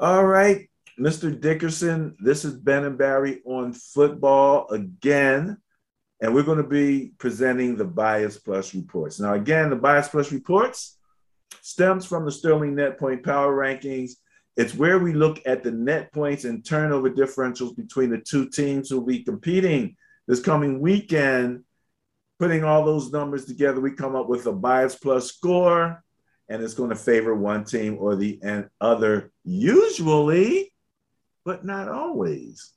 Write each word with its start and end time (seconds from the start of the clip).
All 0.00 0.24
right, 0.24 0.70
Mr. 0.96 1.40
Dickerson, 1.40 2.14
this 2.20 2.44
is 2.44 2.54
Ben 2.54 2.84
and 2.84 2.96
Barry 2.96 3.40
on 3.44 3.72
football 3.72 4.70
again. 4.70 5.56
And 6.20 6.32
we're 6.32 6.44
going 6.44 6.62
to 6.62 6.68
be 6.68 7.14
presenting 7.18 7.76
the 7.76 7.84
Bias 7.84 8.38
Plus 8.38 8.76
reports. 8.76 9.18
Now, 9.18 9.34
again, 9.34 9.70
the 9.70 9.76
Bias 9.76 10.06
Plus 10.06 10.30
reports 10.30 10.98
stems 11.62 12.06
from 12.06 12.24
the 12.24 12.30
Sterling 12.30 12.76
Net 12.76 12.96
Point 12.96 13.24
Power 13.24 13.56
Rankings. 13.56 14.12
It's 14.56 14.72
where 14.72 15.00
we 15.00 15.14
look 15.14 15.40
at 15.46 15.64
the 15.64 15.72
net 15.72 16.12
points 16.12 16.44
and 16.44 16.64
turnover 16.64 17.10
differentials 17.10 17.76
between 17.76 18.10
the 18.10 18.18
two 18.18 18.48
teams 18.48 18.88
who 18.88 19.00
will 19.00 19.06
be 19.06 19.24
competing 19.24 19.96
this 20.28 20.40
coming 20.40 20.78
weekend. 20.78 21.64
Putting 22.38 22.62
all 22.62 22.84
those 22.84 23.10
numbers 23.10 23.46
together, 23.46 23.80
we 23.80 23.90
come 23.90 24.14
up 24.14 24.28
with 24.28 24.46
a 24.46 24.52
Bias 24.52 24.94
Plus 24.94 25.32
score, 25.32 26.04
and 26.48 26.62
it's 26.62 26.74
going 26.74 26.90
to 26.90 26.96
favor 26.96 27.34
one 27.34 27.64
team 27.64 27.96
or 28.00 28.16
the 28.16 28.40
other, 28.80 29.30
usually, 29.44 30.72
but 31.44 31.64
not 31.64 31.88
always. 31.88 32.72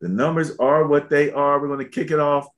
The 0.00 0.08
numbers 0.08 0.56
are 0.58 0.86
what 0.86 1.08
they 1.08 1.30
are. 1.30 1.60
We're 1.60 1.68
going 1.68 1.78
to 1.78 1.88
kick 1.88 2.10
it 2.10 2.20
off 2.20 2.48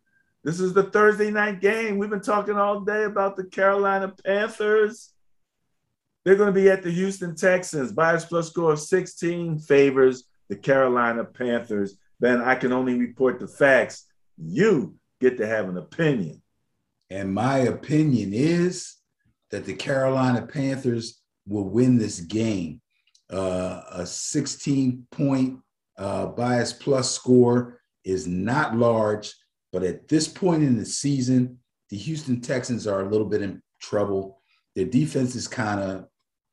this 0.47 0.61
is 0.61 0.73
the 0.73 0.85
Thursday 0.85 1.33
night 1.33 1.61
game. 1.61 1.99
We've 1.99 2.09
been 2.09 2.21
talking 2.21 2.55
all 2.55 2.79
day 2.79 3.03
about 3.03 3.35
the 3.35 3.43
Carolina 3.43 4.15
Panthers. 4.25 5.13
They're 6.25 6.37
going 6.37 6.55
to 6.55 6.61
be 6.61 6.71
at 6.71 6.85
the 6.85 6.91
Houston 6.93 7.35
Texans. 7.35 7.91
Bias 7.91 8.27
plus 8.27 8.51
score 8.51 8.75
of 8.75 8.79
16 8.79 9.59
favors 9.59 10.23
the 10.49 10.55
Carolina 10.55 11.25
Panthers. 11.25 11.99
Ben, 12.21 12.41
I 12.41 12.55
can 12.55 12.73
only 12.73 12.97
report 12.97 13.41
the 13.41 13.49
facts. 13.49 14.07
You 14.39 14.95
get 15.21 15.39
to 15.39 15.49
have 15.49 15.69
an 15.69 15.79
opinion. 15.79 16.41
And 17.11 17.35
my 17.35 17.59
opinion 17.59 18.33
is 18.33 18.95
that 19.57 19.65
the 19.65 19.73
Carolina 19.73 20.47
Panthers 20.47 21.23
will 21.49 21.65
win 21.65 21.97
this 21.97 22.21
game. 22.21 22.83
Uh, 23.33 23.81
a 23.91 24.05
16 24.07 25.07
point 25.11 25.61
uh, 25.97 26.27
bias 26.27 26.75
plus 26.75 27.11
score 27.11 27.81
is 28.05 28.27
not 28.27 28.77
large. 28.77 29.33
But 29.73 29.83
at 29.83 30.09
this 30.09 30.29
point 30.29 30.63
in 30.63 30.77
the 30.77 30.85
season, 30.85 31.59
the 31.89 31.97
Houston 31.97 32.43
Texans 32.43 32.87
are 32.87 33.01
a 33.01 33.09
little 33.09 33.27
bit 33.27 33.41
in 33.41 33.63
trouble. 33.81 34.43
Their 34.75 34.85
defense 34.85 35.35
is 35.35 35.49
kind 35.49 35.81
of 35.81 36.07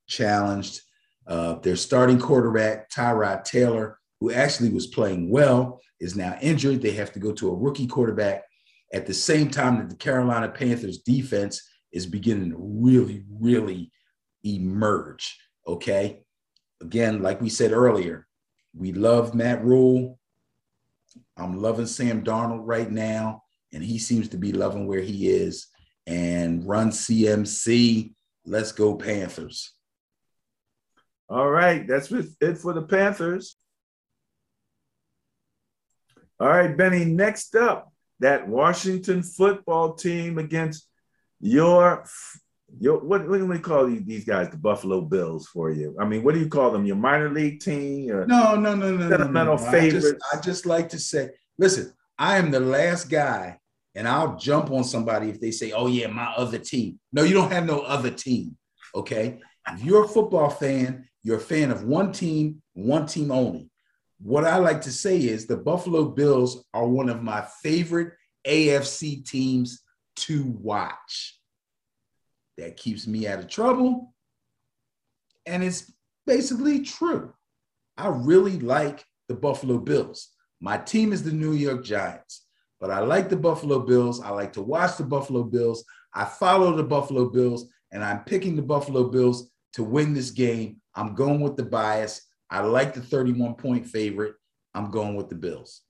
challenged. 0.08 0.80
Uh, 1.28 1.56
their 1.56 1.76
starting 1.76 2.20
quarterback, 2.20 2.90
Tyrod 2.90 3.44
Taylor, 3.44 4.00
who 4.22 4.32
actually 4.32 4.70
was 4.70 4.88
playing 4.88 5.30
well, 5.30 5.82
is 6.00 6.16
now 6.16 6.38
injured. 6.42 6.82
They 6.82 6.92
have 6.92 7.12
to 7.12 7.20
go 7.20 7.34
to 7.34 7.50
a 7.50 7.56
rookie 7.56 7.88
quarterback 7.88 8.44
at 8.94 9.06
the 9.06 9.14
same 9.14 9.50
time 9.50 9.80
that 9.80 9.90
the 9.90 9.98
Carolina 9.98 10.48
Panthers 10.48 11.00
defense 11.00 11.62
is 11.94 12.06
beginning 12.06 12.50
to 12.50 12.58
really, 12.60 13.24
really 13.30 13.92
emerge. 14.44 15.38
Okay. 15.66 16.24
Again, 16.82 17.22
like 17.22 17.40
we 17.40 17.50
said 17.50 17.72
earlier, 17.72 18.28
we 18.76 18.92
love 18.92 19.34
Matt 19.34 19.64
Rhule. 19.64 20.20
I'm 21.38 21.62
loving 21.62 21.86
Sam 21.86 22.24
Darnold 22.24 22.64
right 22.64 22.92
now, 22.92 23.44
and 23.72 23.84
he 23.84 24.00
seems 24.00 24.28
to 24.30 24.38
be 24.38 24.52
loving 24.52 24.88
where 24.88 25.00
he 25.00 25.30
is. 25.30 25.68
And 26.06 26.68
run 26.68 26.90
CMC. 26.90 28.14
Let's 28.46 28.74
go 28.74 28.96
Panthers. 28.96 29.72
All 31.30 31.50
right, 31.50 31.88
that's 31.88 32.12
it 32.12 32.58
for 32.58 32.74
the 32.74 32.82
Panthers. 32.82 33.56
All 36.40 36.50
right, 36.50 36.76
Benny, 36.76 37.06
next 37.06 37.56
up, 37.56 37.94
that 38.20 38.48
Washington 38.48 39.24
football 39.24 39.94
team 39.94 40.38
against 40.38 40.88
your 41.44 42.06
your 42.80 43.00
what, 43.00 43.28
what 43.28 43.38
do 43.38 43.46
we 43.46 43.60
call 43.60 43.86
these 43.86 44.24
guys? 44.24 44.50
The 44.50 44.58
Buffalo 44.58 45.02
Bills 45.02 45.48
for 45.48 45.72
you. 45.72 45.96
I 46.00 46.06
mean, 46.06 46.24
what 46.24 46.34
do 46.34 46.40
you 46.40 46.48
call 46.48 46.72
them? 46.72 46.86
Your 46.86 46.96
minor 46.96 47.30
league 47.30 47.60
team? 47.60 48.06
Your 48.06 48.26
no, 48.26 48.56
no, 48.56 48.76
no, 48.76 48.96
no, 48.96 49.10
sentimental 49.10 49.58
no, 49.58 49.64
no. 49.64 49.72
favorites. 49.72 50.06
I 50.06 50.12
just, 50.12 50.24
I 50.34 50.42
just 50.42 50.66
like 50.66 50.90
to 50.90 51.00
say, 51.00 51.30
listen, 51.58 51.94
I 52.18 52.38
am 52.38 52.50
the 52.50 52.62
last 52.62 53.10
guy, 53.10 53.60
and 53.94 54.08
I'll 54.08 54.38
jump 54.38 54.72
on 54.72 54.84
somebody 54.84 55.30
if 55.30 55.40
they 55.40 55.52
say, 55.52 55.74
"Oh 55.74 55.88
yeah, 55.88 56.08
my 56.08 56.34
other 56.38 56.58
team." 56.58 57.00
No, 57.12 57.24
you 57.24 57.34
don't 57.34 57.52
have 57.52 57.66
no 57.66 57.82
other 57.82 58.10
team. 58.10 58.58
Okay, 58.96 59.40
if 59.74 59.84
you're 59.84 60.06
a 60.06 60.08
football 60.08 60.50
fan, 60.50 61.08
you're 61.24 61.38
a 61.38 61.42
fan 61.42 61.72
of 61.72 61.84
one 61.84 62.14
team, 62.14 62.62
one 62.74 63.06
team 63.06 63.32
only. 63.32 63.70
What 64.20 64.46
I 64.46 64.58
like 64.58 64.82
to 64.82 64.92
say 64.92 65.18
is 65.18 65.46
the 65.46 65.58
Buffalo 65.58 66.06
Bills 66.06 66.66
are 66.74 66.88
one 66.88 67.10
of 67.10 67.22
my 67.22 67.46
favorite 67.62 68.14
AFC 68.48 69.26
teams 69.26 69.83
to 70.16 70.44
watch 70.44 71.40
that 72.58 72.78
keeps 72.78 73.08
me 73.08 73.28
out 73.28 73.40
of 73.40 73.48
trouble. 73.48 74.14
And 75.46 75.64
it's 75.64 75.92
basically 76.26 76.82
true. 76.82 77.34
I 77.98 78.08
really 78.08 78.60
like 78.60 79.06
the 79.28 79.36
Buffalo 79.36 79.78
Bills. 79.78 80.30
My 80.62 80.78
team 80.78 81.12
is 81.14 81.24
the 81.24 81.32
New 81.32 81.54
York 81.54 81.84
Giants, 81.84 82.46
but 82.80 82.90
I 82.90 83.00
like 83.00 83.30
the 83.30 83.36
Buffalo 83.36 83.80
Bills. 83.80 84.22
I 84.22 84.30
like 84.30 84.54
to 84.54 84.62
watch 84.62 84.98
the 84.98 85.04
Buffalo 85.04 85.44
Bills. 85.44 85.84
I 86.14 86.26
follow 86.26 86.76
the 86.76 86.84
Buffalo 86.84 87.30
Bills, 87.30 87.68
and 87.92 88.04
I'm 88.04 88.24
picking 88.24 88.56
the 88.56 88.62
Buffalo 88.62 89.10
Bills 89.10 89.52
to 89.74 89.84
win 89.84 90.14
this 90.14 90.32
game. 90.32 90.78
I'm 90.96 91.16
going 91.16 91.42
with 91.42 91.58
the 91.58 91.64
bias. 91.64 92.22
I 92.50 92.62
like 92.62 92.94
the 92.94 93.02
31 93.02 93.56
point 93.56 93.86
favorite. 93.86 94.36
I'm 94.74 94.90
going 94.92 95.16
with 95.16 95.30
the 95.30 95.36
Bills. 95.36 95.82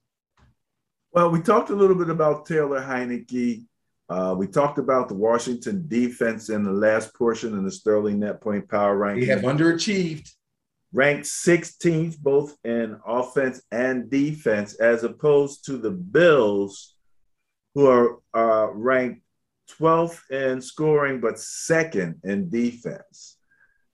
Well, 1.12 1.30
we 1.30 1.40
talked 1.40 1.70
a 1.70 1.76
little 1.76 1.96
bit 1.96 2.10
about 2.10 2.46
Taylor 2.46 2.80
Heinicke. 2.80 3.64
Uh, 4.08 4.34
we 4.36 4.46
talked 4.46 4.78
about 4.78 5.08
the 5.08 5.14
Washington 5.14 5.86
defense 5.88 6.50
in 6.50 6.62
the 6.62 6.72
last 6.72 7.14
portion 7.14 7.54
in 7.54 7.64
the 7.64 7.70
Sterling 7.70 8.20
net 8.20 8.40
point 8.40 8.68
power 8.68 8.96
ranking. 8.96 9.26
They 9.26 9.34
have 9.34 9.42
underachieved. 9.42 10.30
Ranked 10.92 11.24
16th 11.24 12.18
both 12.18 12.56
in 12.62 13.00
offense 13.04 13.60
and 13.72 14.08
defense, 14.08 14.74
as 14.74 15.02
opposed 15.02 15.64
to 15.64 15.76
the 15.76 15.90
Bills, 15.90 16.94
who 17.74 17.88
are 17.88 18.20
uh, 18.32 18.70
ranked 18.72 19.22
12th 19.80 20.20
in 20.30 20.60
scoring, 20.60 21.20
but 21.20 21.38
second 21.40 22.20
in 22.22 22.48
defense. 22.48 23.38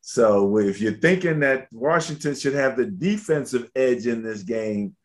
So 0.02 0.58
if 0.58 0.80
you're 0.80 0.92
thinking 0.92 1.40
that 1.40 1.68
Washington 1.72 2.34
should 2.34 2.54
have 2.54 2.76
the 2.76 2.86
defensive 2.86 3.70
edge 3.74 4.06
in 4.06 4.22
this 4.22 4.42
game, 4.42 4.96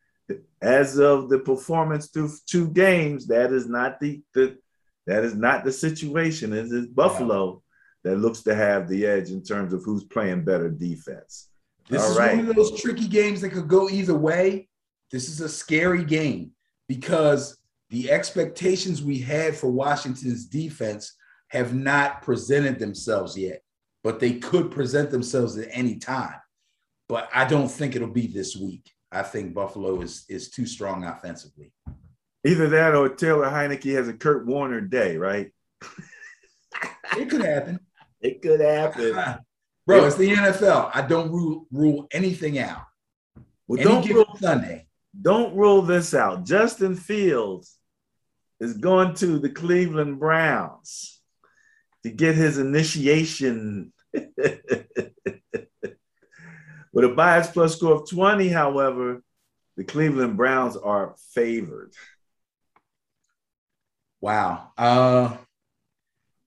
as 0.62 0.98
of 0.98 1.30
the 1.30 1.40
performance 1.40 2.08
through 2.08 2.32
two 2.48 2.70
games, 2.70 3.28
that 3.28 3.54
is 3.54 3.68
not 3.68 4.00
the, 4.00 4.22
the 4.34 4.58
that 5.08 5.24
is 5.24 5.36
not 5.36 5.64
the 5.64 5.72
situation. 5.72 6.54
It 6.54 6.66
is 6.66 6.88
Buffalo 6.88 7.62
that 8.04 8.18
looks 8.18 8.42
to 8.44 8.56
have 8.56 8.88
the 8.88 9.06
edge 9.06 9.30
in 9.30 9.44
terms 9.44 9.74
of 9.74 9.84
who's 9.84 10.04
playing 10.04 10.46
better 10.46 10.70
defense. 10.70 11.50
This 11.90 12.04
All 12.04 12.12
is 12.12 12.18
right. 12.18 12.38
one 12.38 12.50
of 12.50 12.56
those 12.56 12.80
tricky 12.82 13.08
games 13.08 13.42
that 13.42 13.50
could 13.50 13.68
go 13.68 13.90
either 13.90 14.16
way. 14.16 14.68
This 15.12 15.30
is 15.30 15.42
a 15.42 15.50
scary 15.50 16.04
game 16.04 16.52
because 16.88 17.58
the 17.90 18.12
expectations 18.12 19.04
we 19.04 19.20
had 19.20 19.56
for 19.56 19.70
Washington's 19.70 20.46
defense 20.46 21.16
have 21.50 21.76
not 21.76 22.22
presented 22.22 22.80
themselves 22.80 23.38
yet, 23.38 23.62
but 24.04 24.20
they 24.20 24.34
could 24.34 24.72
present 24.72 25.12
themselves 25.12 25.58
at 25.58 25.70
any 25.72 25.98
time. 25.98 26.36
But 27.08 27.30
I 27.34 27.46
don't 27.46 27.70
think 27.70 27.96
it'll 27.96 28.08
be 28.08 28.28
this 28.28 28.56
week. 28.56 28.92
I 29.12 29.22
think 29.22 29.54
Buffalo 29.54 30.02
is 30.02 30.26
is 30.28 30.50
too 30.50 30.66
strong 30.66 31.06
offensively. 31.06 31.72
Either 32.46 32.70
that 32.70 32.94
or 32.94 33.10
Taylor 33.10 33.48
Heinicke 33.48 33.96
has 33.96 34.08
a 34.08 34.14
Kurt 34.14 34.46
Warner 34.46 34.82
day, 34.82 35.18
right? 35.18 35.52
it 37.18 37.30
could 37.30 37.44
happen. 37.44 37.80
It 38.22 38.42
could 38.42 38.60
happen. 38.60 39.40
Bro, 39.88 40.06
it's 40.06 40.16
the 40.16 40.32
NFL. 40.32 40.92
I 40.94 41.02
don't 41.02 41.32
rule, 41.32 41.68
rule 41.72 42.08
anything 42.12 42.58
out. 42.58 42.86
Well, 43.68 43.80
Any 43.80 43.90
don't 43.90 44.10
rule, 44.10 44.38
Sunday. 44.40 44.88
Don't 45.20 45.56
rule 45.56 45.82
this 45.82 46.14
out. 46.14 46.44
Justin 46.46 46.96
Fields 46.96 47.78
is 48.60 48.78
going 48.78 49.14
to 49.16 49.40
the 49.40 49.50
Cleveland 49.50 50.20
Browns 50.20 51.22
to 52.04 52.10
get 52.10 52.36
his 52.36 52.58
initiation. 52.58 53.92
With 56.94 57.06
a 57.06 57.10
bias 57.10 57.48
plus 57.48 57.76
score 57.76 57.96
of 57.96 58.10
20, 58.10 58.48
however, 58.50 59.22
the 59.78 59.84
Cleveland 59.84 60.38
Browns 60.38 60.78
are 60.78 61.16
favored. 61.34 61.94
Wow. 64.26 64.72
Uh 64.76 65.38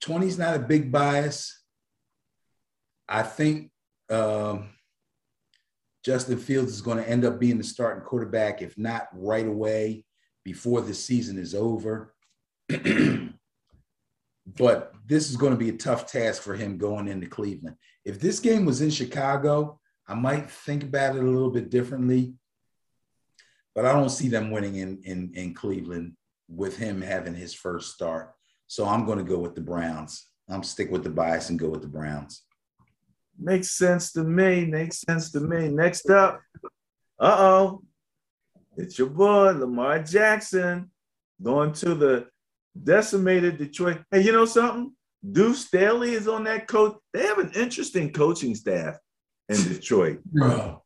20 0.00 0.26
is 0.26 0.36
not 0.36 0.56
a 0.56 0.58
big 0.58 0.90
bias. 0.90 1.62
I 3.08 3.22
think 3.22 3.70
um, 4.10 4.70
Justin 6.04 6.38
Fields 6.38 6.72
is 6.72 6.80
going 6.80 6.98
to 6.98 7.08
end 7.08 7.24
up 7.24 7.38
being 7.38 7.56
the 7.56 7.62
starting 7.62 8.02
quarterback, 8.02 8.62
if 8.62 8.76
not 8.76 9.06
right 9.12 9.46
away 9.46 10.04
before 10.44 10.80
the 10.80 10.92
season 10.92 11.38
is 11.38 11.54
over. 11.54 12.14
but 12.68 12.82
this 15.06 15.30
is 15.30 15.36
going 15.36 15.52
to 15.52 15.58
be 15.58 15.68
a 15.68 15.76
tough 15.76 16.10
task 16.10 16.42
for 16.42 16.54
him 16.54 16.78
going 16.78 17.06
into 17.06 17.28
Cleveland. 17.28 17.76
If 18.04 18.18
this 18.18 18.40
game 18.40 18.64
was 18.64 18.80
in 18.80 18.90
Chicago, 18.90 19.78
I 20.08 20.14
might 20.14 20.50
think 20.50 20.82
about 20.82 21.14
it 21.14 21.22
a 21.22 21.26
little 21.26 21.50
bit 21.50 21.70
differently. 21.70 22.34
But 23.72 23.84
I 23.84 23.92
don't 23.92 24.10
see 24.10 24.28
them 24.28 24.50
winning 24.50 24.76
in, 24.76 25.00
in, 25.04 25.30
in 25.34 25.54
Cleveland 25.54 26.16
with 26.48 26.76
him 26.76 27.00
having 27.02 27.34
his 27.34 27.54
first 27.54 27.94
start. 27.94 28.32
So 28.66 28.86
I'm 28.86 29.04
going 29.04 29.18
to 29.18 29.24
go 29.24 29.38
with 29.38 29.54
the 29.54 29.60
Browns. 29.60 30.26
I'm 30.48 30.62
stick 30.62 30.90
with 30.90 31.04
the 31.04 31.10
bias 31.10 31.50
and 31.50 31.58
go 31.58 31.68
with 31.68 31.82
the 31.82 31.88
Browns. 31.88 32.42
Makes 33.38 33.72
sense 33.72 34.12
to 34.12 34.24
me. 34.24 34.64
Makes 34.64 35.00
sense 35.02 35.30
to 35.32 35.40
me. 35.40 35.68
Next 35.68 36.08
up, 36.10 36.40
uh 37.20 37.36
oh, 37.38 37.82
it's 38.76 38.98
your 38.98 39.08
boy 39.08 39.50
Lamar 39.52 40.02
Jackson 40.02 40.90
going 41.42 41.72
to 41.72 41.94
the 41.94 42.26
decimated 42.82 43.58
Detroit. 43.58 44.02
Hey, 44.10 44.22
you 44.22 44.32
know 44.32 44.44
something? 44.44 44.92
Deuce 45.32 45.66
Staley 45.66 46.14
is 46.14 46.28
on 46.28 46.44
that 46.44 46.68
coach. 46.68 46.96
They 47.12 47.26
have 47.26 47.38
an 47.38 47.50
interesting 47.54 48.12
coaching 48.12 48.54
staff 48.54 48.96
in 49.48 49.56
Detroit. 49.64 50.20
Bro, 50.24 50.82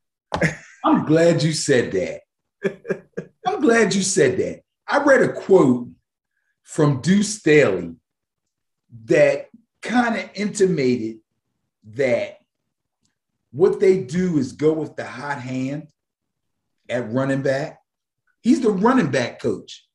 I'm 0.84 1.04
glad 1.04 1.42
you 1.42 1.52
said 1.52 1.92
that. 1.92 2.20
I'm 3.46 3.60
glad 3.60 3.94
you 3.94 4.02
said 4.02 4.38
that. 4.38 4.62
I 4.88 5.02
read 5.02 5.22
a 5.22 5.32
quote 5.32 5.88
from 6.62 7.00
Deuce 7.00 7.38
Staley 7.38 7.94
that 9.04 9.48
kind 9.80 10.16
of 10.16 10.30
intimated 10.34 11.18
that 11.94 12.38
what 13.50 13.80
they 13.80 14.00
do 14.00 14.38
is 14.38 14.52
go 14.52 14.72
with 14.72 14.96
the 14.96 15.04
hot 15.04 15.38
hand 15.38 15.88
at 16.88 17.10
running 17.12 17.42
back. 17.42 17.80
He's 18.42 18.60
the 18.60 18.70
running 18.70 19.10
back 19.10 19.40
coach. 19.40 19.86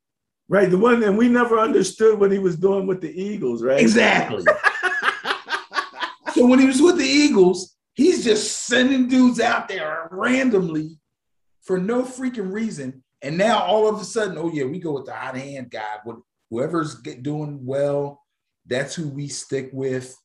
Right, 0.50 0.72
the 0.72 0.78
one 0.78 1.01
that 1.01 1.12
we 1.12 1.28
never 1.28 1.60
understood 1.60 2.18
what 2.18 2.31
he 2.31 2.39
was 2.39 2.56
doing 2.56 2.88
with 2.88 3.01
the 3.01 3.12
Eagles, 3.12 3.62
right? 3.62 3.81
Exactly. 3.81 4.45
so 6.34 6.48
when 6.48 6.60
he 6.60 6.66
was 6.66 6.81
with 6.81 6.98
the 6.98 7.04
Eagles, 7.04 7.75
he's 7.95 8.24
just 8.24 8.66
sending 8.66 9.10
dudes 9.10 9.42
out 9.42 9.68
there 9.68 10.07
randomly 10.10 11.00
for 11.63 11.78
no 11.78 12.04
freaking 12.04 12.50
reason. 12.50 13.04
And 13.21 13.37
now 13.37 13.63
all 13.63 13.89
of 13.89 13.99
a 13.99 14.05
sudden, 14.05 14.37
oh 14.37 14.51
yeah, 14.51 14.65
we 14.65 14.79
go 14.79 14.93
with 14.93 15.05
the 15.05 15.13
hot 15.13 15.35
hand 15.35 15.71
guy. 15.71 15.97
Whoever's 16.49 17.01
doing 17.01 17.65
well, 17.65 18.23
that's 18.65 18.95
who 18.95 19.09
we 19.09 19.27
stick 19.27 19.69
with. 19.73 20.15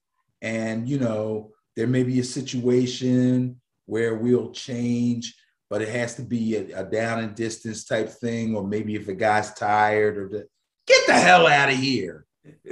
And 0.41 0.89
you 0.89 0.99
know, 0.99 1.53
there 1.77 1.87
may 1.87 2.03
be 2.03 2.21
a 2.21 2.25
situation 2.25 3.61
where 3.87 4.15
we'll 4.15 4.53
change 4.53 5.35
but 5.73 5.81
it 5.81 5.89
has 5.89 6.17
to 6.17 6.23
be 6.23 6.55
a, 6.55 6.81
a, 6.81 6.85
down 6.85 7.21
and 7.21 7.35
distance 7.35 7.87
type 7.87 8.11
thing, 8.11 8.55
or 8.55 8.63
maybe 8.63 8.95
if 8.95 9.09
a 9.09 9.15
guy's 9.15 9.55
tired 9.55 10.19
or 10.19 10.29
the, 10.29 10.47
get 10.87 11.07
the 11.07 11.15
hell 11.15 11.47
out 11.47 11.71
of 11.71 11.79
here. 11.79 12.27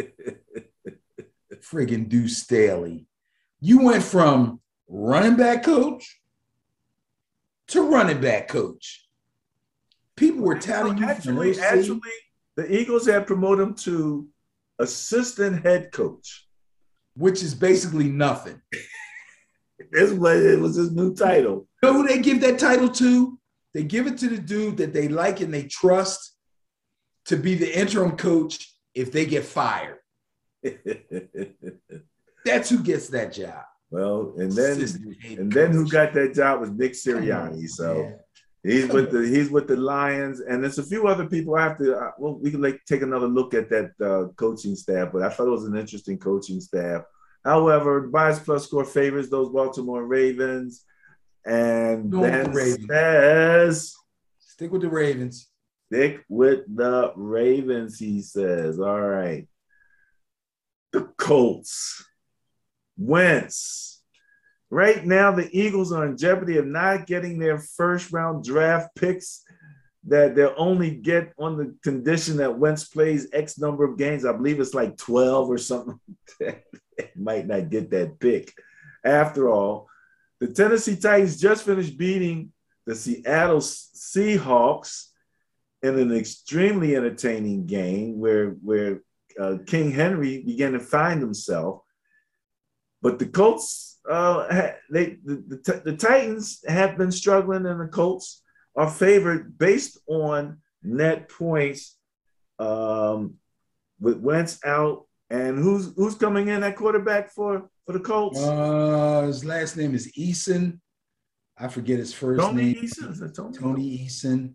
Friggin' 1.62 2.10
Deuce 2.10 2.36
Staley. 2.36 3.06
You 3.58 3.86
went 3.86 4.02
from 4.02 4.60
running 4.86 5.36
back 5.36 5.64
coach 5.64 6.20
to 7.68 7.90
running 7.90 8.20
back 8.20 8.48
coach. 8.48 9.08
People 10.20 10.42
were 10.42 10.58
touting 10.58 10.98
you. 10.98 11.06
Actually, 11.06 11.58
actually, 11.58 12.00
the 12.54 12.70
Eagles 12.70 13.06
had 13.06 13.26
promoted 13.26 13.68
him 13.68 13.74
to 13.76 14.28
assistant 14.78 15.64
head 15.64 15.92
coach, 15.92 16.46
which 17.16 17.42
is 17.42 17.54
basically 17.54 18.10
nothing. 18.10 18.60
That's 19.90 20.12
what 20.12 20.36
it 20.36 20.60
was 20.60 20.76
his 20.76 20.92
new 20.92 21.14
title. 21.14 21.66
You 21.82 21.88
know 21.88 21.94
who 21.94 22.06
they 22.06 22.18
give 22.18 22.42
that 22.42 22.58
title 22.58 22.90
to? 22.90 23.38
They 23.72 23.82
give 23.82 24.06
it 24.06 24.18
to 24.18 24.28
the 24.28 24.36
dude 24.36 24.76
that 24.76 24.92
they 24.92 25.08
like 25.08 25.40
and 25.40 25.54
they 25.54 25.62
trust 25.62 26.36
to 27.24 27.36
be 27.36 27.54
the 27.54 27.78
interim 27.78 28.18
coach 28.18 28.70
if 28.94 29.12
they 29.12 29.24
get 29.24 29.44
fired. 29.44 30.00
That's 32.44 32.68
who 32.68 32.82
gets 32.82 33.08
that 33.08 33.32
job. 33.32 33.64
Well, 33.90 34.34
and 34.36 34.52
then 34.52 34.80
and 35.38 35.50
then 35.50 35.72
who 35.72 35.88
got 35.88 36.12
that 36.12 36.34
job 36.34 36.60
was 36.60 36.70
Nick 36.70 36.92
Sirianni. 36.92 37.66
So 37.68 38.19
he's 38.62 38.86
with 38.92 39.10
the 39.10 39.26
he's 39.26 39.50
with 39.50 39.68
the 39.68 39.76
Lions, 39.76 40.40
and 40.40 40.62
there's 40.62 40.78
a 40.78 40.82
few 40.82 41.06
other 41.06 41.26
people. 41.26 41.56
I 41.56 41.62
have 41.62 41.78
to 41.78 41.96
uh, 41.96 42.10
well, 42.18 42.38
we 42.38 42.50
can 42.50 42.62
like 42.62 42.80
take 42.86 43.02
another 43.02 43.28
look 43.28 43.54
at 43.54 43.68
that 43.70 43.92
uh, 44.00 44.32
coaching 44.34 44.76
staff, 44.76 45.10
but 45.12 45.22
I 45.22 45.28
thought 45.30 45.48
it 45.48 45.50
was 45.50 45.64
an 45.64 45.76
interesting 45.76 46.18
coaching 46.18 46.60
staff. 46.60 47.02
However, 47.44 48.02
bias 48.02 48.38
plus 48.38 48.64
score 48.64 48.84
favors 48.84 49.30
those 49.30 49.50
Baltimore 49.50 50.04
Ravens. 50.04 50.84
And 51.44 52.10
Go 52.12 52.22
then 52.22 52.52
Ravens. 52.52 52.86
says, 52.86 53.94
Stick 54.38 54.70
with 54.72 54.82
the 54.82 54.90
Ravens. 54.90 55.48
Stick 55.86 56.22
with 56.28 56.60
the 56.68 57.12
Ravens, 57.16 57.98
he 57.98 58.20
says. 58.20 58.78
All 58.78 59.00
right. 59.00 59.48
The 60.92 61.02
Colts. 61.16 62.04
Wentz. 62.98 63.89
Right 64.70 65.04
now, 65.04 65.32
the 65.32 65.48
Eagles 65.52 65.92
are 65.92 66.06
in 66.06 66.16
jeopardy 66.16 66.56
of 66.58 66.66
not 66.66 67.06
getting 67.06 67.38
their 67.38 67.58
first 67.58 68.12
round 68.12 68.44
draft 68.44 68.94
picks 68.94 69.42
that 70.06 70.34
they'll 70.34 70.54
only 70.56 70.92
get 70.92 71.32
on 71.38 71.56
the 71.56 71.74
condition 71.82 72.36
that 72.38 72.58
Wentz 72.58 72.84
plays 72.84 73.28
X 73.32 73.58
number 73.58 73.84
of 73.84 73.98
games. 73.98 74.24
I 74.24 74.32
believe 74.32 74.60
it's 74.60 74.72
like 74.72 74.96
12 74.96 75.50
or 75.50 75.58
something. 75.58 75.98
Might 77.16 77.46
not 77.46 77.68
get 77.68 77.90
that 77.90 78.18
pick. 78.20 78.52
After 79.04 79.48
all, 79.48 79.88
the 80.38 80.48
Tennessee 80.48 80.96
Titans 80.96 81.38
just 81.38 81.64
finished 81.64 81.98
beating 81.98 82.52
the 82.86 82.94
Seattle 82.94 83.58
Seahawks 83.58 85.08
in 85.82 85.98
an 85.98 86.14
extremely 86.14 86.96
entertaining 86.96 87.66
game 87.66 88.18
where, 88.18 88.50
where 88.50 89.02
uh, 89.38 89.58
King 89.66 89.90
Henry 89.90 90.42
began 90.42 90.72
to 90.72 90.80
find 90.80 91.20
himself. 91.20 91.82
But 93.02 93.18
the 93.18 93.26
Colts, 93.26 93.89
uh, 94.08 94.72
they 94.90 95.18
the, 95.24 95.60
the, 95.64 95.82
the 95.84 95.96
Titans 95.96 96.62
have 96.66 96.96
been 96.96 97.12
struggling, 97.12 97.66
and 97.66 97.80
the 97.80 97.86
Colts 97.86 98.42
are 98.76 98.90
favored 98.90 99.58
based 99.58 99.98
on 100.06 100.58
net 100.82 101.28
points 101.28 101.96
um, 102.58 103.34
with 103.98 104.18
Wentz 104.18 104.58
out. 104.64 105.06
And 105.28 105.58
who's 105.58 105.94
who's 105.94 106.16
coming 106.16 106.48
in 106.48 106.62
at 106.62 106.76
quarterback 106.76 107.30
for 107.30 107.70
for 107.86 107.92
the 107.92 108.00
Colts? 108.00 108.40
Uh, 108.40 109.22
his 109.26 109.44
last 109.44 109.76
name 109.76 109.94
is 109.94 110.12
Eason. 110.18 110.80
I 111.56 111.68
forget 111.68 111.98
his 111.98 112.14
first 112.14 112.40
Tony 112.40 112.72
name. 112.72 112.74
Eason. 112.76 113.34
Tony? 113.36 113.58
Tony 113.58 113.98
Eason. 113.98 114.54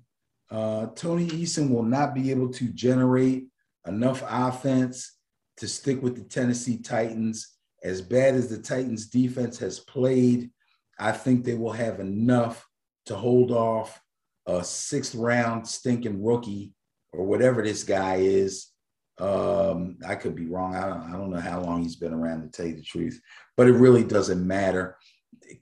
Uh, 0.49 0.87
Tony 0.95 1.27
Eason 1.27 1.69
will 1.69 1.83
not 1.83 2.13
be 2.13 2.31
able 2.31 2.49
to 2.49 2.65
generate 2.69 3.47
enough 3.87 4.23
offense 4.27 5.17
to 5.57 5.67
stick 5.67 6.01
with 6.01 6.15
the 6.15 6.23
Tennessee 6.23 6.77
Titans. 6.77 7.55
As 7.85 8.01
bad 8.01 8.35
as 8.35 8.49
the 8.49 8.57
Titans 8.57 9.07
defense 9.07 9.57
has 9.59 9.79
played, 9.79 10.49
I 10.99 11.11
think 11.11 11.43
they 11.43 11.53
will 11.53 11.71
have 11.71 11.99
enough 11.99 12.67
to 13.05 13.15
hold 13.15 13.51
off 13.51 14.01
a 14.47 14.63
sixth 14.63 15.15
round 15.15 15.67
stinking 15.67 16.23
rookie 16.23 16.73
or 17.13 17.25
whatever 17.25 17.61
this 17.61 17.83
guy 17.83 18.15
is 18.15 18.71
um, 19.19 19.97
I 20.05 20.15
could 20.15 20.35
be 20.35 20.45
wrong. 20.45 20.75
I 20.75 20.87
don't, 20.87 21.01
I 21.01 21.11
don't 21.13 21.29
know 21.31 21.39
how 21.39 21.61
long 21.61 21.83
he's 21.83 21.95
been 21.95 22.13
around 22.13 22.41
to 22.41 22.49
tell 22.49 22.67
you 22.67 22.75
the 22.75 22.83
truth, 22.83 23.19
but 23.55 23.67
it 23.67 23.73
really 23.73 24.03
doesn't 24.03 24.45
matter. 24.45 24.97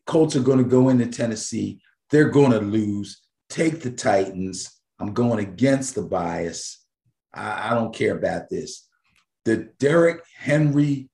Colts 0.06 0.36
are 0.36 0.42
going 0.42 0.58
to 0.58 0.64
go 0.64 0.90
into 0.90 1.06
Tennessee. 1.06 1.80
They're 2.10 2.30
going 2.30 2.52
to 2.52 2.60
lose. 2.60 3.22
Take 3.50 3.81
the 3.81 3.92
Titans. 3.92 4.72
I'm 5.00 5.13
going 5.13 5.39
against 5.39 5.96
the 5.96 6.01
bias. 6.01 6.84
I, 7.34 7.72
I 7.72 7.74
don't 7.75 7.94
care 7.94 8.18
about 8.18 8.50
this. 8.50 8.88
The 9.46 9.70
Derrick 9.77 10.24
Henry 10.36 11.10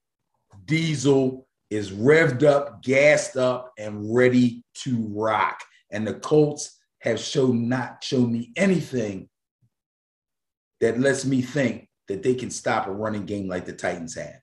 diesel 0.70 1.48
is 1.70 1.92
revved 1.92 2.44
up, 2.44 2.82
gassed 2.82 3.36
up, 3.36 3.74
and 3.78 4.16
ready 4.16 4.64
to 4.84 5.06
rock. 5.10 5.60
And 5.92 6.08
the 6.08 6.14
Colts 6.14 6.78
have 7.02 7.20
shown 7.20 7.68
not 7.68 8.04
shown 8.04 8.32
me 8.32 8.52
anything 8.56 9.30
that 10.80 11.00
lets 11.00 11.26
me 11.26 11.42
think 11.42 11.90
that 12.08 12.24
they 12.24 12.36
can 12.36 12.50
stop 12.50 12.88
a 12.88 12.92
running 12.92 13.26
game 13.26 13.48
like 13.48 13.66
the 13.66 13.74
Titans 13.74 14.16
have. 14.16 14.40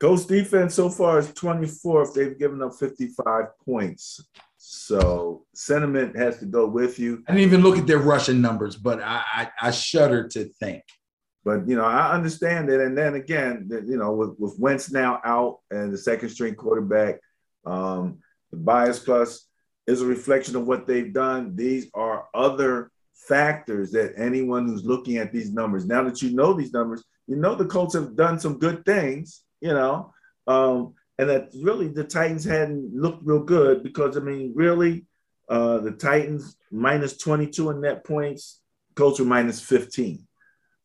Colts 0.00 0.26
defense 0.26 0.74
so 0.74 0.88
far 0.88 1.18
is 1.18 1.28
24th. 1.28 2.14
They've 2.14 2.38
given 2.38 2.62
up 2.62 2.74
55 2.74 3.46
points. 3.64 4.20
So 4.56 5.44
sentiment 5.54 6.16
has 6.16 6.38
to 6.38 6.46
go 6.46 6.66
with 6.66 6.98
you. 6.98 7.24
I 7.26 7.32
didn't 7.32 7.48
even 7.48 7.62
look 7.62 7.78
at 7.78 7.86
their 7.86 7.98
rushing 7.98 8.40
numbers, 8.40 8.76
but 8.76 9.00
I, 9.02 9.22
I, 9.32 9.48
I 9.60 9.70
shudder 9.72 10.28
to 10.28 10.44
think. 10.60 10.82
But 11.48 11.66
you 11.66 11.76
know, 11.76 11.84
I 11.86 12.12
understand 12.12 12.68
it. 12.68 12.78
And 12.78 12.94
then 12.94 13.14
again, 13.14 13.70
you 13.86 13.96
know, 13.96 14.12
with, 14.12 14.38
with 14.38 14.58
Wentz 14.58 14.92
now 14.92 15.18
out 15.24 15.60
and 15.70 15.90
the 15.90 15.96
second 15.96 16.28
string 16.28 16.54
quarterback, 16.54 17.20
um, 17.64 18.18
the 18.50 18.58
bias 18.58 18.98
plus 18.98 19.46
is 19.86 20.02
a 20.02 20.06
reflection 20.06 20.56
of 20.56 20.66
what 20.66 20.86
they've 20.86 21.10
done. 21.10 21.56
These 21.56 21.86
are 21.94 22.26
other 22.34 22.90
factors 23.14 23.92
that 23.92 24.12
anyone 24.18 24.68
who's 24.68 24.84
looking 24.84 25.16
at 25.16 25.32
these 25.32 25.50
numbers, 25.50 25.86
now 25.86 26.02
that 26.02 26.20
you 26.20 26.36
know 26.36 26.52
these 26.52 26.74
numbers, 26.74 27.02
you 27.26 27.36
know 27.36 27.54
the 27.54 27.64
Colts 27.64 27.94
have 27.94 28.14
done 28.14 28.38
some 28.38 28.58
good 28.58 28.84
things, 28.84 29.40
you 29.62 29.72
know, 29.72 30.12
um, 30.46 30.92
and 31.18 31.30
that 31.30 31.48
really 31.62 31.88
the 31.88 32.04
Titans 32.04 32.44
hadn't 32.44 32.94
looked 32.94 33.24
real 33.24 33.42
good 33.42 33.82
because, 33.82 34.18
I 34.18 34.20
mean, 34.20 34.52
really, 34.54 35.06
uh, 35.48 35.78
the 35.78 35.92
Titans 35.92 36.58
minus 36.70 37.16
22 37.16 37.70
in 37.70 37.80
net 37.80 38.04
points, 38.04 38.60
Colts 38.94 39.18
were 39.18 39.24
minus 39.24 39.62
15. 39.62 40.27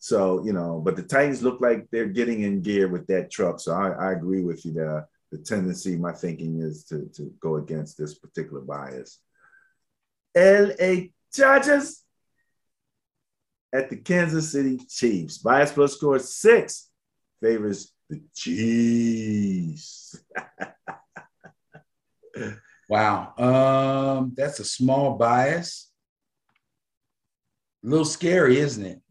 So, 0.03 0.43
you 0.43 0.51
know, 0.51 0.81
but 0.83 0.97
the 0.97 1.01
Titans 1.01 1.43
look 1.43 1.61
like 1.61 1.87
they're 1.89 2.07
getting 2.07 2.41
in 2.41 2.61
gear 2.61 2.89
with 2.89 3.07
that 3.07 3.31
truck. 3.31 3.61
So 3.61 3.71
I, 3.71 3.91
I 3.91 4.11
agree 4.11 4.43
with 4.43 4.65
you 4.65 4.73
there. 4.73 5.07
The 5.31 5.37
tendency, 5.37 5.95
my 5.95 6.11
thinking 6.11 6.59
is 6.59 6.83
to, 6.89 7.09
to 7.15 7.33
go 7.39 7.55
against 7.55 7.97
this 7.97 8.15
particular 8.15 8.59
bias. 8.59 9.19
LA 10.35 11.03
Chargers 11.33 12.03
at 13.71 13.89
the 13.89 13.95
Kansas 13.95 14.51
City 14.51 14.77
Chiefs. 14.89 15.37
Bias 15.37 15.71
plus 15.71 15.93
score 15.93 16.19
six 16.19 16.89
favors 17.41 17.93
the 18.09 18.21
Chiefs. 18.35 20.21
wow. 22.89 23.33
Um, 23.37 24.33
that's 24.35 24.59
a 24.59 24.65
small 24.65 25.17
bias. 25.17 25.89
A 27.85 27.87
little 27.87 28.03
scary, 28.03 28.59
isn't 28.59 28.85
it? 28.85 29.01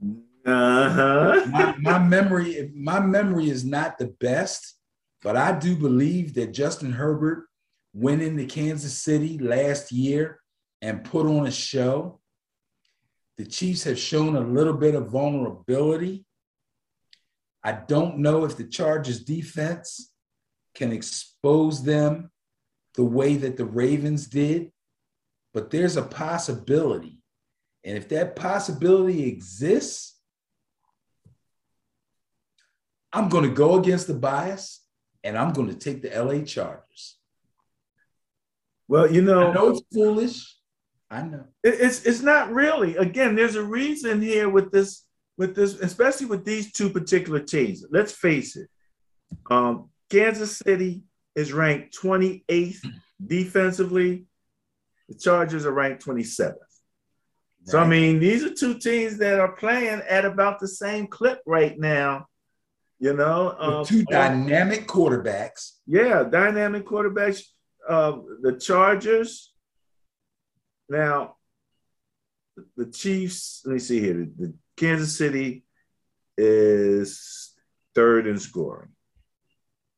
Uh-huh. 0.45 1.47
my, 1.51 1.77
my 1.79 1.99
memory, 1.99 2.73
my 2.75 3.01
memory 3.01 3.49
is 3.49 3.65
not 3.65 3.99
the 3.99 4.09
best, 4.21 4.77
but 5.23 5.37
I 5.37 5.57
do 5.59 5.77
believe 5.77 6.35
that 6.35 6.53
Justin 6.53 6.93
Herbert 6.93 7.47
went 7.95 8.23
into 8.23 8.47
Kansas 8.47 8.99
City 8.99 9.39
last 9.39 9.93
year 9.93 10.41
and 10.81 11.05
put 11.05 11.27
on 11.27 11.47
a 11.47 11.51
show. 11.51 12.21
The 13.39 13.47
Chiefs 13.47 13.85
have 13.85 13.99
shown 13.99 14.37
a 14.37 14.41
little 14.41 14.75
bit 14.75 14.95
of 14.95 15.11
vulnerability. 15.11 16.27
I 17.63 17.73
don't 17.73 18.19
know 18.19 18.45
if 18.45 18.57
the 18.57 18.65
Chargers 18.65 19.21
defense 19.21 20.13
can 20.75 20.93
expose 20.93 21.85
them 21.85 22.31
the 22.95 23.05
way 23.05 23.37
that 23.37 23.57
the 23.57 23.65
Ravens 23.65 24.27
did, 24.27 24.73
but 25.55 25.71
there's 25.71 25.97
a 25.97 26.03
possibility. 26.03 27.21
And 27.85 27.97
if 27.97 28.09
that 28.11 28.37
possibility 28.37 29.29
exists, 29.29 30.12
I'm 33.13 33.29
going 33.29 33.45
to 33.45 33.55
go 33.55 33.79
against 33.79 34.07
the 34.07 34.15
bias 34.15 34.81
and 35.25 35.37
I'm 35.37 35.53
going 35.53 35.69
to 35.69 35.75
take 35.75 36.03
the 36.03 36.09
LA 36.09 36.45
Chargers. 36.45 37.19
Well, 38.89 39.11
you 39.11 39.23
know, 39.23 39.51
I 39.51 39.55
know 39.55 39.69
it's 39.71 39.83
foolish. 39.93 40.57
I 41.11 41.23
know. 41.23 41.45
it's 41.63 42.05
it's 42.05 42.23
not 42.23 42.53
really. 42.53 42.97
Again, 42.97 43.35
there's 43.35 43.57
a 43.57 43.63
reason 43.63 44.23
here 44.23 44.49
with 44.49 44.73
this 44.73 45.05
with 45.37 45.55
this, 45.55 45.75
especially 45.81 46.27
with 46.27 46.45
these 46.45 46.73
two 46.73 46.91
particular 46.91 47.41
teams. 47.41 47.85
Let's 47.91 48.13
face 48.13 48.57
it. 48.57 48.69
Um, 49.51 49.91
Kansas 50.11 50.59
City 50.59 51.03
is 51.35 51.53
ranked 51.53 51.97
28th 51.99 52.87
defensively. 53.25 54.27
The 55.09 55.19
Chargers 55.19 55.67
are 55.67 55.73
ranked 55.73 56.05
27th. 56.05 56.55
So 57.65 57.79
I 57.79 57.87
mean, 57.87 58.19
these 58.19 58.43
are 58.45 58.53
two 58.53 58.79
teams 58.79 59.19
that 59.19 59.39
are 59.39 59.53
playing 59.53 60.03
at 60.09 60.25
about 60.25 60.59
the 60.59 60.69
same 60.69 61.07
clip 61.07 61.41
right 61.47 61.79
now. 61.79 62.27
You 63.03 63.15
know, 63.15 63.57
um, 63.59 63.85
two 63.85 64.05
dynamic 64.05 64.87
quarterbacks. 64.87 65.73
Yeah, 65.89 66.23
dynamic 66.23 66.87
quarterbacks. 66.87 67.43
Uh, 67.87 68.19
the 68.43 68.53
Chargers. 68.53 69.53
Now, 70.89 71.35
the 72.77 72.87
Chiefs. 72.87 73.63
Let 73.65 73.73
me 73.73 73.79
see 73.81 73.99
here. 73.99 74.15
The, 74.15 74.31
the 74.39 74.55
Kansas 74.77 75.19
City 75.19 75.65
is 76.39 77.53
third 77.93 78.29
in 78.29 78.39
scoring. 78.39 78.91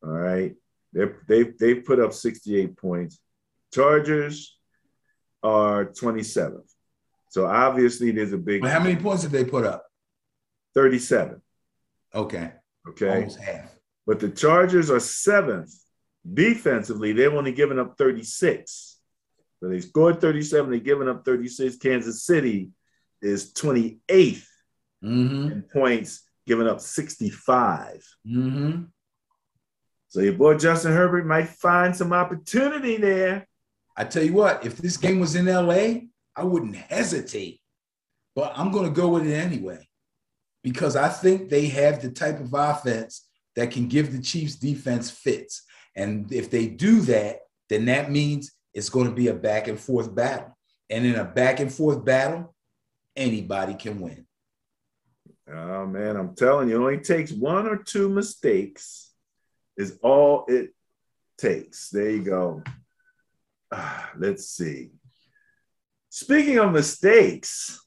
All 0.03 0.09
right, 0.09 0.55
they 0.95 1.05
they 1.29 1.43
they 1.61 1.75
put 1.75 2.01
up 2.01 2.15
68 2.15 2.75
points. 2.75 3.21
Chargers 3.75 4.57
are 5.43 5.85
27th. 5.85 6.73
So 7.29 7.45
obviously 7.45 8.13
there's 8.13 8.33
a 8.33 8.39
big. 8.39 8.63
But 8.63 8.71
how 8.71 8.81
many 8.81 8.97
points 8.97 9.25
did 9.25 9.33
they 9.33 9.45
put 9.45 9.67
up? 9.67 9.85
37. 10.75 11.43
Okay. 12.15 12.53
Okay. 12.89 13.09
Almost 13.09 13.41
half. 13.41 13.75
But 14.07 14.21
the 14.21 14.29
Chargers 14.29 14.91
are 14.91 15.01
seventh 15.01 15.75
defensively. 16.33 17.13
They've 17.13 17.33
only 17.33 17.53
given 17.53 17.79
up 17.79 17.97
36. 17.97 18.99
So 19.61 19.69
they 19.69 19.81
scored 19.81 20.21
37. 20.21 20.71
They've 20.71 20.85
given 20.85 21.09
up 21.09 21.25
36. 21.25 21.77
Kansas 21.77 22.25
City 22.25 22.71
is 23.23 23.53
28th 23.55 23.99
mm-hmm. 25.03 25.53
in 25.53 25.65
points, 25.73 26.23
giving 26.47 26.69
up 26.69 26.81
65. 26.81 28.05
Mm-hmm. 28.27 28.83
So 30.09 30.21
your 30.21 30.35
boy 30.35 30.59
Justin 30.59 30.93
Herbert 30.93 31.27
might 31.27 31.49
find 31.49 31.97
some 31.97 32.13
opportunity 32.13 32.99
there. 32.99 33.49
I 33.97 34.05
tell 34.05 34.23
you 34.23 34.35
what, 34.35 34.67
if 34.67 34.77
this 34.77 34.97
game 34.97 35.21
was 35.21 35.35
in 35.35 35.47
LA, 35.47 36.01
I 36.37 36.45
wouldn't 36.45 36.77
hesitate. 36.77 37.61
But 38.37 38.53
I'm 38.57 38.71
going 38.71 38.87
to 38.87 39.01
go 39.01 39.09
with 39.09 39.27
it 39.27 39.35
anyway 39.35 39.89
because 40.65 40.97
I 40.97 41.11
think 41.11 41.51
they 41.51 41.67
have 41.67 42.01
the 42.01 42.11
type 42.11 42.41
of 42.41 42.55
offense 42.55 43.29
that 43.55 43.71
can 43.71 43.87
give 43.87 44.11
the 44.11 44.21
Chiefs 44.21 44.57
defense 44.57 45.11
fits. 45.11 45.63
And 45.95 46.33
if 46.33 46.51
they 46.51 46.67
do 46.67 47.03
that, 47.03 47.41
then 47.69 47.85
that 47.85 48.11
means 48.11 48.51
it's 48.73 48.89
going 48.89 49.07
to 49.07 49.15
be 49.15 49.29
a 49.29 49.35
back 49.35 49.69
and 49.69 49.79
forth 49.79 50.13
battle. 50.13 50.57
And 50.91 51.05
in 51.05 51.17
a 51.17 51.25
back 51.25 51.61
and 51.61 51.73
forth 51.73 52.05
battle, 52.05 52.55
anybody 53.15 53.75
can 53.75 54.01
win. 54.01 54.27
Oh 55.53 55.87
man, 55.87 56.17
I'm 56.17 56.35
telling 56.35 56.71
you, 56.71 56.77
it 56.77 56.85
only 56.85 56.99
takes 56.99 57.31
one 57.31 57.67
or 57.67 57.77
two 57.77 58.09
mistakes 58.09 59.13
is 59.77 59.99
all 60.03 60.47
it 60.49 60.71
takes. 61.37 61.91
There 61.91 62.09
you 62.09 62.23
go. 62.23 62.63
Ah, 63.71 64.11
let's 64.17 64.49
see. 64.49 64.93
Speaking 66.09 66.59
of 66.59 66.73
mistakes, 66.73 67.84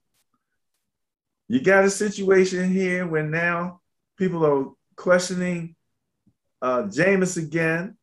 you 1.47 1.61
got 1.61 1.85
a 1.85 1.89
situation 1.89 2.71
here 2.71 3.07
where 3.07 3.23
now 3.23 3.81
people 4.17 4.45
are 4.45 4.71
questioning 4.95 5.75
uh, 6.61 6.83
Jameis 6.83 7.37
again. 7.37 7.97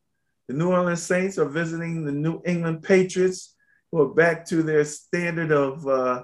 The 0.47 0.53
New 0.53 0.71
Orleans 0.71 1.01
Saints 1.01 1.37
are 1.37 1.49
visiting 1.49 2.05
the 2.05 2.11
New 2.11 2.41
England 2.45 2.83
Patriots, 2.83 3.55
who 3.91 4.01
are 4.01 4.13
back 4.13 4.45
to 4.47 4.63
their 4.63 4.83
standard 4.85 5.51
of 5.51 5.87
uh, 5.87 6.23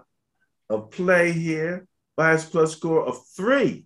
of 0.70 0.92
play 0.92 1.32
here. 1.32 1.88
Bias 2.18 2.46
plus 2.46 2.74
score 2.74 3.06
of 3.06 3.26
three 3.36 3.86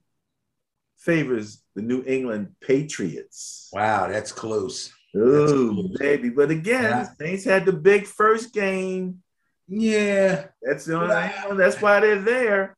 favors 0.97 1.63
the 1.75 1.81
New 1.81 2.03
England 2.05 2.55
Patriots. 2.61 3.69
Wow, 3.73 4.07
that's 4.07 4.31
close. 4.31 4.93
Oh, 5.15 5.89
baby. 5.97 6.29
But 6.29 6.51
again, 6.51 6.83
yeah. 6.83 7.07
Saints 7.17 7.43
had 7.45 7.65
the 7.65 7.73
big 7.73 8.05
first 8.05 8.53
game. 8.53 9.21
Yeah. 9.67 10.47
That's 10.61 10.85
the 10.85 10.95
only 10.95 11.09
yeah. 11.09 11.53
that's 11.53 11.81
why 11.81 11.99
they're 11.99 12.21
there. 12.21 12.75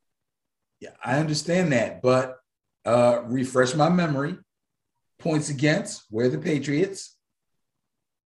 Yeah, 0.79 0.91
I 1.03 1.19
understand 1.19 1.71
that, 1.71 2.01
but 2.01 2.37
uh 2.85 3.21
refresh 3.25 3.75
my 3.75 3.89
memory. 3.89 4.37
Points 5.19 5.49
against, 5.49 6.05
where 6.09 6.29
the 6.29 6.37
Patriots? 6.37 7.17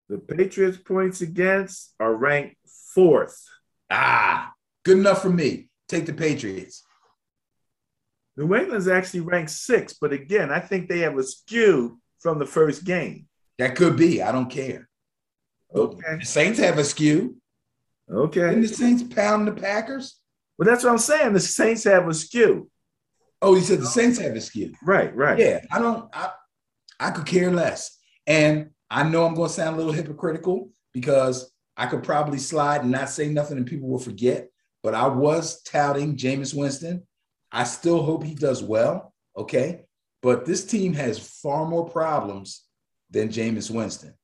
The 0.09 0.19
Patriots 0.19 0.77
points 0.77 1.23
against 1.23 1.95
are 1.99 2.15
ranked 2.15 2.57
fourth. 2.95 3.43
Ah, 3.91 4.53
good 4.85 4.99
enough 4.99 5.23
for 5.23 5.31
me. 5.31 5.69
Take 5.89 6.07
the 6.07 6.13
Patriots. 6.13 6.85
New 8.37 8.55
England's 8.55 8.89
actually 8.89 9.21
ranked 9.21 9.51
sixth, 9.51 9.97
but 10.01 10.13
again, 10.13 10.51
I 10.51 10.61
think 10.61 10.89
they 10.89 11.01
have 11.01 11.17
a 11.17 11.23
skew 11.23 12.01
from 12.21 12.39
the 12.39 12.47
first 12.47 12.85
game. 12.85 13.27
That 13.59 13.77
could 13.77 13.97
be. 13.97 14.21
I 14.23 14.33
don't 14.33 14.51
care. 14.51 14.89
Okay. 15.75 16.19
The 16.19 16.27
Saints 16.27 16.59
have 16.59 16.79
a 16.79 16.85
skew. 16.85 17.37
Okay. 18.11 18.53
And 18.53 18.63
the 18.63 18.69
Saints 18.69 19.03
pound 19.03 19.47
the 19.47 19.53
Packers? 19.53 20.21
Well, 20.59 20.69
that's 20.69 20.85
what 20.85 20.91
I'm 20.91 20.99
saying. 20.99 21.33
The 21.33 21.41
Saints 21.41 21.85
have 21.85 22.07
a 22.07 22.15
skew. 22.15 22.71
Oh, 23.43 23.55
you 23.55 23.63
said 23.63 23.81
the 23.81 23.87
Saints 23.87 24.19
have 24.19 24.35
a 24.35 24.41
skew. 24.41 24.73
Right, 24.83 25.15
right. 25.15 25.39
Yeah, 25.39 25.61
I 25.71 25.79
don't 25.79 26.09
I 26.13 26.31
I 26.99 27.11
could 27.11 27.27
care 27.27 27.51
less. 27.51 27.99
And 28.27 28.71
I 28.91 29.03
know 29.03 29.27
I'm 29.27 29.35
going 29.35 29.49
to 29.49 29.55
sound 29.55 29.75
a 29.75 29.79
little 29.79 29.93
hypocritical 29.93 30.71
because 30.93 31.53
I 31.77 31.87
could 31.87 32.03
probably 32.03 32.39
slide 32.39 32.83
and 32.83 32.91
not 32.91 33.11
say 33.11 33.29
nothing 33.29 33.59
and 33.59 33.67
people 33.67 33.89
will 33.89 33.99
forget. 33.99 34.49
But 34.83 34.95
I 34.95 35.09
was 35.09 35.63
touting 35.63 36.17
Jameis 36.17 36.55
Winston. 36.55 37.07
I 37.51 37.65
still 37.65 38.03
hope 38.03 38.25
he 38.25 38.35
does 38.35 38.63
well. 38.63 39.13
Okay. 39.37 39.85
But 40.23 40.47
this 40.47 40.65
team 40.65 40.95
has 40.95 41.19
far 41.19 41.67
more 41.67 41.89
problems 41.89 42.63
than 43.11 43.29
Jameis 43.29 43.71
Winston. 43.71 44.15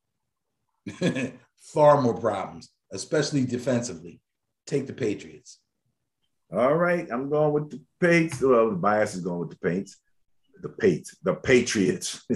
far 1.57 2.01
more 2.01 2.19
problems, 2.19 2.71
especially 2.93 3.45
defensively. 3.45 4.21
Take 4.67 4.87
the 4.87 4.93
Patriots. 4.93 5.60
All 6.53 6.75
right. 6.75 7.07
I'm 7.11 7.31
going 7.31 7.53
with 7.53 7.71
the 7.71 7.81
Patriots. 8.01 8.41
Well, 8.43 8.71
the 8.71 8.77
bias 8.77 9.15
is 9.15 9.23
going 9.23 9.41
with 9.41 9.51
the 9.51 9.57
Patriots. 9.57 9.97
The 10.61 10.69
Patriots. 10.69 11.17
The 11.23 11.35
Patriots. 11.35 12.27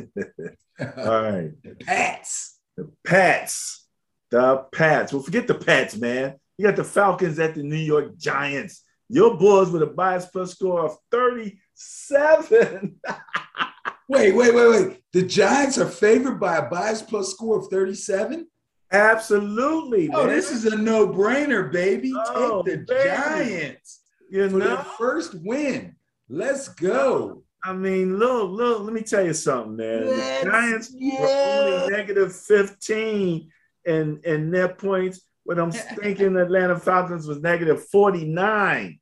All 0.97 1.23
right. 1.23 1.51
The 1.63 1.77
Pats. 1.81 2.61
The 2.77 2.91
Pats. 3.05 3.87
The 4.31 4.67
Pats. 4.73 5.13
Well, 5.13 5.23
forget 5.23 5.49
the 5.49 5.55
Pats, 5.55 5.97
man. 5.97 6.35
You 6.57 6.67
got 6.67 6.77
the 6.77 6.85
Falcons 6.85 7.39
at 7.41 7.55
the 7.55 7.63
New 7.63 7.77
York 7.77 8.17
Giants. 8.17 8.85
Your 9.09 9.37
boys 9.37 9.71
with 9.71 9.83
a 9.83 9.87
bias 9.87 10.27
plus 10.27 10.53
score 10.53 10.87
of 10.87 10.97
37. 11.11 13.01
wait, 14.09 14.33
wait, 14.33 14.55
wait, 14.55 14.69
wait. 14.71 15.03
The 15.13 15.23
Giants 15.23 15.77
are 15.79 15.89
favored 15.89 16.39
by 16.39 16.59
a 16.59 16.71
bias 16.71 17.03
plus 17.03 17.33
score 17.33 17.59
of 17.59 17.69
37? 17.69 18.47
Absolutely. 18.93 20.09
Oh, 20.13 20.27
man. 20.27 20.37
this 20.37 20.53
is 20.53 20.67
a 20.67 20.77
no-brainer, 20.77 21.71
baby. 21.73 22.13
Oh, 22.15 22.63
Take 22.63 22.87
the 22.87 22.95
baby. 22.95 23.11
Giants 23.11 24.04
you 24.35 24.51
for 24.51 24.57
know? 24.59 24.67
their 24.67 24.85
first 24.99 25.35
win. 25.35 25.95
Let's 26.29 26.69
go. 26.69 27.43
I 27.63 27.73
mean, 27.73 28.19
look, 28.19 28.51
look, 28.51 28.83
let 28.83 28.93
me 28.93 29.03
tell 29.03 29.25
you 29.25 29.33
something, 29.33 29.77
man. 29.77 30.07
Let's 30.07 30.43
the 30.45 30.51
Giants 30.51 30.95
were 31.01 31.27
only 31.27 31.97
negative 31.97 32.35
15 32.37 33.51
in, 33.87 34.21
in 34.25 34.51
net 34.51 34.77
points, 34.77 35.23
but 35.47 35.59
I'm 35.59 35.73
thinking 36.03 36.37
Atlanta 36.37 36.79
Falcons 36.79 37.27
was 37.27 37.41
negative 37.41 37.87
49. 37.89 38.99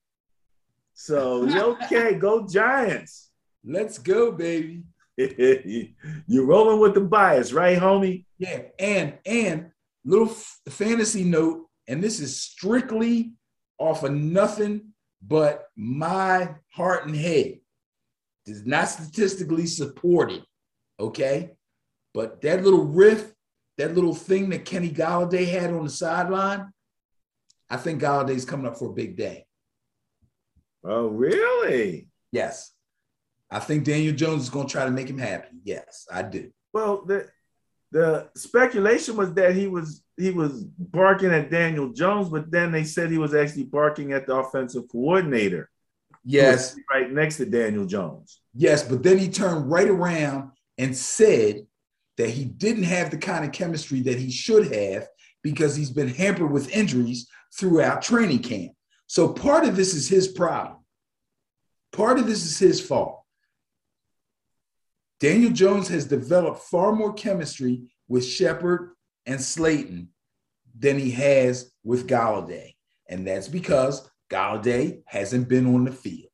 So, 0.95 1.73
okay, 1.73 2.15
go 2.15 2.47
Giants. 2.47 3.31
Let's 3.65 3.99
go, 3.99 4.33
baby. 4.33 4.83
You're 5.17 6.47
rolling 6.47 6.81
with 6.81 6.95
the 6.95 7.01
bias, 7.01 7.53
right, 7.53 7.79
homie? 7.79 8.25
Yeah, 8.39 8.63
and 8.79 9.15
and 9.27 9.71
little 10.05 10.31
f- 10.31 10.61
fantasy 10.69 11.25
note, 11.25 11.67
and 11.87 12.03
this 12.03 12.21
is 12.21 12.41
strictly 12.41 13.33
off 13.79 14.05
of 14.05 14.13
nothing 14.13 14.93
but 15.27 15.69
my 15.77 16.55
heart 16.71 17.07
and 17.07 17.17
head. 17.17 17.59
Does 18.45 18.67
not 18.67 18.89
statistically 18.89 19.67
supported, 19.67 20.43
okay? 20.99 21.53
But 22.13 22.41
that 22.43 22.65
little 22.65 22.85
riff, 22.85 23.33
that 23.79 23.95
little 23.95 24.15
thing 24.15 24.51
that 24.51 24.65
Kenny 24.65 24.91
Golladay 24.91 25.47
had 25.47 25.73
on 25.73 25.85
the 25.85 25.91
sideline, 25.91 26.73
I 27.71 27.77
think 27.77 28.03
Golladay's 28.03 28.45
coming 28.45 28.67
up 28.67 28.77
for 28.77 28.91
a 28.91 28.93
big 28.93 29.17
day. 29.17 29.47
Oh, 30.85 31.07
really? 31.07 32.09
Yes. 32.33 32.73
I 33.49 33.61
think 33.61 33.85
Daniel 33.85 34.15
Jones 34.15 34.43
is 34.43 34.51
going 34.51 34.67
to 34.67 34.73
try 34.73 34.87
to 34.87 34.91
make 34.91 35.09
him 35.09 35.19
happy. 35.19 35.59
Yes, 35.63 36.09
I 36.13 36.23
do. 36.23 36.51
Well, 36.73 37.05
the 37.05 37.29
the 37.93 38.29
speculation 38.35 39.17
was 39.17 39.33
that 39.35 39.55
he 39.55 39.69
was 39.69 40.03
he 40.17 40.31
was 40.31 40.65
barking 40.65 41.31
at 41.31 41.51
Daniel 41.51 41.93
Jones, 41.93 42.31
but 42.31 42.51
then 42.51 42.73
they 42.73 42.85
said 42.85 43.11
he 43.11 43.19
was 43.19 43.35
actually 43.35 43.65
barking 43.65 44.13
at 44.13 44.27
the 44.27 44.35
offensive 44.35 44.85
coordinator. 44.91 45.71
Yes, 46.25 46.75
right 46.91 47.13
next 47.13 47.37
to 47.37 47.47
Daniel 47.47 47.85
Jones. 47.85 48.41
Yes, 48.55 48.83
but 48.83 49.03
then 49.03 49.19
he 49.19 49.29
turned 49.29 49.71
right 49.71 49.89
around 49.89 50.53
and 50.79 50.97
said 50.97 51.67
that 52.17 52.31
he 52.31 52.45
didn't 52.45 52.85
have 52.85 53.11
the 53.11 53.19
kind 53.19 53.45
of 53.45 53.53
chemistry 53.53 54.01
that 54.01 54.19
he 54.19 54.31
should 54.31 54.73
have 54.73 55.07
because 55.43 55.77
he's 55.77 55.91
been 55.91 56.09
hampered 56.09 56.51
with 56.51 56.75
injuries 56.75 57.29
throughout 57.59 58.01
training 58.01 58.39
camp. 58.39 58.73
So 59.07 59.33
part 59.33 59.67
of 59.67 59.77
this 59.77 59.95
is 59.95 60.09
his 60.09 60.29
problem. 60.29 60.79
Part 61.93 62.19
of 62.19 62.27
this 62.27 62.45
is 62.47 62.59
his 62.59 62.81
fault. 62.81 63.22
Daniel 65.23 65.53
Jones 65.53 65.87
has 65.87 66.05
developed 66.05 66.65
far 66.65 66.93
more 66.93 67.13
chemistry 67.13 67.83
with 68.09 68.25
Shepard 68.25 68.91
and 69.25 69.41
Slayton 69.41 70.09
than 70.77 70.99
he 70.99 71.13
has 71.13 71.71
with 71.85 72.09
Golladay. 72.09 72.75
And 73.09 73.25
that's 73.25 73.47
because 73.47 74.11
Golladay 74.29 75.03
hasn't 75.07 75.49
been 75.49 75.73
on 75.73 75.85
the 75.85 75.93
field. 75.93 76.33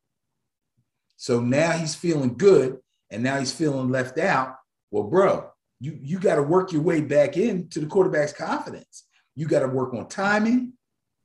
So 1.17 1.39
now 1.39 1.73
he's 1.73 1.93
feeling 1.93 2.35
good 2.35 2.79
and 3.11 3.21
now 3.21 3.37
he's 3.37 3.51
feeling 3.51 3.91
left 3.91 4.17
out. 4.17 4.55
Well, 4.89 5.03
bro, 5.03 5.51
you, 5.79 5.95
you 6.01 6.17
got 6.17 6.37
to 6.37 6.41
work 6.43 6.71
your 6.71 6.81
way 6.81 7.01
back 7.01 7.37
into 7.37 7.81
the 7.81 7.85
quarterback's 7.85 8.33
confidence. 8.33 9.05
You 9.35 9.45
got 9.45 9.59
to 9.59 9.67
work 9.67 9.93
on 9.93 10.07
timing. 10.07 10.73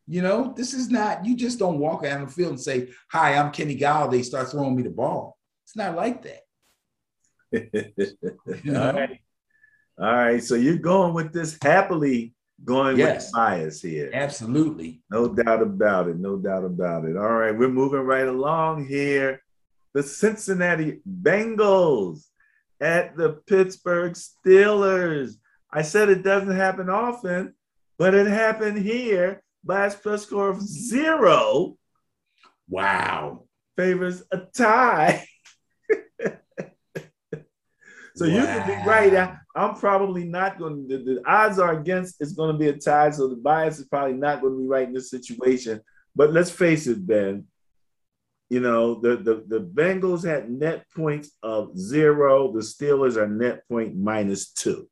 You 0.07 0.21
know, 0.21 0.53
this 0.55 0.75
is 0.75 0.91
not, 0.91 1.25
you 1.25 1.35
just 1.35 1.59
don't 1.59 1.79
walk 1.79 2.05
out 2.05 2.21
on 2.21 2.27
the 2.27 2.31
field 2.31 2.51
and 2.51 2.61
say, 2.61 2.91
Hi, 3.11 3.37
I'm 3.37 3.53
Kenny 3.53 3.79
Golladay, 3.79 4.23
start 4.23 4.51
throwing 4.51 4.77
me 4.77 4.83
the 4.83 4.91
ball. 4.91 5.39
It's 5.65 5.77
not 5.77 5.97
like 5.97 6.23
that. 6.25 6.44
All 8.69 8.93
right. 8.93 9.21
All 9.99 10.15
right. 10.15 10.43
So 10.43 10.55
you're 10.55 10.79
going 10.79 11.15
with 11.15 11.33
this 11.33 11.57
happily 11.63 12.35
going 12.65 12.99
yes. 12.99 13.27
with 13.27 13.33
bias 13.33 13.83
here. 13.83 14.11
Absolutely. 14.13 15.03
No 15.11 15.29
doubt 15.29 15.63
about 15.63 16.09
it. 16.09 16.19
No 16.19 16.37
doubt 16.37 16.65
about 16.65 17.05
it. 17.05 17.17
All 17.17 17.35
right. 17.35 17.57
We're 17.57 17.69
moving 17.69 18.01
right 18.01 18.27
along 18.27 18.87
here. 18.87 19.43
The 19.93 20.03
Cincinnati 20.03 21.01
Bengals 21.09 22.25
at 22.81 23.17
the 23.17 23.41
Pittsburgh 23.47 24.15
Steelers. 24.15 25.35
I 25.73 25.83
said 25.83 26.09
it 26.09 26.23
doesn't 26.23 26.55
happen 26.55 26.89
often, 26.89 27.55
but 27.99 28.15
it 28.15 28.27
happened 28.27 28.79
here. 28.79 29.43
Bias 29.65 29.95
plus 29.95 30.25
score 30.25 30.51
of 30.51 30.61
zero. 30.61 31.77
Wow. 32.69 33.45
Favors 33.77 34.23
a 34.31 34.39
tie. 34.39 35.27
So 38.17 38.29
wow. 38.29 38.35
you 38.35 38.47
could 38.47 38.67
be 38.67 38.89
right. 38.89 39.15
I, 39.15 39.39
am 39.57 39.75
probably 39.75 40.25
not 40.25 40.59
going 40.59 40.89
to, 40.89 40.99
the, 40.99 41.15
the 41.15 41.23
odds 41.27 41.59
are 41.59 41.79
against 41.79 42.21
it's 42.21 42.33
going 42.33 42.53
to 42.53 42.59
be 42.59 42.69
a 42.69 42.77
tie. 42.77 43.11
So 43.11 43.29
the 43.29 43.37
bias 43.37 43.79
is 43.79 43.87
probably 43.87 44.15
not 44.17 44.41
going 44.41 44.55
to 44.55 44.61
be 44.61 44.69
right 44.69 44.87
in 44.87 44.95
this 44.95 45.11
situation. 45.11 45.81
But 46.15 46.33
let's 46.33 46.51
face 46.51 46.87
it, 46.87 47.05
Ben. 47.05 47.47
You 48.51 48.61
know, 48.61 49.01
the, 49.01 49.17
the, 49.17 49.45
the 49.49 49.61
Bengals 49.61 50.25
had 50.25 50.51
net 50.51 50.87
points 50.95 51.33
of 51.43 51.77
zero. 51.77 52.53
The 52.53 52.61
Steelers 52.61 53.17
are 53.17 53.27
net 53.27 53.67
point 53.69 53.97
minus 53.97 54.53
two. 54.53 54.89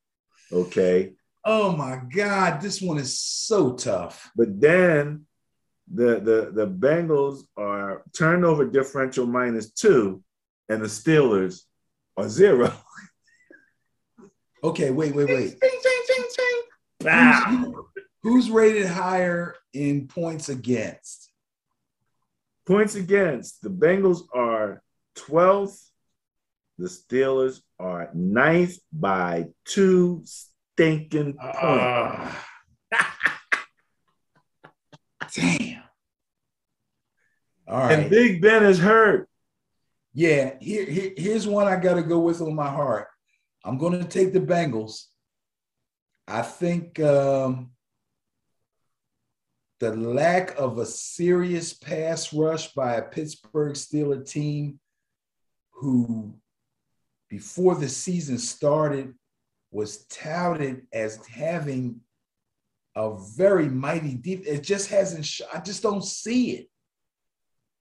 Okay. 0.50 1.12
Oh 1.44 1.76
my 1.76 2.00
God, 2.14 2.61
this 2.61 2.80
one 2.80 2.98
is 2.98 3.18
so 3.18 3.74
tough. 3.74 4.30
But 4.37 4.61
then 4.61 5.26
the 5.92 6.20
the 6.20 6.50
the 6.52 6.66
Bengals 6.66 7.42
are 7.56 8.04
turnover 8.16 8.66
differential 8.66 9.26
minus 9.26 9.70
two, 9.70 10.22
and 10.68 10.82
the 10.82 10.87
Steelers 10.87 11.62
are 12.16 12.28
zero. 12.28 12.72
Okay, 14.64 14.90
wait, 14.90 15.14
wait, 15.14 15.29
wait. 15.29 15.59
Who's, 17.03 17.75
who's 18.22 18.51
rated 18.51 18.87
higher 18.87 19.57
in 19.72 20.07
points 20.07 20.48
against? 20.48 21.31
Points 22.66 22.94
against. 22.94 23.61
The 23.62 23.70
Bengals 23.70 24.20
are 24.33 24.83
12th. 25.16 25.88
The 26.79 26.87
Steelers 26.87 27.61
are 27.81 28.11
ninth 28.14 28.79
by 28.92 29.48
two 29.64 30.22
stinking 30.25 31.35
points. 31.35 31.59
Uh, 31.61 32.33
damn. 35.35 35.83
All 37.66 37.79
right. 37.79 37.98
And 37.98 38.11
Big 38.11 38.40
Ben 38.40 38.64
is 38.64 38.79
hurt. 38.79 39.29
Yeah, 40.14 40.55
here, 40.61 40.85
here, 40.85 41.12
here's 41.16 41.46
one 41.46 41.66
I 41.66 41.77
got 41.77 41.94
to 41.94 42.03
go 42.03 42.20
with 42.20 42.40
on 42.40 42.55
my 42.55 42.68
heart. 42.70 43.09
I'm 43.64 43.79
going 43.79 43.98
to 43.98 44.05
take 44.05 44.33
the 44.33 44.40
Bengals. 44.40 45.05
I 46.27 46.42
think 46.42 46.98
um, 47.01 47.70
the 49.81 49.94
lack 49.94 50.57
of 50.59 50.79
a 50.79 50.87
serious 50.87 51.72
pass 51.72 52.33
rush 52.33 52.72
by 52.75 52.94
a 52.94 53.03
Pittsburgh 53.03 53.75
Steelers 53.75 54.31
team 54.31 54.79
who, 55.72 56.35
before 57.29 57.75
the 57.75 57.88
season 57.88 58.38
started, 58.38 59.14
was 59.70 60.07
touted 60.07 60.87
as 60.92 61.25
having 61.27 62.01
a 62.94 63.16
very 63.37 63.68
mighty 63.68 64.14
deep. 64.14 64.46
It 64.46 64.62
just 64.62 64.90
hasn't. 64.90 65.25
Sh- 65.25 65.40
I 65.53 65.61
just 65.61 65.83
don't 65.83 66.05
see 66.05 66.53
it. 66.53 66.68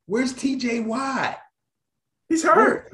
Where's 0.06 0.34
TJ 0.34 0.86
Watt? 0.86 1.38
He's 2.30 2.44
hurt. 2.44 2.91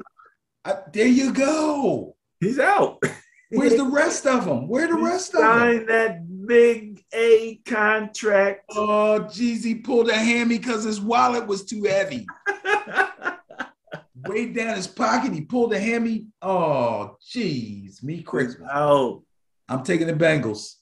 I, 0.64 0.76
there 0.92 1.06
you 1.06 1.32
go. 1.32 2.16
He's 2.40 2.58
out. 2.58 3.02
Where's 3.50 3.74
the 3.76 3.84
rest 3.84 4.26
of 4.26 4.44
them? 4.44 4.68
Where 4.68 4.86
the 4.86 4.96
he 4.96 5.04
rest 5.04 5.34
of 5.34 5.40
them? 5.40 5.58
Signed 5.58 5.88
that 5.88 6.46
big 6.46 7.04
A 7.12 7.56
contract. 7.66 8.64
Oh, 8.70 9.28
geez, 9.28 9.64
he 9.64 9.76
pulled 9.76 10.08
a 10.08 10.16
hammy 10.16 10.58
because 10.58 10.84
his 10.84 11.00
wallet 11.00 11.46
was 11.46 11.64
too 11.64 11.84
heavy. 11.84 12.26
Way 14.26 14.52
down 14.52 14.76
his 14.76 14.86
pocket, 14.86 15.32
he 15.32 15.42
pulled 15.42 15.72
a 15.72 15.78
hammy. 15.78 16.26
Oh, 16.42 17.16
jeez, 17.22 18.02
me 18.02 18.22
crazy. 18.22 18.58
Out. 18.70 19.22
I'm 19.68 19.82
taking 19.84 20.06
the 20.06 20.12
Bengals. 20.12 20.74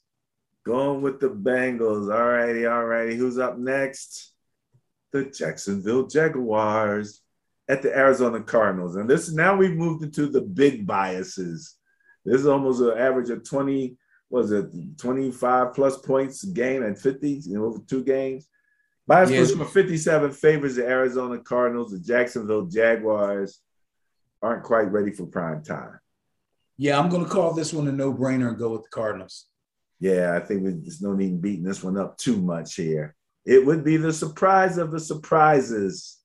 Going 0.65 1.03
with 1.03 1.21
the 1.21 1.29
Bengals. 1.29 2.13
All 2.13 2.29
righty, 2.29 2.67
all 2.67 2.85
righty. 2.85 3.17
Who's 3.17 3.39
up 3.39 3.59
next? 3.59 4.33
The 5.13 5.27
Jacksonville 5.27 6.07
Jaguars 6.07 7.21
at 7.69 7.83
the 7.83 7.97
Arizona 7.97 8.41
Cardinals. 8.41 8.97
And 8.97 9.09
this 9.09 9.33
now 9.33 9.57
we've 9.57 9.77
moved 9.77 10.05
into 10.05 10.29
the 10.29 10.41
big 10.41 10.87
biases. 10.87 11.77
This 12.25 12.41
is 12.41 12.47
almost 12.47 12.81
an 12.81 12.97
average 12.97 13.31
of 13.31 13.45
20, 13.49 13.97
was 14.31 14.53
it 14.53 14.67
25 14.99 15.75
plus 15.75 15.99
points 15.99 16.45
game 16.45 16.83
and 16.83 16.99
50, 16.99 17.31
you 17.31 17.55
know, 17.55 17.65
over 17.67 17.79
two 17.87 18.05
games. 18.05 18.49
Bias 19.07 19.31
yes. 19.31 19.53
for 19.53 19.65
57 19.65 20.33
favors 20.33 20.75
the 20.75 20.87
Arizona 20.87 21.39
Cardinals. 21.39 21.93
The 21.93 22.01
Jacksonville 22.01 22.67
Jaguars 22.67 23.61
aren't 24.43 24.65
quite 24.65 24.91
ready 24.91 25.13
for 25.13 25.27
prime 25.27 25.63
time. 25.63 26.01
Yeah, 26.77 26.99
I'm 26.99 27.09
going 27.09 27.25
to 27.25 27.31
call 27.31 27.55
this 27.55 27.73
one 27.73 27.89
a 27.89 27.93
no 27.93 28.13
brainer 28.13 28.49
and 28.49 28.59
go 28.59 28.71
with 28.71 28.83
the 28.83 28.89
Cardinals. 28.91 29.47
Yeah, 30.01 30.37
I 30.37 30.45
think 30.45 30.63
there's 30.63 31.01
no 31.01 31.15
need 31.15 31.31
in 31.31 31.41
beating 31.41 31.65
this 31.65 31.83
one 31.83 31.97
up 31.97 32.19
too 32.19 32.37
much 32.37 32.75
here. 32.75 33.15
It 33.47 33.65
would 33.65 33.85
be 33.85 33.97
the 33.97 34.13
surprise 34.13 34.77
of 34.77 34.91
the 34.91 35.01
surprises 35.01 36.16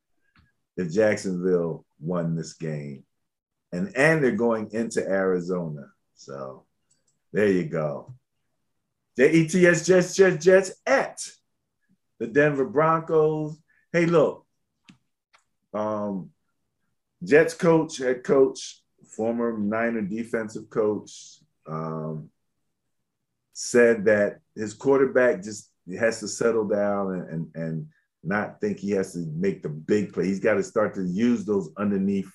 if 0.77 0.91
Jacksonville 0.91 1.86
won 1.99 2.36
this 2.36 2.53
game. 2.53 3.03
And 3.71 3.95
and 3.95 4.23
they're 4.23 4.31
going 4.31 4.69
into 4.71 5.01
Arizona. 5.07 5.88
So 6.15 6.65
there 7.31 7.47
you 7.47 7.65
go. 7.65 8.13
Jets, 9.17 9.86
Jets, 9.86 10.15
Jets, 10.15 10.43
Jets 10.43 10.71
at 10.86 11.21
the 12.19 12.27
Denver 12.27 12.65
Broncos. 12.65 13.57
Hey, 13.91 14.05
look, 14.05 14.45
um, 15.73 16.31
Jets 17.23 17.53
coach, 17.53 17.97
head 17.97 18.23
coach, 18.23 18.81
former 19.15 19.57
Niner 19.57 20.01
defensive 20.01 20.69
coach, 20.69 21.39
um, 21.67 22.29
said 23.53 24.05
that 24.05 24.39
his 24.55 24.73
quarterback 24.73 25.43
just 25.43 25.69
has 25.99 26.19
to 26.19 26.27
settle 26.27 26.67
down 26.67 27.13
and, 27.13 27.29
and, 27.29 27.55
and 27.55 27.88
not 28.23 28.62
think 28.62 28.79
he 28.79 28.91
has 28.91 29.13
to 29.13 29.19
make 29.34 29.63
the 29.63 29.69
big 29.69 30.13
play. 30.13 30.25
He's 30.25 30.39
got 30.39 30.55
to 30.55 30.63
start 30.63 30.93
to 30.95 31.03
use 31.03 31.45
those 31.45 31.69
underneath 31.77 32.31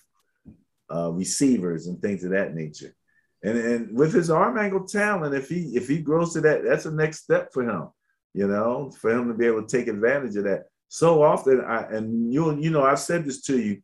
uh, 0.92 1.11
receivers 1.12 1.87
and 1.87 2.01
things 2.01 2.25
of 2.25 2.31
that 2.31 2.55
nature. 2.55 2.94
And 3.42 3.59
and 3.59 3.96
with 3.96 4.12
his 4.12 4.31
arm 4.31 4.59
angle 4.59 4.87
talent, 4.87 5.35
if 5.35 5.49
he 5.49 5.77
if 5.77 5.88
he 5.88 5.99
grows 5.99 6.33
to 6.33 6.40
that, 6.42 6.64
that's 6.64 6.85
the 6.85 6.90
next 6.90 7.22
step 7.22 7.53
for 7.53 7.62
him. 7.62 7.88
You 8.35 8.49
know, 8.49 8.90
for 8.90 9.11
him 9.11 9.29
to 9.29 9.35
be 9.35 9.46
able 9.46 9.62
to 9.62 9.77
take 9.77 9.88
advantage 9.88 10.37
of 10.37 10.44
that. 10.44 10.64
So 10.88 11.22
often, 11.22 11.61
I 11.61 11.83
and 11.83 12.33
you 12.33 12.59
you 12.59 12.70
know 12.70 12.83
I've 12.83 12.99
said 12.99 13.25
this 13.25 13.42
to 13.42 13.59
you. 13.59 13.83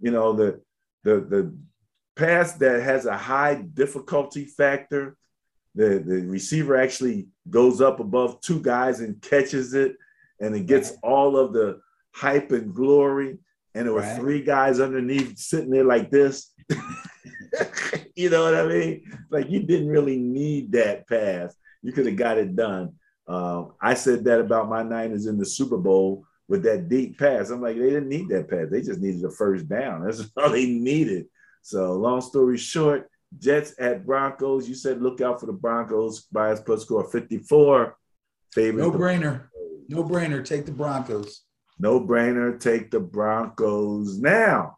You 0.00 0.10
know 0.10 0.32
the 0.32 0.60
the 1.04 1.20
the 1.20 1.56
pass 2.16 2.52
that 2.54 2.82
has 2.82 3.06
a 3.06 3.16
high 3.16 3.62
difficulty 3.74 4.44
factor, 4.44 5.16
the 5.74 6.02
the 6.06 6.22
receiver 6.26 6.76
actually 6.76 7.28
goes 7.48 7.80
up 7.80 8.00
above 8.00 8.40
two 8.40 8.60
guys 8.60 9.00
and 9.00 9.20
catches 9.22 9.74
it, 9.74 9.96
and 10.40 10.54
it 10.54 10.66
gets 10.66 10.92
all 11.02 11.36
of 11.36 11.52
the 11.52 11.80
hype 12.14 12.52
and 12.52 12.74
glory. 12.74 13.38
And 13.74 13.86
there 13.86 13.92
were 13.92 14.00
right. 14.00 14.18
three 14.18 14.42
guys 14.42 14.80
underneath 14.80 15.38
sitting 15.38 15.70
there 15.70 15.84
like 15.84 16.10
this. 16.10 16.52
you 18.16 18.30
know 18.30 18.44
what 18.44 18.54
I 18.54 18.66
mean? 18.66 19.12
Like 19.30 19.48
you 19.48 19.62
didn't 19.62 19.88
really 19.88 20.16
need 20.16 20.72
that 20.72 21.08
pass. 21.08 21.54
You 21.82 21.92
could 21.92 22.06
have 22.06 22.16
got 22.16 22.38
it 22.38 22.56
done. 22.56 22.94
Um, 23.28 23.74
I 23.80 23.94
said 23.94 24.24
that 24.24 24.40
about 24.40 24.68
my 24.68 24.82
Niners 24.82 25.26
in 25.26 25.38
the 25.38 25.46
Super 25.46 25.76
Bowl 25.76 26.24
with 26.48 26.64
that 26.64 26.88
deep 26.88 27.16
pass. 27.16 27.50
I'm 27.50 27.62
like, 27.62 27.76
they 27.76 27.90
didn't 27.90 28.08
need 28.08 28.28
that 28.30 28.50
pass. 28.50 28.66
They 28.70 28.82
just 28.82 29.00
needed 29.00 29.24
a 29.24 29.30
first 29.30 29.68
down. 29.68 30.04
That's 30.04 30.28
all 30.36 30.50
they 30.50 30.66
needed. 30.66 31.26
So, 31.62 31.92
long 31.92 32.20
story 32.20 32.58
short, 32.58 33.08
Jets 33.38 33.74
at 33.78 34.04
Broncos. 34.04 34.68
You 34.68 34.74
said 34.74 35.00
look 35.00 35.20
out 35.20 35.38
for 35.38 35.46
the 35.46 35.52
Broncos. 35.52 36.22
Bias 36.22 36.60
plus 36.60 36.82
score 36.82 37.08
54. 37.08 37.96
Favors 38.52 38.80
no 38.80 38.90
brainer. 38.90 39.44
No 39.90 40.04
brainer. 40.04 40.44
Take 40.44 40.66
the 40.66 40.72
Broncos. 40.72 41.42
No 41.80 42.00
brainer. 42.00 42.60
Take 42.60 42.92
the 42.92 43.00
Broncos 43.00 44.20
now. 44.20 44.76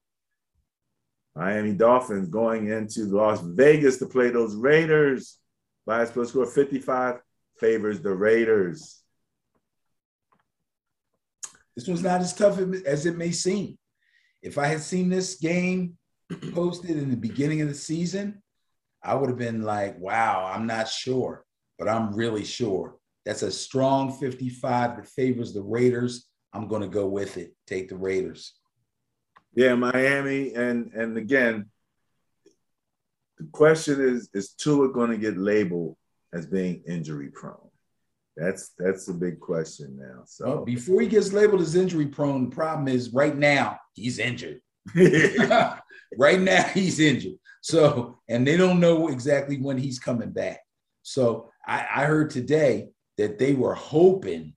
Miami 1.37 1.75
Dolphins 1.75 2.31
going 2.31 2.69
into 2.69 3.05
Las 3.05 3.43
Vegas 3.43 3.99
to 3.99 4.07
play 4.07 4.31
those 4.31 4.57
Raiders. 4.57 5.39
Bias 5.85 6.11
plus 6.11 6.31
score 6.31 6.47
55 6.47 7.21
favors 7.59 8.01
the 8.01 8.15
Raiders. 8.15 9.03
This 11.77 11.87
was 11.87 12.03
not 12.03 12.23
as 12.23 12.33
tough 12.33 12.59
as 12.87 13.05
it 13.05 13.19
may 13.19 13.33
seem. 13.33 13.77
If 14.43 14.57
I 14.57 14.67
had 14.67 14.81
seen 14.81 15.11
this 15.11 15.35
game 15.35 15.99
posted 16.55 16.97
in 16.97 17.11
the 17.11 17.17
beginning 17.19 17.61
of 17.61 17.69
the 17.69 17.75
season, 17.75 18.43
I 19.03 19.15
would 19.15 19.29
have 19.29 19.39
been 19.39 19.61
like, 19.61 19.99
wow, 19.99 20.51
I'm 20.51 20.67
not 20.67 20.89
sure, 20.89 21.45
but 21.79 21.87
I'm 21.87 22.15
really 22.15 22.45
sure. 22.45 22.97
That's 23.25 23.43
a 23.43 23.53
strong 23.53 24.13
55 24.13 24.97
that 24.97 25.07
favors 25.07 25.53
the 25.53 25.63
Raiders. 25.63 26.27
I'm 26.53 26.69
going 26.69 26.83
to 26.83 26.89
go 26.89 27.07
with 27.07 27.37
it. 27.37 27.55
Take 27.67 27.89
the 27.89 27.97
Raiders. 27.97 28.55
Yeah, 29.55 29.75
Miami, 29.75 30.55
and 30.55 30.93
and 30.95 31.17
again, 31.19 31.71
the 33.39 33.45
question 33.53 34.01
is: 34.01 34.31
Is 34.33 34.55
Tua 34.55 34.93
going 34.93 35.11
to 35.11 35.19
get 35.19 35.37
labeled 35.37 35.97
as 36.33 36.47
being 36.47 36.83
injury 36.87 37.29
prone? 37.29 37.69
That's 38.37 38.71
that's 38.79 39.09
a 39.09 39.15
big 39.15 39.41
question 39.41 39.99
now. 40.01 40.23
So 40.25 40.47
well, 40.47 40.65
before 40.65 41.03
he 41.03 41.07
gets 41.07 41.33
labeled 41.33 41.61
as 41.61 41.75
injury 41.75 42.07
prone, 42.07 42.49
the 42.49 42.55
problem 42.55 42.89
is 42.89 43.13
right 43.13 43.37
now 43.37 43.79
he's 43.95 44.19
injured. 44.19 44.61
right 44.97 46.41
now 46.41 46.63
he's 46.75 46.99
injured. 46.99 47.39
So 47.61 48.19
and 48.29 48.47
they 48.47 48.57
don't 48.57 48.81
know 48.81 49.09
exactly 49.09 49.59
when 49.59 49.77
he's 49.77 49.99
coming 49.99 50.31
back. 50.31 50.61
So 51.03 51.51
I, 51.67 51.87
I 51.95 52.05
heard 52.05 52.31
today 52.31 52.89
that 53.23 53.39
they 53.39 53.55
were 53.55 53.75
hoping 53.75 54.55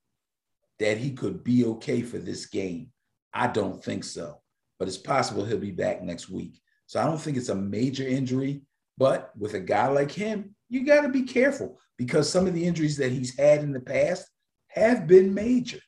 that 0.80 0.98
he 0.98 1.12
could 1.12 1.44
be 1.44 1.66
okay 1.66 2.02
for 2.02 2.18
this 2.18 2.48
game. 2.48 2.92
I 3.34 3.48
don't 3.48 3.84
think 3.84 4.04
so 4.04 4.42
but 4.80 4.88
it's 4.88 4.98
possible 4.98 5.46
he'll 5.46 5.58
be 5.58 5.72
back 5.72 6.02
next 6.02 6.30
week. 6.30 6.62
So 6.88 7.00
I 7.00 7.06
don't 7.06 7.20
think 7.20 7.38
it's 7.38 7.50
a 7.50 7.56
major 7.56 8.08
injury, 8.08 8.62
but 8.98 9.32
with 9.38 9.54
a 9.54 9.60
guy 9.60 9.88
like 9.88 10.12
him, 10.12 10.56
you 10.70 10.86
got 10.86 11.02
to 11.02 11.10
be 11.10 11.24
careful 11.24 11.80
because 11.98 12.30
some 12.30 12.48
of 12.48 12.54
the 12.54 12.66
injuries 12.66 12.98
that 12.98 13.12
he's 13.12 13.38
had 13.38 13.60
in 13.60 13.72
the 13.72 13.80
past 13.80 14.28
have 14.68 15.08
been 15.08 15.34
major. 15.34 15.80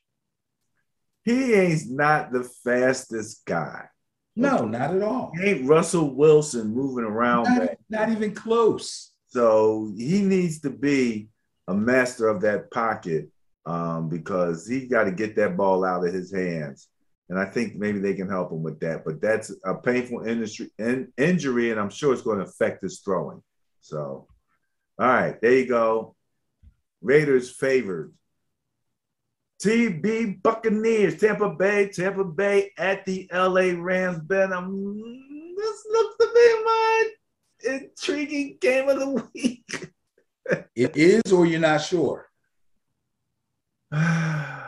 He 1.24 1.54
ain't 1.54 1.90
not 1.90 2.32
the 2.32 2.48
fastest 2.64 3.44
guy. 3.44 3.86
No, 4.34 4.64
not 4.64 4.94
at 4.94 5.02
all. 5.02 5.32
He 5.34 5.50
ain't 5.50 5.68
Russell 5.68 6.14
Wilson 6.14 6.74
moving 6.74 7.04
around 7.04 7.44
not. 7.44 7.70
Not 7.90 8.10
even 8.10 8.34
close. 8.34 9.12
So 9.26 9.92
he 9.96 10.22
needs 10.22 10.60
to 10.60 10.70
be 10.70 11.28
a 11.68 11.74
master 11.74 12.26
of 12.28 12.40
that 12.40 12.70
pocket 12.72 13.28
um, 13.64 14.08
because 14.08 14.66
he 14.66 14.88
got 14.88 15.04
to 15.04 15.12
get 15.12 15.36
that 15.36 15.56
ball 15.56 15.84
out 15.84 16.04
of 16.04 16.12
his 16.12 16.34
hands 16.34 16.88
and 17.28 17.38
I 17.38 17.44
think 17.44 17.76
maybe 17.76 17.98
they 17.98 18.14
can 18.14 18.28
help 18.28 18.50
him 18.50 18.62
with 18.62 18.80
that. 18.80 19.04
But 19.04 19.20
that's 19.20 19.52
a 19.64 19.74
painful 19.74 20.26
industry 20.26 20.70
in, 20.78 21.12
injury, 21.16 21.70
and 21.70 21.78
I'm 21.78 21.90
sure 21.90 22.12
it's 22.12 22.22
going 22.22 22.38
to 22.38 22.44
affect 22.44 22.82
his 22.82 23.00
throwing. 23.00 23.42
So, 23.80 24.26
all 24.98 25.06
right, 25.06 25.40
there 25.40 25.52
you 25.52 25.66
go. 25.66 26.14
Raiders 27.02 27.50
favored. 27.50 28.14
TB 29.62 30.42
Buccaneers, 30.42 31.16
Tampa 31.18 31.50
Bay, 31.50 31.88
Tampa 31.88 32.24
Bay 32.24 32.70
at 32.78 33.04
the 33.04 33.28
LA 33.32 33.72
Rams. 33.76 34.20
Ben, 34.20 34.52
um, 34.52 34.98
this 35.56 35.86
looks 35.90 36.16
to 36.20 36.30
be 36.32 36.64
my 36.64 37.10
intriguing 37.64 38.56
game 38.60 38.88
of 38.88 39.00
the 39.00 39.28
week. 39.34 39.90
It 40.74 40.96
is, 40.96 41.32
or 41.32 41.46
you're 41.46 41.60
not 41.60 41.78
sure. 41.78 42.28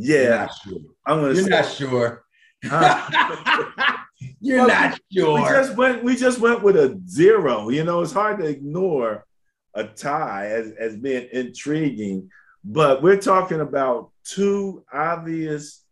Yeah, 0.00 0.28
not 0.28 0.54
sure. 0.54 0.78
I'm 1.04 1.20
gonna. 1.22 1.34
You're 1.34 1.42
say, 1.42 1.48
not 1.48 1.66
sure. 1.66 2.24
You're 4.40 4.58
well, 4.58 4.68
not 4.68 5.00
sure. 5.12 5.34
We 5.34 5.48
just 5.48 5.76
went. 5.76 6.04
We 6.04 6.16
just 6.16 6.38
went 6.38 6.62
with 6.62 6.76
a 6.76 7.00
zero. 7.08 7.68
You 7.68 7.82
know, 7.82 8.00
it's 8.02 8.12
hard 8.12 8.38
to 8.38 8.46
ignore 8.46 9.26
a 9.74 9.84
tie 9.84 10.46
as 10.46 10.70
as 10.78 10.96
being 10.96 11.28
intriguing, 11.32 12.30
but 12.64 13.02
we're 13.02 13.20
talking 13.20 13.60
about 13.60 14.12
two 14.24 14.84
obvious 14.92 15.84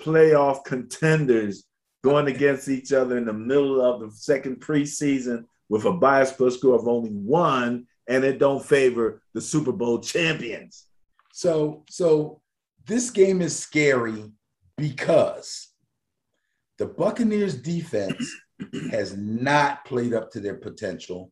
playoff 0.00 0.64
contenders 0.64 1.64
going 2.04 2.28
against 2.28 2.68
each 2.68 2.92
other 2.92 3.16
in 3.16 3.24
the 3.24 3.32
middle 3.32 3.80
of 3.80 4.00
the 4.00 4.10
second 4.14 4.60
preseason 4.60 5.44
with 5.68 5.84
a 5.84 5.92
bias 5.92 6.32
plus 6.32 6.56
score 6.56 6.74
of 6.74 6.86
only 6.86 7.10
one, 7.10 7.86
and 8.08 8.24
it 8.24 8.38
don't 8.38 8.64
favor 8.64 9.22
the 9.34 9.40
Super 9.40 9.72
Bowl 9.72 10.00
champions. 10.00 10.86
So, 11.32 11.84
so 11.88 12.40
this 12.86 13.10
game 13.10 13.42
is 13.42 13.56
scary 13.56 14.32
because 14.76 15.68
the 16.78 16.86
Buccaneers 16.86 17.54
defense 17.54 18.34
has 18.90 19.16
not 19.16 19.84
played 19.84 20.14
up 20.14 20.30
to 20.32 20.40
their 20.40 20.54
potential, 20.54 21.30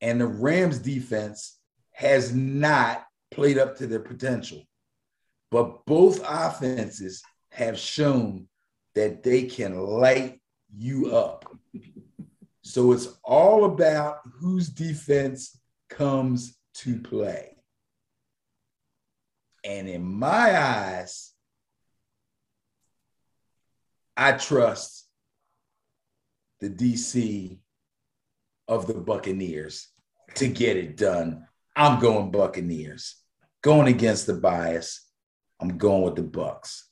and 0.00 0.20
the 0.20 0.26
Rams 0.26 0.78
defense 0.78 1.58
has 1.90 2.34
not 2.34 3.04
played 3.30 3.58
up 3.58 3.76
to 3.78 3.86
their 3.86 4.00
potential. 4.00 4.62
But 5.50 5.84
both 5.84 6.22
offenses 6.26 7.22
have 7.50 7.78
shown 7.78 8.48
that 8.94 9.22
they 9.22 9.42
can 9.44 9.78
light 9.78 10.40
you 10.74 11.14
up. 11.14 11.44
So 12.62 12.92
it's 12.92 13.08
all 13.22 13.64
about 13.64 14.20
whose 14.40 14.68
defense 14.68 15.58
comes 15.96 16.56
to 16.74 16.98
play. 16.98 17.56
And 19.64 19.88
in 19.88 20.02
my 20.02 20.58
eyes, 20.60 21.32
I 24.16 24.32
trust 24.32 25.06
the 26.60 26.68
DC 26.68 27.58
of 28.68 28.86
the 28.86 28.94
Buccaneers 28.94 29.88
to 30.34 30.48
get 30.48 30.76
it 30.76 30.96
done. 30.96 31.46
I'm 31.76 32.00
going 32.00 32.30
Buccaneers. 32.30 33.16
Going 33.62 33.88
against 33.88 34.26
the 34.26 34.34
bias, 34.34 35.08
I'm 35.60 35.78
going 35.78 36.02
with 36.02 36.16
the 36.16 36.22
Bucks. 36.22 36.88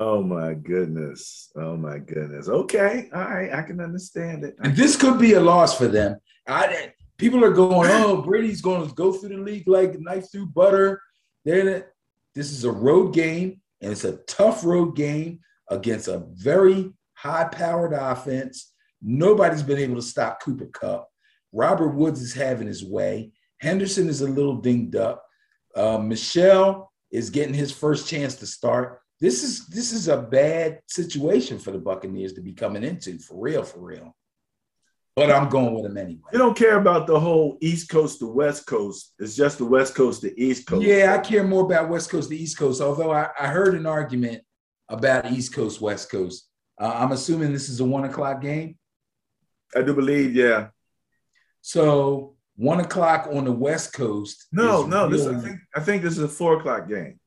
Oh 0.00 0.22
my 0.22 0.54
goodness. 0.54 1.50
Oh 1.56 1.76
my 1.76 1.98
goodness. 1.98 2.48
Okay. 2.48 3.08
All 3.12 3.20
right. 3.20 3.52
I 3.52 3.62
can 3.62 3.80
understand 3.80 4.44
it. 4.44 4.56
And 4.60 4.76
this 4.76 4.96
could 4.96 5.18
be 5.18 5.34
a 5.34 5.40
loss 5.40 5.76
for 5.76 5.88
them. 5.88 6.18
I 6.46 6.92
people 7.18 7.44
are 7.44 7.52
going, 7.52 7.90
oh, 7.90 8.22
Brady's 8.22 8.62
going 8.62 8.88
to 8.88 8.94
go 8.94 9.12
through 9.12 9.30
the 9.30 9.42
league 9.42 9.68
like 9.68 10.00
knife 10.00 10.30
through 10.30 10.46
butter. 10.46 11.02
Then 11.44 11.84
this 12.34 12.50
is 12.52 12.64
a 12.64 12.72
road 12.72 13.12
game, 13.12 13.60
and 13.80 13.92
it's 13.92 14.04
a 14.04 14.18
tough 14.28 14.64
road 14.64 14.96
game 14.96 15.40
against 15.68 16.08
a 16.08 16.24
very 16.32 16.92
high 17.14 17.44
powered 17.44 17.92
offense. 17.92 18.72
Nobody's 19.02 19.62
been 19.62 19.78
able 19.78 19.96
to 19.96 20.02
stop 20.02 20.40
Cooper 20.40 20.66
Kupp. 20.66 21.08
Robert 21.52 21.90
Woods 21.90 22.22
is 22.22 22.34
having 22.34 22.66
his 22.66 22.84
way. 22.84 23.32
Henderson 23.60 24.08
is 24.08 24.20
a 24.20 24.28
little 24.28 24.56
dinged 24.56 24.96
up. 24.96 25.24
Uh, 25.74 25.98
Michel 25.98 26.92
is 27.10 27.30
getting 27.30 27.54
his 27.54 27.72
first 27.72 28.08
chance 28.08 28.36
to 28.36 28.46
start. 28.46 29.00
This 29.20 29.42
is 29.42 29.66
this 29.66 29.92
is 29.92 30.06
a 30.06 30.16
bad 30.16 30.80
situation 30.86 31.58
for 31.58 31.72
the 31.72 31.78
Buccaneers 31.78 32.34
to 32.34 32.40
be 32.40 32.52
coming 32.52 32.84
into 32.84 33.18
for 33.18 33.40
real, 33.40 33.64
for 33.64 33.80
real 33.80 34.14
but 35.26 35.30
I'm 35.30 35.48
going 35.48 35.74
with 35.74 35.84
him 35.84 35.96
anyway. 35.96 36.20
You 36.32 36.38
don't 36.38 36.56
care 36.56 36.78
about 36.78 37.06
the 37.06 37.18
whole 37.18 37.58
East 37.60 37.88
Coast 37.88 38.18
to 38.20 38.26
West 38.26 38.66
Coast. 38.66 39.14
It's 39.18 39.36
just 39.36 39.58
the 39.58 39.64
West 39.64 39.94
Coast 39.94 40.22
to 40.22 40.40
East 40.40 40.66
Coast. 40.66 40.86
Yeah, 40.86 41.14
I 41.14 41.18
care 41.18 41.44
more 41.44 41.64
about 41.64 41.88
West 41.88 42.10
Coast 42.10 42.30
to 42.30 42.36
East 42.36 42.58
Coast. 42.58 42.80
Although 42.80 43.12
I, 43.12 43.28
I 43.38 43.48
heard 43.48 43.74
an 43.74 43.86
argument 43.86 44.42
about 44.88 45.30
East 45.30 45.54
Coast 45.54 45.80
West 45.80 46.10
Coast. 46.10 46.48
Uh, 46.80 46.92
I'm 46.94 47.12
assuming 47.12 47.52
this 47.52 47.68
is 47.68 47.80
a 47.80 47.84
one 47.84 48.04
o'clock 48.04 48.40
game. 48.40 48.76
I 49.74 49.82
do 49.82 49.94
believe, 49.94 50.34
yeah. 50.34 50.68
So 51.60 52.36
one 52.56 52.80
o'clock 52.80 53.28
on 53.30 53.44
the 53.44 53.52
West 53.52 53.92
Coast. 53.92 54.46
No, 54.52 54.86
no, 54.86 55.08
this 55.08 55.26
I 55.26 55.38
think 55.38 55.58
I 55.74 55.80
think 55.80 56.02
this 56.02 56.16
is 56.16 56.24
a 56.24 56.28
four 56.28 56.58
o'clock 56.58 56.88
game. 56.88 57.20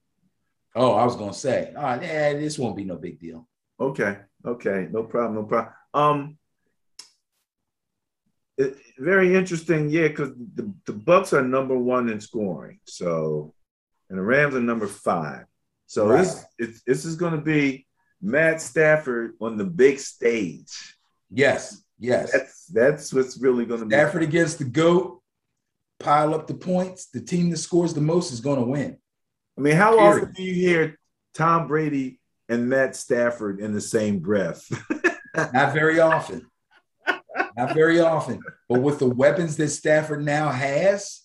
Oh, 0.75 0.93
I 0.93 1.03
was 1.03 1.15
gonna 1.15 1.33
say, 1.33 1.73
oh, 1.75 1.99
yeah, 2.01 2.33
this 2.33 2.57
won't 2.57 2.77
be 2.77 2.85
no 2.85 2.95
big 2.95 3.19
deal. 3.19 3.47
Okay, 3.79 4.17
okay, 4.45 4.87
no 4.91 5.03
problem, 5.03 5.35
no 5.35 5.43
problem. 5.43 5.73
Um, 5.93 6.37
it, 8.61 8.77
very 8.97 9.35
interesting, 9.35 9.89
yeah, 9.89 10.07
because 10.07 10.31
the, 10.55 10.71
the 10.85 10.93
Bucks 10.93 11.33
are 11.33 11.41
number 11.41 11.77
one 11.77 12.09
in 12.09 12.19
scoring, 12.19 12.79
so 12.85 13.53
and 14.09 14.19
the 14.19 14.23
Rams 14.23 14.55
are 14.55 14.61
number 14.61 14.87
five. 14.87 15.45
So 15.87 16.07
right. 16.07 16.19
this 16.19 16.45
it's, 16.57 16.83
this 16.83 17.05
is 17.05 17.15
going 17.15 17.33
to 17.33 17.41
be 17.41 17.87
Matt 18.21 18.61
Stafford 18.61 19.33
on 19.41 19.57
the 19.57 19.65
big 19.65 19.99
stage. 19.99 20.97
Yes, 21.29 21.81
yes, 21.97 22.31
that's 22.31 22.65
that's 22.67 23.13
what's 23.13 23.37
really 23.39 23.65
going 23.65 23.79
to 23.79 23.85
be. 23.85 23.95
Stafford 23.95 24.23
against 24.23 24.59
the 24.59 24.65
goat, 24.65 25.21
pile 25.99 26.33
up 26.33 26.47
the 26.47 26.53
points. 26.53 27.07
The 27.07 27.21
team 27.21 27.49
that 27.49 27.57
scores 27.57 27.93
the 27.93 28.01
most 28.01 28.31
is 28.31 28.41
going 28.41 28.59
to 28.59 28.65
win. 28.65 28.97
I 29.57 29.61
mean, 29.61 29.75
how 29.75 29.97
Period. 29.97 30.23
often 30.23 30.33
do 30.33 30.43
you 30.43 30.53
hear 30.53 30.99
Tom 31.33 31.67
Brady 31.67 32.19
and 32.49 32.69
Matt 32.69 32.95
Stafford 32.95 33.59
in 33.59 33.73
the 33.73 33.81
same 33.81 34.19
breath? 34.19 34.65
Not 35.35 35.73
very 35.73 35.99
often. 35.99 36.50
Not 37.57 37.73
very 37.73 37.99
often. 37.99 38.41
But 38.69 38.81
with 38.81 38.99
the 38.99 39.09
weapons 39.09 39.57
that 39.57 39.69
Stafford 39.69 40.23
now 40.23 40.49
has, 40.49 41.21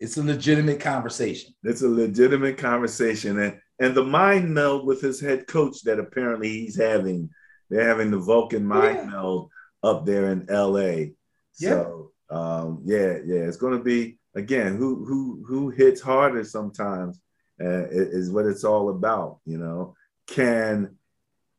it's 0.00 0.16
a 0.16 0.22
legitimate 0.22 0.80
conversation. 0.80 1.54
It's 1.64 1.82
a 1.82 1.88
legitimate 1.88 2.58
conversation. 2.58 3.38
And 3.40 3.60
and 3.80 3.94
the 3.94 4.04
mind 4.04 4.52
meld 4.52 4.86
with 4.86 5.00
his 5.00 5.20
head 5.20 5.46
coach 5.46 5.82
that 5.82 5.98
apparently 5.98 6.48
he's 6.48 6.76
having. 6.76 7.30
They're 7.70 7.86
having 7.86 8.10
the 8.10 8.18
Vulcan 8.18 8.64
mind 8.64 8.96
yeah. 8.96 9.04
meld 9.06 9.50
up 9.82 10.06
there 10.06 10.32
in 10.32 10.46
LA. 10.48 11.12
So 11.52 12.12
yeah. 12.30 12.36
um, 12.36 12.82
yeah, 12.84 13.18
yeah, 13.24 13.40
it's 13.40 13.56
gonna 13.56 13.82
be 13.82 14.18
again 14.34 14.76
who 14.76 15.04
who 15.04 15.44
who 15.46 15.70
hits 15.70 16.00
harder 16.00 16.44
sometimes 16.44 17.20
uh, 17.60 17.86
is 17.90 18.30
what 18.30 18.46
it's 18.46 18.64
all 18.64 18.90
about. 18.90 19.40
You 19.44 19.58
know, 19.58 19.94
can 20.26 20.96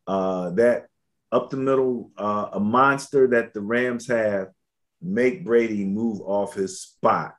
uh, 0.08 0.52
that 0.52 0.88
up 1.32 1.50
the 1.50 1.58
middle, 1.58 2.12
uh, 2.18 2.50
a 2.54 2.60
monster 2.60 3.28
that 3.28 3.54
the 3.54 3.62
Rams 3.62 4.08
have, 4.08 4.50
make 5.02 5.46
Brady 5.46 5.86
move 5.86 6.22
off 6.22 6.56
his 6.56 6.82
spot. 6.82 7.36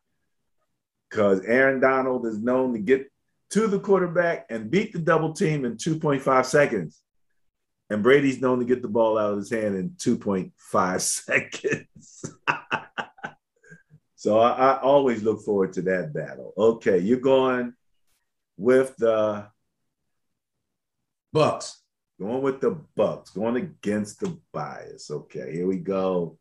Because 1.08 1.40
Aaron 1.44 1.80
Donald 1.80 2.26
is 2.26 2.38
known 2.38 2.72
to 2.74 2.78
get 2.78 3.10
to 3.50 3.66
the 3.66 3.80
quarterback 3.80 4.46
and 4.48 4.70
beat 4.70 4.92
the 4.92 4.98
double 5.00 5.32
team 5.32 5.64
in 5.64 5.76
2.5 5.76 6.44
seconds. 6.44 7.00
And 7.88 8.02
Brady's 8.02 8.40
known 8.40 8.60
to 8.60 8.64
get 8.64 8.82
the 8.82 8.88
ball 8.88 9.18
out 9.18 9.32
of 9.32 9.38
his 9.38 9.50
hand 9.50 9.76
in 9.76 9.90
2.5 9.90 11.00
seconds. 11.00 12.24
so 14.14 14.38
I, 14.38 14.50
I, 14.50 14.80
always 14.80 15.24
look 15.24 15.42
forward 15.42 15.72
to 15.72 15.82
that 15.82 16.14
battle. 16.14 16.52
Okay, 16.56 16.98
you're 16.98 17.18
going 17.18 17.74
with 18.56 18.94
the 18.96 19.48
Bucks. 21.32 21.80
Going 22.20 22.42
with 22.42 22.60
the 22.60 22.78
Bucks, 22.96 23.30
going 23.30 23.56
against 23.56 24.20
the 24.20 24.38
bias. 24.52 25.10
Okay, 25.10 25.52
here 25.54 25.66
we 25.66 25.78
go. 25.78 26.38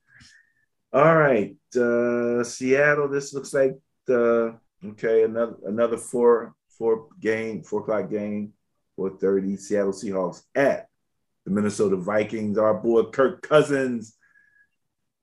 All 0.92 1.15
right, 1.15 1.56
uh, 1.74 2.44
Seattle. 2.44 3.08
This 3.08 3.34
looks 3.34 3.54
like 3.54 3.80
the 4.06 4.60
okay 4.86 5.24
another 5.24 5.56
another 5.65 5.96
four 5.96 6.54
four 6.78 7.08
game 7.22 7.63
four 7.63 7.80
o'clock 7.80 8.10
game 8.10 8.52
four 8.98 9.12
thirty. 9.12 9.56
Seattle 9.56 9.94
Seahawks 9.94 10.42
at 10.54 10.88
the 11.46 11.52
Minnesota 11.52 11.96
Vikings. 11.96 12.58
Our 12.58 12.74
boy 12.74 13.04
Kirk 13.04 13.42
Cousins, 13.42 14.18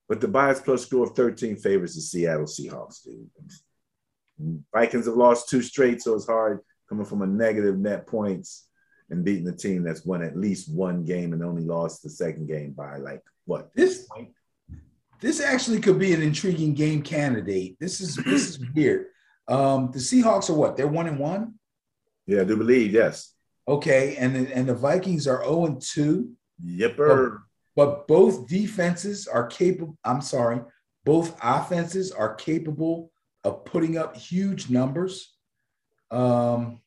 but 0.08 0.22
the 0.22 0.28
bias 0.28 0.60
plus 0.60 0.86
score 0.86 1.04
of 1.04 1.14
thirteen 1.14 1.56
favors 1.56 1.96
the 1.96 2.00
Seattle 2.00 2.46
Seahawks. 2.46 3.04
Dude. 3.04 3.28
Vikings 4.72 5.04
have 5.04 5.16
lost 5.16 5.50
two 5.50 5.60
straight, 5.60 6.00
so 6.00 6.14
it's 6.14 6.26
hard 6.26 6.60
coming 6.88 7.04
from 7.04 7.20
a 7.20 7.26
negative 7.26 7.76
net 7.76 8.06
points 8.06 8.65
and 9.10 9.24
beating 9.24 9.44
the 9.44 9.52
team 9.52 9.82
that's 9.82 10.04
won 10.04 10.22
at 10.22 10.36
least 10.36 10.72
one 10.72 11.04
game 11.04 11.32
and 11.32 11.42
only 11.44 11.62
lost 11.62 12.02
the 12.02 12.10
second 12.10 12.46
game 12.48 12.72
by 12.72 12.96
like 12.96 13.22
what 13.44 13.70
this 13.74 14.06
point? 14.06 14.30
This 15.20 15.40
actually 15.40 15.80
could 15.80 15.98
be 15.98 16.12
an 16.12 16.22
intriguing 16.22 16.74
game 16.74 17.02
candidate. 17.02 17.76
This 17.80 18.00
is 18.00 18.16
this 18.16 18.50
is 18.50 18.60
weird. 18.74 19.06
Um, 19.48 19.90
the 19.92 19.98
Seahawks 19.98 20.50
are 20.50 20.54
what? 20.54 20.76
They're 20.76 20.88
one 20.88 21.06
and 21.06 21.18
one. 21.18 21.54
Yeah, 22.26 22.40
I 22.42 22.44
do 22.44 22.56
believe 22.56 22.92
yes. 22.92 23.32
Okay, 23.68 24.16
and 24.16 24.36
and 24.36 24.68
the 24.68 24.74
Vikings 24.74 25.26
are 25.26 25.42
zero 25.42 25.48
oh 25.48 25.66
and 25.66 25.80
two. 25.80 26.32
Yipper. 26.64 27.38
But, 27.74 27.86
but 27.86 28.08
both 28.08 28.48
defenses 28.48 29.26
are 29.26 29.46
capable. 29.46 29.96
I'm 30.04 30.20
sorry, 30.20 30.60
both 31.04 31.38
offenses 31.42 32.10
are 32.10 32.34
capable 32.34 33.10
of 33.44 33.64
putting 33.64 33.96
up 33.96 34.16
huge 34.16 34.70
numbers. 34.70 35.34
Um, 36.10 36.80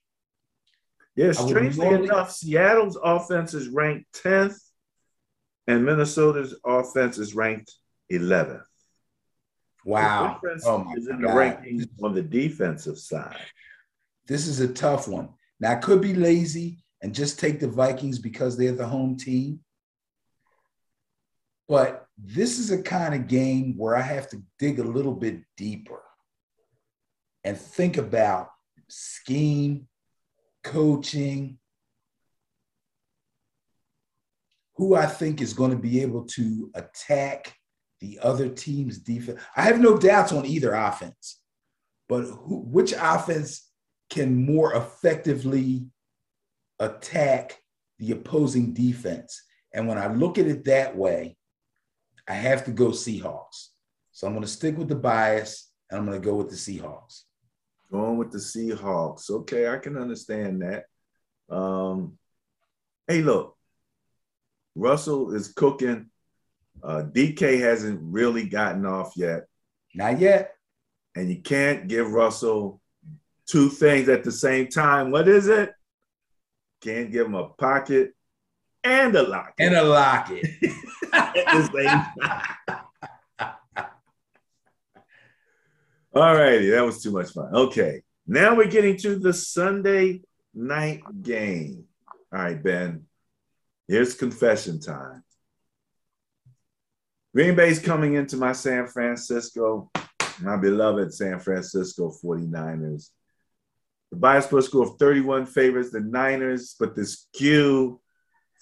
yeah, 1.20 1.34
strangely 1.34 1.88
enough, 1.88 2.32
Seattle's 2.32 2.98
offense 3.04 3.54
is 3.54 3.68
ranked 3.68 4.06
10th 4.24 4.58
and 5.68 5.86
Minnesota's 5.86 6.56
offense 6.66 7.18
is 7.18 7.36
ranked 7.36 7.74
11th. 8.10 8.64
Wow. 9.84 10.40
The 10.42 10.62
oh 10.66 10.94
is 10.96 11.10
in 11.10 11.22
the 11.22 11.28
rankings 11.28 11.90
on 12.02 12.14
the 12.14 12.22
defensive 12.22 12.98
side. 12.98 13.36
This 14.28 14.48
is 14.48 14.62
a 14.62 14.70
tough 14.70 15.10
one. 15.10 15.28
Now, 15.60 15.74
I 15.74 15.76
could 15.76 16.00
be 16.00 16.14
lazy 16.14 16.86
and 17.02 17.14
just 17.14 17.38
take 17.38 17.60
the 17.60 17.68
Vikings 17.68 18.20
because 18.20 18.56
they're 18.56 18.72
the 18.72 18.88
home 18.88 19.18
team. 19.18 19.60
But 21.68 22.08
this 22.18 22.60
is 22.60 22.72
a 22.72 22.82
kind 22.82 23.14
of 23.14 23.28
game 23.28 23.76
where 23.78 23.98
I 23.98 24.02
have 24.02 24.30
to 24.30 24.42
dig 24.58 24.80
a 24.80 24.84
little 24.84 25.16
bit 25.16 25.42
deeper 25.58 26.02
and 27.44 27.58
think 27.58 27.98
about 27.98 28.52
scheme, 28.88 29.88
coaching, 30.70 31.58
who 34.76 34.96
I 34.96 35.08
think 35.08 35.42
is 35.42 35.54
going 35.54 35.72
to 35.72 35.78
be 35.78 36.02
able 36.02 36.26
to 36.26 36.72
attack 36.74 37.54
the 38.00 38.20
other 38.22 38.48
team's 38.48 38.98
defense. 39.00 39.42
I 39.56 39.64
have 39.64 39.80
no 39.80 39.98
doubts 39.98 40.32
on 40.32 40.46
either 40.46 40.74
offense, 40.74 41.42
but 42.08 42.24
who, 42.24 42.62
which 42.62 42.94
offense 42.94 43.68
can 44.10 44.46
more 44.46 44.74
effectively 44.74 45.88
attack 46.80 47.60
the 47.98 48.12
opposing 48.12 48.74
defense? 48.74 49.44
And 49.74 49.88
when 49.88 49.98
I 49.98 50.08
look 50.08 50.38
at 50.38 50.48
it 50.48 50.66
that 50.66 50.96
way, 50.96 51.36
I 52.28 52.34
have 52.34 52.64
to 52.66 52.72
go 52.72 52.90
Seahawks. 52.90 53.70
So 54.12 54.28
I'm 54.28 54.34
going 54.34 54.46
to 54.46 54.52
stick 54.52 54.78
with 54.78 54.88
the 54.88 54.96
bias 54.96 55.72
and 55.90 56.00
I'm 56.00 56.06
going 56.06 56.20
to 56.20 56.26
go 56.26 56.36
with 56.36 56.50
the 56.50 56.56
Seahawks. 56.56 57.24
Going 57.92 58.18
with 58.18 58.32
the 58.32 58.38
Seahawks. 58.38 59.30
Okay, 59.30 59.68
I 59.68 59.78
can 59.78 59.98
understand 59.98 60.62
that. 60.62 60.86
Um, 61.54 62.18
hey, 63.08 63.22
look, 63.22 63.58
Russell 64.76 65.34
is 65.34 65.52
cooking. 65.54 66.10
Uh, 66.84 67.04
DK 67.12 67.60
hasn't 67.60 68.00
really 68.02 68.48
gotten 68.48 68.86
off 68.86 69.14
yet. 69.16 69.48
Not 69.96 70.20
yet. 70.20 70.52
And 71.16 71.30
you 71.30 71.42
can't 71.42 71.88
give 71.88 72.12
Russell 72.12 72.80
two 73.48 73.70
things 73.70 74.08
at 74.08 74.24
the 74.24 74.32
same 74.32 74.68
time. 74.68 75.12
What 75.12 75.28
is 75.28 75.48
it? 75.48 75.74
Can't 76.82 77.12
give 77.12 77.26
him 77.26 77.36
a 77.36 77.50
pocket 77.50 78.14
and 78.84 79.16
a 79.16 79.24
locket. 79.24 79.56
And 79.60 79.76
a 79.76 79.84
locket. 79.84 80.46
All 86.14 86.36
righty, 86.36 86.72
that 86.72 86.86
was 86.86 87.04
too 87.04 87.12
much 87.12 87.32
fun. 87.32 87.54
Okay, 87.54 88.02
now 88.26 88.56
we're 88.56 88.68
getting 88.68 88.98
to 88.98 89.20
the 89.20 89.34
Sunday 89.34 90.22
night 90.54 91.04
game. 91.22 91.86
All 92.34 92.40
right, 92.40 92.62
Ben, 92.62 93.06
here's 93.88 94.16
confession 94.16 94.80
time. 94.80 95.24
Green 97.36 97.56
Bay's 97.56 97.80
coming 97.80 98.16
into 98.16 98.38
my 98.38 98.54
San 98.54 98.88
Francisco, 98.88 99.92
my 100.42 100.58
beloved 100.58 101.14
San 101.14 101.40
Francisco 101.40 102.12
49ers. 102.24 103.10
The 104.12 104.18
bias 104.18 104.48
plus 104.48 104.66
score 104.66 104.88
of 104.88 104.98
31 104.98 105.46
favors 105.46 105.92
the 105.92 106.00
Niners, 106.00 106.76
but 106.80 106.96
the 106.96 107.06
skew 107.06 108.02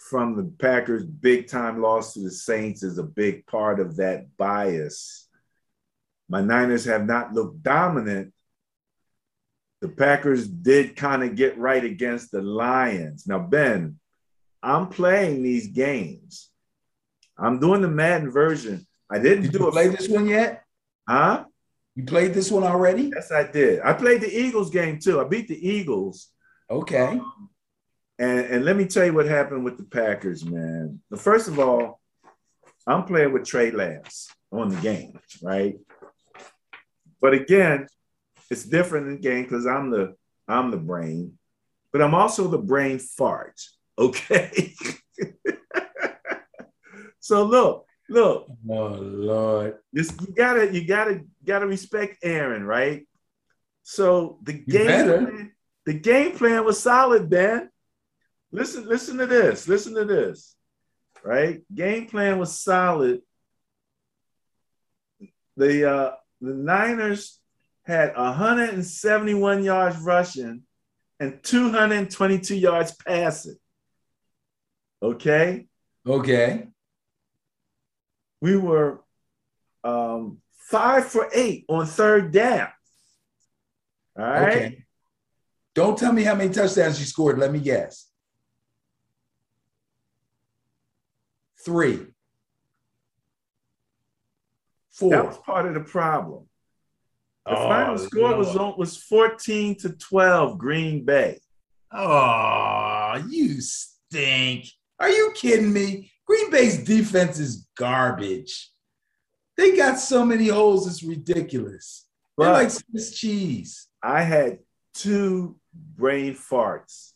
from 0.10 0.36
the 0.36 0.43
Packers' 0.60 1.05
big 1.05 1.47
time 1.47 1.81
loss 1.81 2.13
to 2.13 2.19
the 2.19 2.31
Saints 2.31 2.83
is 2.83 2.97
a 2.97 3.03
big 3.03 3.47
part 3.47 3.79
of 3.79 3.95
that 3.97 4.36
bias. 4.36 5.27
My 6.30 6.42
Niners 6.42 6.86
have 6.86 7.06
not 7.06 7.34
looked 7.34 7.63
dominant. 7.63 8.34
The 9.82 9.90
Packers 9.90 10.48
did 10.48 10.96
kind 10.96 11.24
of 11.24 11.36
get 11.36 11.58
right 11.58 11.84
against 11.84 12.32
the 12.32 12.42
Lions. 12.42 13.28
Now, 13.28 13.40
Ben, 13.40 14.00
I'm 14.63 14.90
playing 14.90 15.44
these 15.44 15.68
games. 15.68 16.50
I'm 17.38 17.60
doing 17.60 17.82
the 17.82 17.88
Madden 17.88 18.32
version. 18.32 18.86
I 19.10 19.20
didn't 19.20 19.44
did 19.44 19.52
do 19.54 19.66
you 19.66 19.72
play 19.72 19.88
this 19.88 20.10
one 20.10 20.28
yet? 20.28 20.63
Huh? 21.08 21.46
You 21.96 22.04
played 22.04 22.34
this 22.34 22.52
one 22.52 22.63
already? 22.63 23.12
Yes, 23.13 23.32
I 23.32 23.50
did. 23.50 23.80
I 23.82 23.94
played 23.94 24.22
the 24.22 24.32
Eagles 24.32 24.70
game 24.70 25.00
too. 25.00 25.22
I 25.22 25.24
beat 25.24 25.48
the 25.48 25.68
Eagles. 25.68 26.30
Okay. 26.70 27.08
Um, 27.08 27.50
and 28.20 28.40
and 28.40 28.66
let 28.66 28.76
me 28.76 28.86
tell 28.86 29.06
you 29.06 29.13
what 29.13 29.26
happened 29.26 29.63
with 29.63 29.78
the 29.78 29.84
Packers, 29.84 30.44
man. 30.44 31.02
First 31.16 31.48
of 31.48 31.60
all, 31.60 32.00
I'm 32.86 33.06
playing 33.06 33.34
with 33.34 33.46
Trey 33.46 33.72
Lance 33.72 34.30
on 34.52 34.70
the 34.70 34.76
game, 34.78 35.20
right? 35.42 35.78
But 37.21 37.34
again, 37.34 37.88
it's 38.49 38.63
different 38.63 39.08
in 39.08 39.21
game 39.21 39.43
because 39.43 39.65
I'm 39.65 39.89
the 39.89 40.15
I'm 40.47 40.71
the 40.71 40.77
brain, 40.77 41.38
but 41.91 42.01
I'm 42.01 42.15
also 42.15 42.47
the 42.47 42.58
brain 42.58 42.99
fart. 42.99 43.60
Okay. 43.99 44.75
so 47.19 47.45
look, 47.45 47.88
look. 48.08 48.47
Oh 48.69 48.89
Lord. 48.89 49.80
This 49.91 50.15
you 50.21 50.36
gotta 50.36 50.71
you 50.71 50.86
gotta 50.86 51.21
gotta 51.43 51.65
respect 51.65 52.19
Aaron, 52.21 52.63
right? 52.63 53.08
So 53.82 54.38
the 54.43 54.53
game 54.53 54.86
plan, 54.86 55.51
the 55.88 55.93
game 55.95 56.38
plan 56.38 56.63
was 56.63 56.80
solid, 56.80 57.27
Ben. 57.27 57.71
Listen, 58.51 58.88
listen 58.88 59.17
to 59.17 59.25
this. 59.25 59.67
Listen 59.67 59.95
to 59.95 60.06
this. 60.06 60.56
Right? 61.23 61.62
Game 61.73 62.06
plan 62.06 62.38
was 62.38 62.60
solid. 62.60 63.21
The 65.56 65.91
uh 65.91 66.12
the 66.41 66.54
Niners 66.54 67.39
had 67.84 68.15
171 68.15 69.63
yards 69.63 69.97
rushing 69.97 70.63
and 71.19 71.41
222 71.43 72.56
yards 72.56 72.95
passing. 72.95 73.56
Okay. 75.02 75.67
Okay. 76.06 76.67
We 78.41 78.58
were 78.58 79.02
um, 79.84 80.39
five 80.69 81.06
for 81.06 81.30
eight 81.34 81.65
on 81.69 81.86
third 81.86 82.32
down. 82.32 82.69
All 84.17 84.26
right. 84.26 84.58
Okay. 84.58 84.84
Don't 85.73 85.97
tell 85.97 86.12
me 86.12 86.23
how 86.23 86.36
many 86.36 86.52
touchdowns 86.54 87.00
you 87.00 87.06
scored. 87.06 87.38
Let 87.38 87.52
me 87.52 87.60
guess. 87.60 88.10
Three. 91.63 92.08
Four. 94.97 95.12
That 95.12 95.25
was 95.27 95.38
part 95.38 95.67
of 95.67 95.75
the 95.75 95.81
problem. 95.81 96.47
The 97.45 97.51
Oh, 97.57 97.67
final 97.69 97.97
score 97.97 98.36
was 98.36 98.55
on, 98.55 98.77
was 98.77 98.97
14 98.97 99.75
to 99.75 99.89
12, 99.89 100.57
Green 100.57 101.05
Bay. 101.05 101.39
Oh, 101.93 103.23
you 103.29 103.62
stink. 103.62 104.65
Are 104.99 105.10
you 105.10 105.31
kidding 105.36 105.71
me? 105.71 106.12
Green 106.25 106.49
Bay's 106.51 106.83
defense 106.83 107.39
is 107.39 107.67
garbage. 107.77 108.71
They 109.55 109.77
got 109.77 109.99
so 109.99 110.25
many 110.25 110.47
holes, 110.47 110.88
it's 110.88 111.03
ridiculous. 111.03 112.05
They're 112.38 112.51
like 112.51 112.69
Swiss 112.71 113.17
cheese. 113.17 113.88
I 114.03 114.21
had 114.23 114.60
two 114.93 115.57
brain 115.73 116.33
farts 116.36 117.13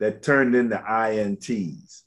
that 0.00 0.22
turned 0.22 0.54
into 0.54 0.76
INTs. 0.76 2.02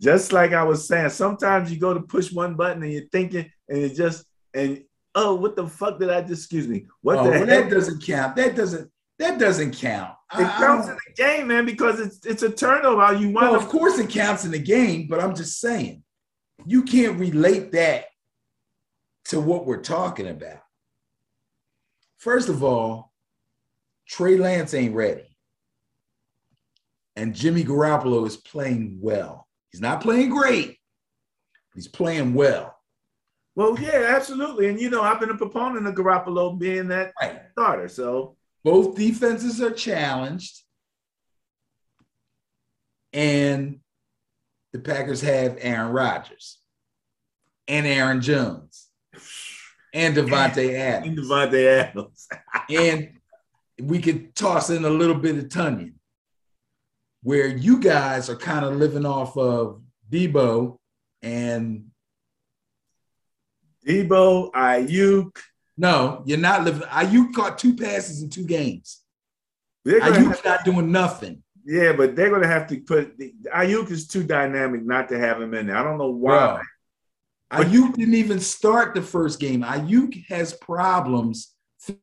Just 0.00 0.32
like 0.32 0.52
I 0.52 0.64
was 0.64 0.86
saying, 0.88 1.10
sometimes 1.10 1.72
you 1.72 1.78
go 1.78 1.94
to 1.94 2.00
push 2.00 2.32
one 2.32 2.54
button 2.54 2.82
and 2.82 2.92
you're 2.92 3.08
thinking, 3.12 3.50
and 3.68 3.78
it 3.78 3.94
just, 3.94 4.26
and 4.56 4.84
oh, 5.14 5.34
what 5.34 5.56
the 5.56 5.66
fuck 5.66 5.98
did 5.98 6.10
I 6.10 6.22
just, 6.22 6.42
excuse 6.42 6.66
me, 6.66 6.86
what 7.02 7.18
oh, 7.18 7.24
the 7.24 7.30
well, 7.30 7.46
that 7.46 7.70
doesn't 7.70 8.04
count. 8.04 8.36
That 8.36 8.56
doesn't 8.56 8.90
that 9.18 9.38
doesn't 9.38 9.76
count. 9.76 10.14
It 10.34 10.44
I 10.44 10.58
counts 10.58 10.88
in 10.88 10.94
the 10.94 11.14
game, 11.14 11.48
man, 11.48 11.64
because 11.64 12.00
it's 12.00 12.24
it's 12.26 12.42
a 12.42 12.50
turnover. 12.50 13.14
You 13.14 13.30
want 13.30 13.52
Well, 13.52 13.56
of 13.56 13.68
course 13.68 13.98
it 13.98 14.10
counts 14.10 14.44
in 14.44 14.50
the 14.50 14.58
game, 14.58 15.06
but 15.08 15.20
I'm 15.20 15.34
just 15.34 15.60
saying 15.60 16.02
you 16.66 16.82
can't 16.82 17.18
relate 17.18 17.72
that 17.72 18.06
to 19.26 19.40
what 19.40 19.66
we're 19.66 19.82
talking 19.82 20.28
about. 20.28 20.60
First 22.18 22.48
of 22.48 22.62
all, 22.62 23.12
Trey 24.08 24.36
Lance 24.36 24.74
ain't 24.74 24.94
ready. 24.94 25.36
And 27.16 27.34
Jimmy 27.34 27.64
Garoppolo 27.64 28.26
is 28.26 28.36
playing 28.36 28.98
well. 29.00 29.48
He's 29.70 29.80
not 29.80 30.00
playing 30.00 30.30
great, 30.30 30.78
he's 31.74 31.88
playing 31.88 32.34
well. 32.34 32.75
Well, 33.56 33.76
yeah, 33.80 34.12
absolutely. 34.14 34.68
And 34.68 34.78
you 34.80 34.90
know, 34.90 35.02
I've 35.02 35.18
been 35.18 35.30
a 35.30 35.36
proponent 35.36 35.86
of 35.86 35.94
Garoppolo 35.94 36.56
being 36.58 36.88
that 36.88 37.12
Right. 37.20 37.40
starter. 37.52 37.88
So 37.88 38.36
Both 38.62 38.96
defenses 38.96 39.60
are 39.62 39.70
challenged. 39.72 40.62
And 43.12 43.80
the 44.72 44.78
Packers 44.78 45.20
have 45.22 45.56
Aaron 45.60 45.92
Rodgers 45.92 46.58
and 47.66 47.86
Aaron 47.86 48.20
Jones 48.20 48.88
and 49.94 50.14
Davante 50.16 50.74
Adams. 50.78 51.08
and 51.08 51.18
Davante 51.18 51.66
Adams. 51.66 52.28
And 52.68 53.10
we 53.80 54.00
could 54.00 54.34
toss 54.34 54.70
in 54.70 54.84
a 54.84 54.90
little 54.90 55.14
bit 55.14 55.36
of 55.38 55.44
Tunyon, 55.44 55.92
where 57.22 57.46
you 57.46 57.78
guys 57.78 58.28
are 58.28 58.34
kind 58.36 58.64
of 58.64 58.74
living 58.76 59.06
off 59.06 59.36
of 59.36 59.82
Deebo 60.10 60.76
and 61.22 61.86
Deebo, 63.86 64.50
Aiyuk. 64.52 65.36
no, 65.76 66.22
you're 66.26 66.38
not 66.38 66.64
living. 66.64 66.82
Aiyuk 66.88 67.32
caught 67.34 67.58
two 67.58 67.76
passes 67.76 68.22
in 68.22 68.30
two 68.30 68.44
games. 68.44 69.02
Aiyuk's 69.86 70.44
not 70.44 70.64
doing 70.64 70.90
nothing. 70.90 71.42
yeah, 71.64 71.92
but 71.92 72.16
they're 72.16 72.30
gonna 72.30 72.46
have 72.46 72.66
to 72.68 72.80
put 72.80 73.18
Aiyuk 73.18 73.90
is 73.90 74.08
too 74.08 74.24
dynamic 74.24 74.84
not 74.84 75.08
to 75.10 75.18
have 75.18 75.40
him 75.40 75.54
in 75.54 75.66
there. 75.66 75.76
I 75.76 75.84
don't 75.84 75.98
know 75.98 76.10
why. 76.10 76.60
Bro, 77.50 77.60
Aiyuk 77.64 77.94
didn't 77.94 78.14
even 78.14 78.40
start 78.40 78.94
the 78.94 79.02
first 79.02 79.38
game. 79.38 79.62
Aiyuk 79.62 80.26
has 80.28 80.52
problems 80.54 81.54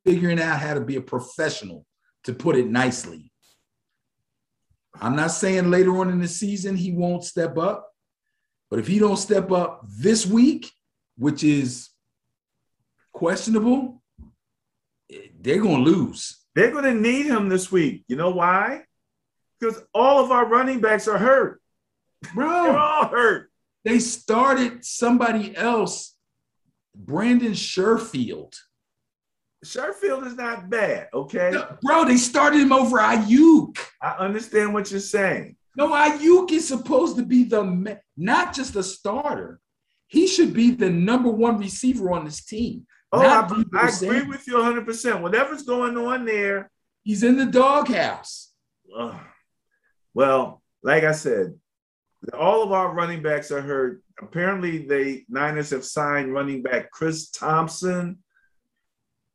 figuring 0.05 0.39
out 0.39 0.59
how 0.59 0.73
to 0.73 0.81
be 0.81 0.95
a 0.95 1.01
professional, 1.01 1.85
to 2.23 2.33
put 2.33 2.55
it 2.55 2.67
nicely. 2.67 3.31
I'm 5.01 5.15
not 5.15 5.31
saying 5.31 5.69
later 5.69 5.97
on 5.97 6.09
in 6.09 6.21
the 6.21 6.27
season 6.27 6.77
he 6.77 6.91
won't 6.91 7.25
step 7.25 7.57
up, 7.57 7.89
but 8.69 8.79
if 8.79 8.87
he 8.87 8.99
don't 8.99 9.17
step 9.17 9.51
up 9.51 9.85
this 9.89 10.25
week, 10.25 10.71
which 11.17 11.43
is 11.43 11.89
questionable, 13.13 14.01
they're 15.39 15.61
going 15.61 15.83
to 15.83 15.91
lose. 15.91 16.39
They're 16.55 16.71
gonna 16.71 16.93
need 16.93 17.25
him 17.25 17.49
this 17.49 17.71
week. 17.71 18.03
You 18.07 18.15
know 18.15 18.29
why? 18.29 18.83
Because 19.59 19.81
all 19.93 20.23
of 20.23 20.31
our 20.31 20.45
running 20.47 20.81
backs 20.81 21.07
are 21.07 21.17
hurt. 21.17 21.61
They're 22.23 22.33
Bro, 22.35 22.77
all 22.77 23.07
hurt. 23.07 23.49
they 23.83 23.99
started 23.99 24.85
somebody 24.85 25.55
else, 25.57 26.15
Brandon 26.95 27.53
Sherfield. 27.53 28.53
Sherfield 29.65 30.27
is 30.27 30.35
not 30.35 30.69
bad, 30.69 31.07
okay? 31.13 31.53
Bro, 31.81 32.05
they 32.05 32.17
started 32.17 32.61
him 32.61 32.71
over 32.71 32.97
Aiyuk. 32.97 33.77
I 34.01 34.11
understand 34.11 34.73
what 34.73 34.91
you're 34.91 34.99
saying. 34.99 35.55
No, 35.75 35.89
Aiyuk 35.89 36.51
is 36.51 36.67
supposed 36.67 37.17
to 37.17 37.23
be 37.23 37.45
the 37.45 37.99
not 38.15 38.53
just 38.53 38.75
a 38.75 38.83
starter. 38.83 39.59
He 40.13 40.27
should 40.27 40.53
be 40.53 40.69
the 40.69 40.91
number 40.91 41.29
one 41.29 41.57
receiver 41.57 42.11
on 42.11 42.23
this 42.23 42.45
team. 42.45 42.85
Oh, 43.11 43.19
I, 43.19 43.63
I 43.73 43.87
agree 43.87 44.21
with 44.21 44.45
you 44.47 44.53
100%. 44.53 45.21
Whatever's 45.21 45.63
going 45.63 45.97
on 45.97 46.23
there, 46.23 46.69
He's 47.01 47.23
in 47.23 47.35
the 47.35 47.47
doghouse. 47.47 48.51
Well, 50.13 50.61
like 50.83 51.03
I 51.03 51.13
said, 51.13 51.55
all 52.37 52.61
of 52.61 52.71
our 52.71 52.93
running 52.93 53.23
backs 53.23 53.51
are 53.51 53.61
hurt. 53.61 54.03
Apparently, 54.21 54.85
the 54.85 55.23
Niners 55.27 55.71
have 55.71 55.83
signed 55.83 56.31
running 56.31 56.61
back 56.61 56.91
Chris 56.91 57.31
Thompson. 57.31 58.19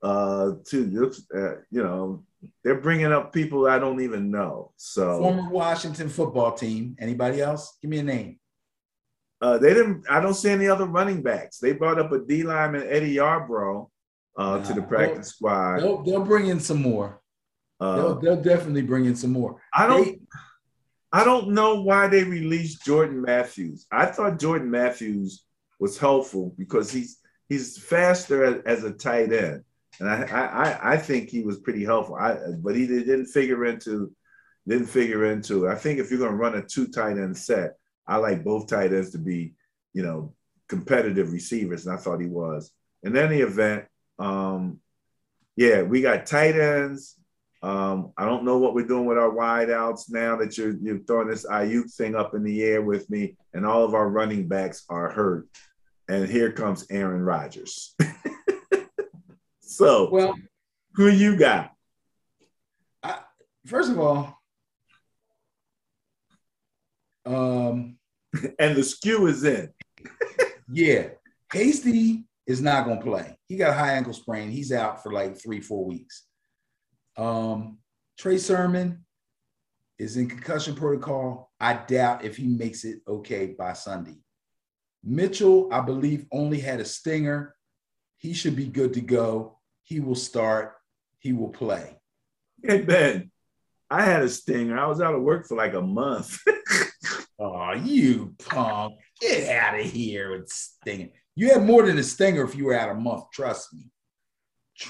Uh, 0.01 0.53
to 0.69 1.13
uh, 1.35 1.55
you 1.73 1.83
know, 1.83 2.23
they're 2.63 2.81
bringing 2.81 3.13
up 3.13 3.33
people 3.33 3.67
I 3.67 3.81
don't 3.81 4.01
even 4.01 4.31
know. 4.31 4.71
So 4.77 5.19
Former 5.19 5.51
Washington 5.51 6.09
football 6.09 6.53
team. 6.53 6.95
Anybody 7.01 7.41
else? 7.41 7.77
Give 7.83 7.91
me 7.91 7.99
a 7.99 8.05
name. 8.05 8.39
Uh, 9.41 9.59
they 9.59 9.73
didn't. 9.75 10.05
I 10.11 10.21
don't 10.21 10.35
see 10.35 10.51
any 10.51 10.69
other 10.69 10.87
running 10.87 11.23
backs. 11.23 11.59
They 11.59 11.73
brought 11.73 11.99
up 11.99 12.13
a 12.13 12.19
D 12.21 12.43
lineman 12.43 12.87
Eddie 12.89 13.17
Yarbrough 13.17 13.89
uh, 14.37 14.63
to 14.65 14.73
the 14.75 14.81
Nah, 14.81 14.87
practice 14.87 15.29
squad. 15.29 15.79
They'll, 15.81 16.03
they'll 16.03 16.25
bring 16.25 16.47
in 16.49 16.61
some 16.61 16.83
more. 16.83 17.21
Uh, 17.81 17.97
They'll, 17.97 18.15
they'll 18.21 18.43
definitely 18.43 18.83
bring 18.83 19.05
in 19.05 19.15
some 19.15 19.31
more. 19.33 19.61
I 19.75 19.87
don't. 19.87 20.05
They- 20.05 20.21
I 21.11 21.25
don't 21.25 21.51
know 21.51 21.81
why 21.81 22.07
they 22.07 22.23
released 22.23 22.85
Jordan 22.85 23.23
Matthews. 23.23 23.87
I 23.91 24.05
thought 24.07 24.39
Jordan 24.39 24.71
Matthews 24.71 25.43
was 25.81 25.97
helpful 25.97 26.55
because 26.59 26.91
he's 26.93 27.19
he's 27.49 27.79
faster 27.79 28.45
as, 28.45 28.63
as 28.67 28.85
a 28.85 28.93
tight 28.93 29.33
end, 29.33 29.65
and 30.01 30.09
I, 30.11 30.25
I 30.25 30.93
I 30.93 30.97
think 30.99 31.31
he 31.31 31.41
was 31.43 31.61
pretty 31.61 31.83
helpful. 31.83 32.17
I 32.17 32.37
but 32.59 32.77
he 32.77 32.87
didn't 32.87 33.25
figure 33.27 33.65
into 33.65 34.13
didn't 34.67 34.89
figure 34.89 35.25
into. 35.33 35.65
it. 35.65 35.71
I 35.73 35.77
think 35.77 35.99
if 35.99 36.11
you're 36.11 36.19
going 36.19 36.33
to 36.33 36.37
run 36.37 36.57
a 36.57 36.63
two 36.63 36.89
tight 36.89 37.13
end 37.17 37.39
set, 37.39 37.77
I 38.09 38.17
like 38.17 38.43
both 38.43 38.67
tight 38.67 38.93
ends 38.93 39.11
to 39.11 39.19
be 39.19 39.55
you 39.93 40.03
know 40.03 40.35
competitive 40.69 41.33
receivers, 41.33 41.87
and 41.87 41.95
I 41.95 42.01
thought 42.01 42.21
he 42.21 42.27
was. 42.27 42.73
In 43.03 43.17
any 43.17 43.41
event, 43.41 43.85
um, 44.19 44.81
yeah, 45.57 45.83
we 45.83 46.01
got 46.01 46.27
tight 46.27 46.57
ends. 46.57 47.17
Um, 47.63 48.13
I 48.17 48.25
don't 48.25 48.45
know 48.45 48.59
what 48.59 48.75
we're 48.75 48.87
doing 48.87 49.07
with 49.07 49.19
our 49.19 49.31
wideouts 49.31 50.11
now 50.11 50.37
that 50.37 50.57
you're 50.57 50.77
you're 50.81 51.01
throwing 51.01 51.29
this 51.29 51.47
Aiyuk 51.47 51.93
thing 51.95 52.15
up 52.15 52.35
in 52.35 52.45
the 52.45 52.63
air 52.63 52.83
with 52.83 53.09
me, 53.11 53.37
and 53.53 53.67
all 53.67 53.85
of 53.85 53.95
our 53.95 54.09
running 54.09 54.49
backs 54.49 54.85
are 54.89 55.11
hurt. 55.11 55.49
And 56.09 56.27
here 56.27 56.53
comes 56.53 56.87
Aaron 56.91 57.23
Rodgers. 57.23 57.95
so, 59.61 60.09
Well, 60.11 60.35
who 60.95 61.09
you 61.09 61.37
got? 61.37 61.73
first 63.67 63.91
of 63.91 63.99
all, 63.99 64.41
um, 67.27 67.98
And 68.59 68.77
the 68.77 68.83
skew 68.83 69.27
is 69.27 69.45
in. 69.45 69.71
yeah, 70.73 71.09
Hasty 71.53 72.25
is 72.47 72.61
not 72.61 72.85
going 72.85 72.99
to 72.99 73.05
play. 73.05 73.39
He 73.47 73.57
got 73.57 73.71
a 73.71 73.75
high 73.75 73.93
ankle 73.93 74.13
sprain. 74.13 74.51
He's 74.51 74.73
out 74.73 75.03
for 75.03 75.13
like 75.13 75.37
three, 75.37 75.61
four 75.61 75.85
weeks. 75.85 76.25
Um, 77.17 77.79
Trey 78.19 78.39
Sermon 78.39 79.05
is 79.99 80.17
in 80.17 80.29
concussion 80.29 80.75
protocol. 80.75 81.51
I 81.61 81.75
doubt 81.75 82.25
if 82.25 82.37
he 82.37 82.47
makes 82.47 82.85
it 82.85 83.01
okay 83.07 83.55
by 83.59 83.73
Sunday. 83.73 84.17
Mitchell, 85.05 85.69
I 85.73 85.81
believe, 85.81 86.27
only 86.33 86.61
had 86.61 86.81
a 86.81 86.85
stinger. 86.85 87.55
He 88.19 88.35
should 88.35 88.57
be 88.57 88.67
good 88.67 88.95
to 88.95 89.01
go. 89.01 89.59
He 89.85 90.01
will 90.01 90.15
start. 90.15 90.75
He 91.19 91.33
will 91.33 91.49
play. 91.49 91.97
Hey, 92.63 92.83
Ben, 92.83 93.31
I 93.91 94.03
had 94.03 94.23
a 94.23 94.29
stinger. 94.29 94.79
I 94.79 94.87
was 94.87 95.01
out 95.01 95.15
of 95.15 95.23
work 95.23 95.47
for 95.47 95.57
like 95.57 95.75
a 95.75 95.83
month. 95.83 96.39
oh, 97.39 97.73
you 97.73 98.35
punk. 98.39 98.95
Get 99.21 99.49
out 99.57 99.79
of 99.79 99.87
here 99.87 100.33
with 100.33 100.49
stinging. 100.49 101.11
You 101.35 101.51
had 101.51 101.65
more 101.65 101.85
than 101.85 101.99
a 101.99 102.03
stinger 102.03 102.45
if 102.45 102.55
you 102.55 102.67
were 102.67 102.79
out 102.79 102.91
a 102.91 102.95
month. 102.95 103.25
Trust 103.33 103.75
me. 103.75 103.85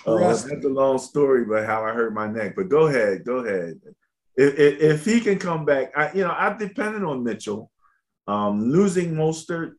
Oh, 0.07 0.19
Trust 0.19 0.47
oh, 0.47 0.49
that's 0.49 0.65
me. 0.65 0.71
a 0.71 0.75
long 0.75 0.99
story, 0.99 1.45
but 1.45 1.67
how 1.67 1.85
I 1.85 1.93
hurt 1.93 2.15
my 2.15 2.27
neck. 2.27 2.55
But 2.57 2.69
go 2.69 2.87
ahead, 2.87 3.25
go 3.25 3.39
ahead. 3.39 3.81
If, 4.37 4.59
if, 4.59 4.81
if 4.81 5.05
he 5.05 5.21
can 5.21 5.39
come 5.39 5.65
back, 5.65 5.93
I, 5.97 6.13
you 6.13 6.23
know, 6.23 6.35
I've 6.37 6.59
depended 6.59 7.03
on 7.05 7.25
Mitchell. 7.25 7.71
Um, 8.27 8.71
losing 8.71 9.15
Mostert 9.15 9.73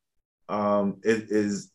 um, 0.49 0.97
it 1.03 1.29
is 1.29 1.71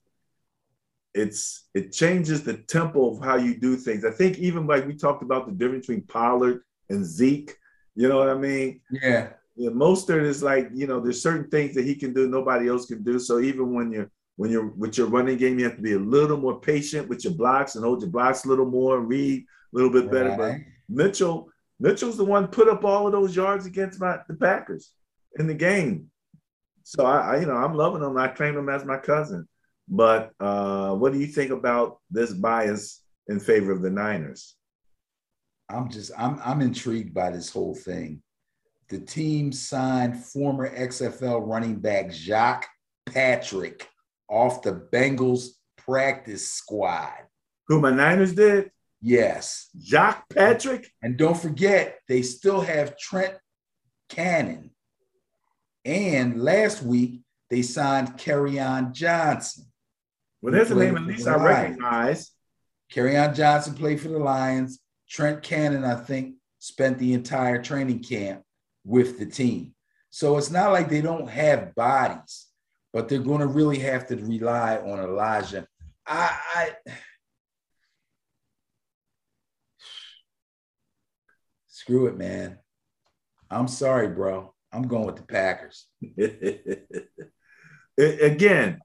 it's 1.15 1.69
it 1.75 1.93
changes 1.93 2.43
the 2.43 2.55
tempo 2.55 3.13
of 3.13 3.25
how 3.25 3.37
you 3.37 3.57
do 3.57 3.77
things. 3.77 4.05
I 4.05 4.11
think 4.11 4.39
even 4.39 4.67
like 4.67 4.87
we 4.87 4.97
talked 4.97 5.23
about 5.23 5.47
the 5.47 5.53
difference 5.53 5.87
between 5.87 6.07
Pollard 6.07 6.63
and 6.91 7.05
Zeke. 7.07 7.55
You 7.95 8.09
know 8.09 8.19
what 8.19 8.29
I 8.29 8.35
mean? 8.35 8.81
Yeah. 8.91 9.31
Yeah, 9.57 9.71
Mostert 9.71 10.25
is 10.25 10.43
like 10.43 10.69
you 10.75 10.87
know 10.87 11.01
there's 11.01 11.23
certain 11.23 11.49
things 11.49 11.75
that 11.75 11.85
he 11.85 11.95
can 11.95 12.13
do 12.13 12.29
nobody 12.29 12.69
else 12.69 12.87
can 12.87 13.03
do. 13.03 13.19
So 13.19 13.41
even 13.41 13.73
when 13.73 13.93
you're 13.93 14.11
when 14.37 14.51
you're 14.51 14.67
with 14.67 14.99
your 14.99 15.07
running 15.07 15.39
game, 15.39 15.59
you 15.59 15.65
have 15.65 15.77
to 15.77 15.83
be 15.83 15.93
a 15.93 15.99
little 15.99 16.37
more 16.37 16.61
patient 16.61 17.09
with 17.09 17.25
your 17.25 17.35
blocks 17.35 17.77
and 17.77 17.85
hold 17.85 18.03
your 18.03 18.11
blocks 18.11 18.45
a 18.45 18.49
little 18.49 18.67
more, 18.67 19.01
read 19.01 19.43
a 19.43 19.77
little 19.77 19.91
bit 19.91 20.11
better. 20.11 20.31
Right. 20.31 20.39
But 20.39 20.57
Mitchell, 20.89 21.49
Mitchell's 21.79 22.17
the 22.17 22.25
one 22.25 22.49
put 22.49 22.69
up 22.69 22.85
all 22.85 23.07
of 23.07 23.13
those 23.13 23.37
yards 23.37 23.67
against 23.67 24.01
my 24.01 24.19
the 24.29 24.35
Packers 24.35 24.91
in 25.39 25.47
the 25.47 25.55
game. 25.55 26.11
So 26.83 27.07
I, 27.07 27.35
I, 27.35 27.41
you 27.41 27.47
know, 27.47 27.57
I'm 27.57 27.75
loving 27.75 28.03
him. 28.03 28.17
I 28.17 28.29
claim 28.29 28.57
him 28.57 28.69
as 28.69 28.85
my 28.85 28.99
cousin. 28.99 29.49
But 29.89 30.33
uh, 30.41 30.95
what 30.95 31.13
do 31.13 31.19
you 31.19 31.27
think 31.27 31.51
about 31.51 31.99
this 32.11 32.33
bias 32.33 33.03
in 33.29 33.41
favor 33.41 33.73
of 33.73 33.83
the 33.83 33.91
Niners? 33.91 34.57
I'm 35.69 35.89
just 35.91 36.13
I'm 36.19 36.39
I'm 36.45 36.61
intrigued 36.61 37.15
by 37.15 37.31
this 37.31 37.51
whole 37.51 37.75
thing. 37.75 38.23
The 38.89 39.01
team 39.01 39.51
signed 39.51 40.25
former 40.25 40.69
XFL 40.69 41.47
running 41.47 41.77
back 41.77 42.13
Jacques 42.13 42.69
Patrick 43.07 43.89
off 44.29 44.63
the 44.63 44.89
Bengals 44.93 45.49
practice 45.79 46.51
squad. 46.51 47.13
Who 47.69 47.81
my 47.81 47.91
Niners 47.91 48.35
did? 48.35 48.71
Yes. 49.01 49.71
Jacques 49.81 50.29
Patrick. 50.29 50.91
And 51.03 51.17
don't 51.17 51.37
forget, 51.37 51.99
they 52.09 52.23
still 52.23 52.61
have 52.61 52.99
Trent 52.99 53.35
Cannon. 54.09 54.71
And 55.85 56.43
last 56.43 56.83
week, 56.83 57.21
they 57.51 57.63
signed 57.63 58.17
Kerryon 58.19 58.93
Johnson. 58.93 59.65
Well, 60.43 60.53
there's 60.53 60.71
a 60.71 60.75
name 60.75 60.97
at 60.97 61.05
least 61.05 61.27
I 61.27 61.37
recognize. 61.37 62.33
Kerryon 62.93 63.35
Johnson 63.35 63.75
played 63.75 64.01
for 64.01 64.09
the 64.09 64.19
Lions. 64.19 64.81
Trent 65.09 65.43
Cannon, 65.43 65.85
I 65.85 65.95
think, 65.95 66.37
spent 66.59 66.99
the 66.99 67.15
entire 67.15 67.63
training 67.63 68.03
camp 68.03 68.43
with 68.85 69.19
the 69.19 69.27
team. 69.27 69.75
So 70.11 70.37
it's 70.39 70.51
not 70.51 70.73
like 70.73 70.89
they 70.89 71.01
don't 71.01 71.29
have 71.29 71.75
bodies, 71.75 72.47
but 72.93 73.09
they're 73.09 73.19
going 73.19 73.41
to 73.41 73.47
really 73.47 73.81
have 73.81 74.07
to 74.09 74.17
rely 74.17 74.77
on 74.77 75.01
Elijah. 75.01 75.67
I, 76.07 76.39
I 76.55 76.71
screw 81.67 82.07
it, 82.07 82.17
man. 82.17 82.59
I'm 83.51 83.69
sorry, 83.69 84.09
bro. 84.09 84.55
I'm 84.73 84.89
going 84.89 85.07
with 85.07 85.17
the 85.17 85.23
Packers. 85.23 85.87
Again, 87.99 88.81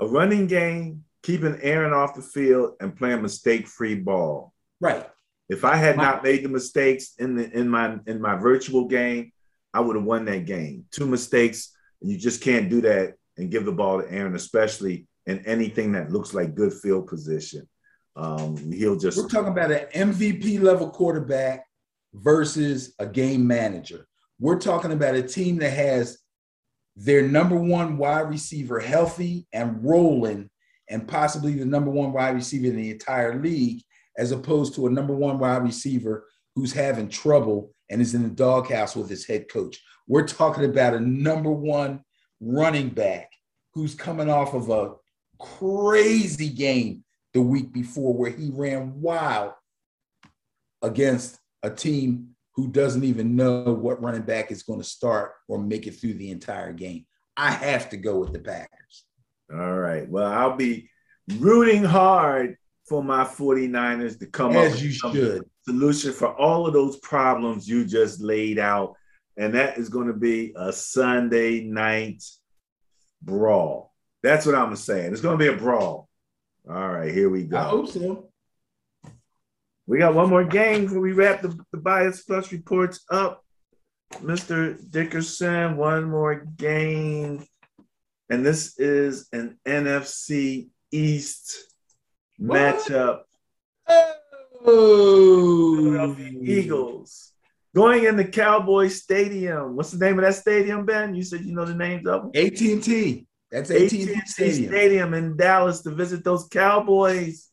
a 0.00 0.06
running 0.06 0.48
game, 0.48 1.04
keeping 1.22 1.58
Aaron 1.62 1.92
off 1.92 2.16
the 2.16 2.22
field 2.22 2.74
and 2.80 2.96
playing 2.96 3.22
mistake-free 3.22 3.96
ball. 3.96 4.52
Right. 4.80 5.08
If 5.52 5.64
I 5.64 5.76
had 5.76 5.96
not 5.98 6.22
made 6.22 6.44
the 6.44 6.48
mistakes 6.48 7.12
in 7.18 7.36
the 7.36 7.50
in 7.50 7.68
my 7.68 7.98
in 8.06 8.20
my 8.20 8.36
virtual 8.36 8.86
game, 8.86 9.32
I 9.74 9.80
would 9.80 9.96
have 9.96 10.04
won 10.04 10.24
that 10.24 10.46
game. 10.46 10.86
Two 10.90 11.06
mistakes, 11.06 11.76
and 12.00 12.10
you 12.10 12.18
just 12.18 12.40
can't 12.40 12.70
do 12.70 12.80
that 12.82 13.14
and 13.36 13.50
give 13.50 13.64
the 13.64 13.72
ball 13.72 14.00
to 14.00 14.10
Aaron, 14.10 14.34
especially 14.34 15.06
in 15.26 15.40
anything 15.46 15.92
that 15.92 16.10
looks 16.10 16.32
like 16.34 16.54
good 16.54 16.72
field 16.72 17.06
position. 17.06 17.68
Um, 18.16 18.56
he'll 18.72 18.98
just. 18.98 19.18
We're 19.18 19.28
talking 19.28 19.52
about 19.52 19.70
an 19.70 19.86
MVP 19.94 20.60
level 20.60 20.90
quarterback 20.90 21.66
versus 22.14 22.94
a 22.98 23.06
game 23.06 23.46
manager. 23.46 24.06
We're 24.38 24.58
talking 24.58 24.92
about 24.92 25.14
a 25.14 25.22
team 25.22 25.58
that 25.58 25.70
has 25.70 26.18
their 26.96 27.22
number 27.22 27.56
one 27.56 27.96
wide 27.96 28.28
receiver 28.28 28.80
healthy 28.80 29.46
and 29.52 29.84
rolling, 29.84 30.50
and 30.88 31.06
possibly 31.06 31.54
the 31.54 31.64
number 31.64 31.90
one 31.90 32.12
wide 32.12 32.34
receiver 32.34 32.66
in 32.66 32.76
the 32.76 32.90
entire 32.90 33.40
league, 33.40 33.82
as 34.16 34.32
opposed 34.32 34.74
to 34.74 34.86
a 34.86 34.90
number 34.90 35.14
one 35.14 35.38
wide 35.38 35.62
receiver 35.62 36.26
who's 36.54 36.72
having 36.72 37.08
trouble 37.08 37.72
and 37.90 38.00
is 38.00 38.14
in 38.14 38.22
the 38.22 38.28
doghouse 38.28 38.94
with 38.94 39.08
his 39.08 39.26
head 39.26 39.48
coach. 39.48 39.80
We're 40.06 40.26
talking 40.26 40.64
about 40.64 40.94
a 40.94 41.00
number 41.00 41.50
one 41.50 42.02
running 42.40 42.88
back 42.88 43.30
who's 43.74 43.94
coming 43.94 44.30
off 44.30 44.54
of 44.54 44.68
a 44.70 44.94
crazy 45.38 46.48
game 46.48 47.04
the 47.32 47.40
week 47.40 47.72
before 47.72 48.14
where 48.14 48.30
he 48.30 48.50
ran 48.52 49.00
wild 49.00 49.52
against 50.82 51.38
a 51.62 51.70
team 51.70 52.30
who 52.54 52.68
doesn't 52.68 53.04
even 53.04 53.34
know 53.34 53.62
what 53.62 54.02
running 54.02 54.22
back 54.22 54.50
is 54.50 54.62
going 54.62 54.80
to 54.80 54.84
start 54.84 55.32
or 55.48 55.58
make 55.58 55.86
it 55.86 55.92
through 55.92 56.14
the 56.14 56.30
entire 56.30 56.72
game. 56.72 57.06
I 57.36 57.50
have 57.50 57.88
to 57.90 57.96
go 57.96 58.18
with 58.18 58.32
the 58.32 58.40
Packers. 58.40 59.04
All 59.52 59.78
right. 59.78 60.08
Well, 60.08 60.30
I'll 60.30 60.56
be 60.56 60.90
rooting 61.38 61.84
hard 61.84 62.56
for 62.88 63.02
my 63.02 63.24
49ers 63.24 64.18
to 64.18 64.26
come 64.26 64.52
As 64.52 64.56
up 64.56 64.72
with 64.72 64.82
you 64.82 64.90
should. 64.90 65.44
solution 65.64 66.12
for 66.12 66.34
all 66.36 66.66
of 66.66 66.72
those 66.72 66.98
problems 66.98 67.68
you 67.68 67.84
just 67.84 68.20
laid 68.20 68.58
out. 68.58 68.96
And 69.36 69.54
that 69.54 69.78
is 69.78 69.88
going 69.88 70.08
to 70.08 70.12
be 70.12 70.52
a 70.56 70.72
Sunday 70.72 71.62
night 71.64 72.22
brawl. 73.22 73.92
That's 74.22 74.44
what 74.44 74.54
I'm 74.54 74.76
saying. 74.76 75.12
It's 75.12 75.22
going 75.22 75.38
to 75.38 75.44
be 75.44 75.52
a 75.52 75.56
brawl. 75.56 76.08
All 76.68 76.88
right, 76.88 77.12
here 77.12 77.30
we 77.30 77.44
go. 77.44 77.56
I 77.56 77.62
hope 77.62 77.88
so. 77.88 78.28
We 79.86 79.98
got 79.98 80.14
one 80.14 80.28
more 80.28 80.44
game 80.44 80.84
before 80.84 81.00
we 81.00 81.12
wrap 81.12 81.42
the, 81.42 81.58
the 81.72 81.78
bias 81.78 82.22
plus 82.22 82.52
reports 82.52 83.04
up. 83.10 83.44
Mr. 84.16 84.78
Dickerson, 84.90 85.76
one 85.76 86.08
more 86.08 86.44
game. 86.56 87.44
And 88.30 88.46
this 88.46 88.78
is 88.78 89.28
an 89.32 89.58
NFC 89.66 90.68
East 90.90 91.71
what? 92.46 92.76
matchup. 92.78 93.20
Oh, 94.64 96.16
Eagles 96.42 97.32
going 97.74 98.04
in 98.04 98.16
the 98.16 98.24
Cowboy 98.24 98.88
Stadium. 98.88 99.76
What's 99.76 99.90
the 99.90 100.04
name 100.04 100.18
of 100.18 100.24
that 100.24 100.34
stadium, 100.34 100.84
Ben? 100.84 101.14
You 101.14 101.22
said 101.22 101.42
you 101.42 101.54
know 101.54 101.64
the 101.64 101.74
names 101.74 102.06
of 102.06 102.22
them. 102.22 102.30
AT&T. 102.34 103.26
That's 103.50 103.70
AT&T, 103.70 104.02
AT&T 104.02 104.20
Stadium. 104.26 104.70
Stadium 104.70 105.14
in 105.14 105.36
Dallas 105.36 105.82
to 105.82 105.90
visit 105.90 106.24
those 106.24 106.48
Cowboys. 106.48 107.48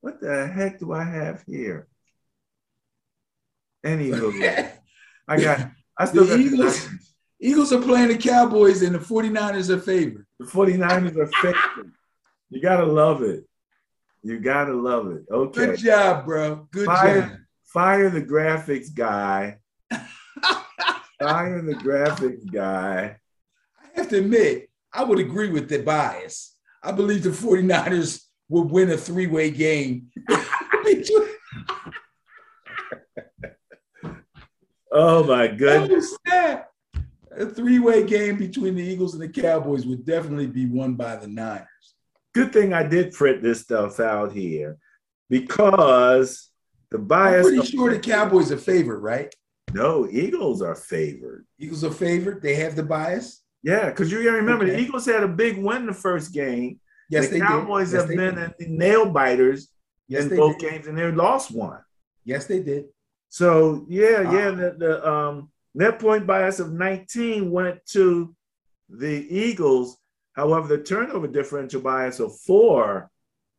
What 0.00 0.20
the 0.20 0.46
heck 0.46 0.78
do 0.78 0.92
I 0.92 1.04
have 1.04 1.42
here? 1.46 1.88
Anywho, 3.84 4.72
I 5.28 5.40
got 5.40 5.70
I 5.98 6.04
still 6.06 6.24
the 6.24 6.36
got 6.36 6.40
Eagles. 6.40 6.88
The 6.88 6.98
Eagles 7.40 7.72
are 7.72 7.80
playing 7.80 8.08
the 8.08 8.18
Cowboys 8.18 8.82
and 8.82 8.94
the 8.94 8.98
49ers 8.98 9.70
are 9.70 9.80
favored. 9.80 10.26
The 10.38 10.46
49ers 10.46 11.16
are 11.16 11.26
favored. 11.26 11.92
You 12.50 12.60
gotta 12.60 12.86
love 12.86 13.22
it. 13.22 13.44
You 14.24 14.40
gotta 14.40 14.72
love 14.72 15.12
it. 15.12 15.24
Okay. 15.30 15.66
Good 15.66 15.78
job, 15.80 16.24
bro. 16.24 16.66
Good 16.72 16.86
fire, 16.86 17.20
job. 17.20 17.30
Fire 17.64 18.08
the 18.08 18.22
graphics 18.22 18.92
guy. 18.92 19.58
fire 21.20 21.60
the 21.60 21.74
graphics 21.74 22.50
guy. 22.50 23.18
I 23.78 23.86
have 23.98 24.08
to 24.08 24.18
admit, 24.18 24.70
I 24.94 25.04
would 25.04 25.18
agree 25.18 25.50
with 25.50 25.68
the 25.68 25.82
bias. 25.82 26.56
I 26.82 26.92
believe 26.92 27.22
the 27.22 27.28
49ers 27.28 28.22
would 28.48 28.70
win 28.70 28.90
a 28.92 28.96
three 28.96 29.26
way 29.26 29.50
game. 29.50 30.10
oh 34.90 35.24
my 35.24 35.46
goodness. 35.58 36.16
A 36.26 37.46
three 37.46 37.78
way 37.78 38.06
game 38.06 38.38
between 38.38 38.74
the 38.76 38.82
Eagles 38.82 39.12
and 39.12 39.22
the 39.22 39.28
Cowboys 39.28 39.84
would 39.84 40.06
definitely 40.06 40.46
be 40.46 40.64
won 40.64 40.94
by 40.94 41.16
the 41.16 41.26
Niners. 41.26 41.68
Good 42.34 42.52
thing 42.52 42.72
I 42.72 42.82
did 42.82 43.12
print 43.12 43.42
this 43.42 43.60
stuff 43.60 44.00
out 44.00 44.32
here 44.32 44.76
because 45.30 46.50
the 46.90 46.98
bias. 46.98 47.46
I'm 47.46 47.54
pretty 47.54 47.70
sure 47.70 47.90
the 47.92 47.98
Cowboys 48.00 48.50
are 48.52 48.56
favored, 48.58 49.00
right? 49.00 49.32
No, 49.72 50.08
Eagles 50.10 50.62
are 50.62 50.74
favored. 50.74 51.46
Eagles 51.58 51.82
are 51.84 51.90
favored. 51.90 52.42
They 52.42 52.54
have 52.56 52.76
the 52.76 52.82
bias. 52.82 53.42
Yeah, 53.62 53.88
because 53.90 54.10
you 54.12 54.22
gotta 54.22 54.36
remember 54.36 54.64
Okay. 54.64 54.76
the 54.76 54.80
Eagles 54.82 55.06
had 55.06 55.22
a 55.22 55.28
big 55.28 55.56
win 55.58 55.86
the 55.86 55.92
first 55.94 56.32
game. 56.32 56.80
Yes, 57.08 57.28
the 57.28 57.38
they 57.38 57.40
Cowboys. 57.40 57.92
Yes, 57.92 58.02
have 58.02 58.10
been 58.16 58.52
nail 58.78 59.06
biters 59.10 59.68
Yes, 60.08 60.24
in 60.26 60.36
both 60.36 60.58
did. 60.58 60.70
games, 60.70 60.86
and 60.86 60.98
they 60.98 61.10
lost 61.10 61.50
one. 61.50 61.80
Yes, 62.24 62.46
they 62.46 62.60
did. 62.62 62.86
So 63.30 63.86
yeah, 63.88 64.30
yeah, 64.32 64.48
Ah. 64.48 64.54
the, 64.54 64.74
the 64.78 65.08
um, 65.10 65.50
net 65.74 65.98
point 65.98 66.26
bias 66.26 66.60
of 66.60 66.72
19 66.72 67.50
went 67.50 67.84
to 67.86 68.34
the 68.88 69.26
Eagles. 69.30 69.98
However, 70.34 70.68
the 70.68 70.82
turnover 70.82 71.28
differential 71.28 71.80
bias 71.80 72.20
of 72.20 72.38
four 72.40 73.10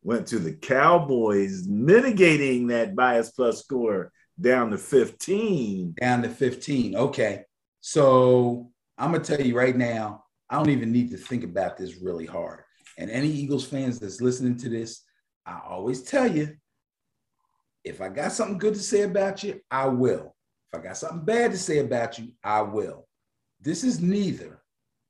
went 0.03 0.28
to 0.28 0.39
the 0.39 0.53
Cowboys, 0.53 1.67
mitigating 1.67 2.67
that 2.67 2.95
bias 2.95 3.32
plus 3.32 3.61
score 3.61 4.11
down 4.39 4.69
to 4.71 4.78
15. 4.78 5.95
Down 5.99 6.21
to 6.21 6.30
15. 6.30 6.95
Okay. 6.95 7.43
So 7.82 8.71
I'm 8.97 9.11
gonna 9.11 9.23
tell 9.23 9.41
you 9.41 9.57
right 9.57 9.76
now, 9.76 10.26
I 10.49 10.57
don't 10.57 10.69
even 10.69 10.91
need 10.91 11.11
to 11.11 11.17
think 11.17 11.43
about 11.43 11.78
this 11.78 11.97
really 11.97 12.26
hard. 12.26 12.61
And 12.97 13.09
any 13.09 13.28
Eagles 13.28 13.65
fans 13.65 13.99
that's 13.99 14.21
listening 14.21 14.57
to 14.57 14.69
this, 14.69 15.01
I 15.45 15.59
always 15.67 16.03
tell 16.03 16.28
you, 16.28 16.55
if 17.84 18.01
I 18.01 18.09
got 18.09 18.32
something 18.32 18.57
good 18.57 18.73
to 18.73 18.80
say 18.80 19.01
about 19.01 19.43
you, 19.43 19.59
I 19.71 19.88
will. 19.88 20.36
If 20.71 20.80
I 20.80 20.84
got 20.84 20.97
something 20.97 21.26
bad 21.26 21.51
to 21.51 21.57
say 21.57 21.80
about 21.80 22.19
you, 22.19 22.32
I 22.43 22.61
will. 22.61 23.07
This 23.61 23.84
is 23.84 24.01
neither. 24.01 24.61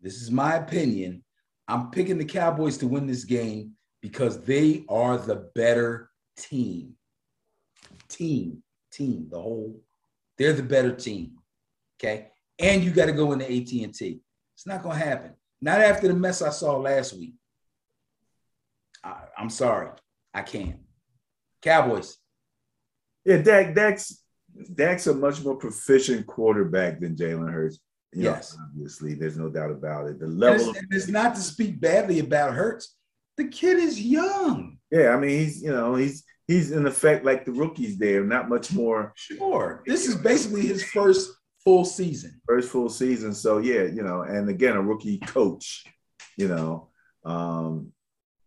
This 0.01 0.21
is 0.21 0.31
my 0.31 0.55
opinion. 0.55 1.23
I'm 1.67 1.89
picking 1.89 2.17
the 2.17 2.25
Cowboys 2.25 2.77
to 2.77 2.87
win 2.87 3.07
this 3.07 3.23
game 3.23 3.71
because 4.01 4.41
they 4.41 4.85
are 4.87 5.17
the 5.17 5.49
better 5.55 6.09
team. 6.37 6.93
Team, 8.07 8.61
team, 8.91 9.27
the 9.31 9.41
whole. 9.41 9.81
They're 10.37 10.53
the 10.53 10.63
better 10.63 10.93
team. 10.93 11.37
Okay, 11.97 12.27
and 12.59 12.83
you 12.83 12.91
got 12.91 13.05
to 13.05 13.13
go 13.13 13.31
into 13.31 13.45
AT 13.45 13.71
and 13.83 13.93
T. 13.93 14.19
It's 14.53 14.67
not 14.67 14.83
going 14.83 14.99
to 14.99 15.05
happen. 15.05 15.33
Not 15.61 15.81
after 15.81 16.07
the 16.07 16.13
mess 16.13 16.41
I 16.41 16.49
saw 16.49 16.77
last 16.77 17.13
week. 17.13 17.33
I, 19.03 19.15
I'm 19.37 19.49
sorry, 19.49 19.89
I 20.33 20.41
can't. 20.41 20.79
Cowboys. 21.61 22.17
Yeah, 23.23 23.37
Dak, 23.37 23.73
Dak's 23.73 24.21
Dak's 24.73 25.07
a 25.07 25.13
much 25.13 25.43
more 25.43 25.55
proficient 25.55 26.27
quarterback 26.27 26.99
than 26.99 27.15
Jalen 27.15 27.51
Hurts. 27.51 27.79
You 28.15 28.23
know, 28.23 28.29
Yes. 28.31 28.55
obviously, 28.69 29.13
there's 29.13 29.37
no 29.37 29.49
doubt 29.49 29.71
about 29.71 30.07
it. 30.07 30.19
The 30.19 30.25
And 30.25 30.39
level, 30.39 30.69
it's, 30.69 30.69
of, 30.69 30.75
and 30.77 30.87
it's 30.93 31.07
not 31.09 31.35
to 31.35 31.41
speak 31.41 31.79
badly 31.79 32.19
about 32.19 32.53
Hurts. 32.53 32.95
The 33.37 33.47
kid 33.47 33.77
is 33.77 34.01
young. 34.01 34.77
yeah, 34.91 35.09
I 35.09 35.17
mean, 35.19 35.37
he's 35.39 35.61
you 35.61 35.71
know, 35.71 35.95
he's 35.95 36.23
he's 36.47 36.71
in 36.71 36.85
effect 36.87 37.25
like 37.25 37.43
the 37.45 37.51
rookies 37.51 37.97
there, 37.97 38.23
not 38.23 38.47
much 38.49 38.71
more 38.73 39.11
Sure. 39.15 39.83
This 39.85 40.07
is 40.07 40.15
basically 40.15 40.61
his 40.67 40.83
first 40.85 41.31
full 41.63 41.83
season. 41.83 42.39
first 42.47 42.69
full 42.69 42.87
season. 42.89 43.33
So 43.33 43.57
yeah, 43.57 43.83
you 43.83 44.03
know, 44.03 44.21
and 44.21 44.47
again, 44.49 44.77
a 44.77 44.81
rookie 44.81 45.17
coach, 45.17 45.83
you 46.37 46.47
know, 46.47 46.89
um, 47.25 47.91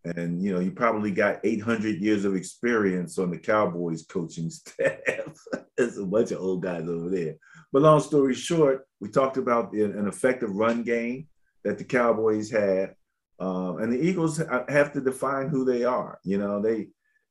and 0.04 0.42
you 0.42 0.54
know, 0.54 0.60
you 0.60 0.70
probably 0.70 1.10
got 1.10 1.40
800 1.44 1.96
years 2.00 2.24
of 2.24 2.34
experience 2.34 3.18
on 3.18 3.30
the 3.30 3.38
Cowboys 3.38 4.06
coaching 4.08 4.48
staff. 4.58 5.34
There's 5.76 5.98
a 5.98 6.06
bunch 6.06 6.30
of 6.30 6.40
old 6.40 6.62
guys 6.62 6.88
over 6.88 7.10
there. 7.10 7.34
But 7.72 7.82
long 7.82 8.00
story 8.00 8.34
short, 8.34 8.86
we 9.00 9.08
talked 9.10 9.36
about 9.36 9.72
an 9.72 10.08
effective 10.08 10.50
run 10.50 10.82
game 10.82 11.28
that 11.64 11.78
the 11.78 11.84
Cowboys 11.84 12.50
had, 12.50 12.94
um, 13.38 13.78
and 13.78 13.92
the 13.92 14.00
Eagles 14.00 14.38
have 14.68 14.92
to 14.92 15.00
define 15.00 15.48
who 15.48 15.64
they 15.64 15.84
are. 15.84 16.18
You 16.24 16.38
know, 16.38 16.62
they 16.62 16.88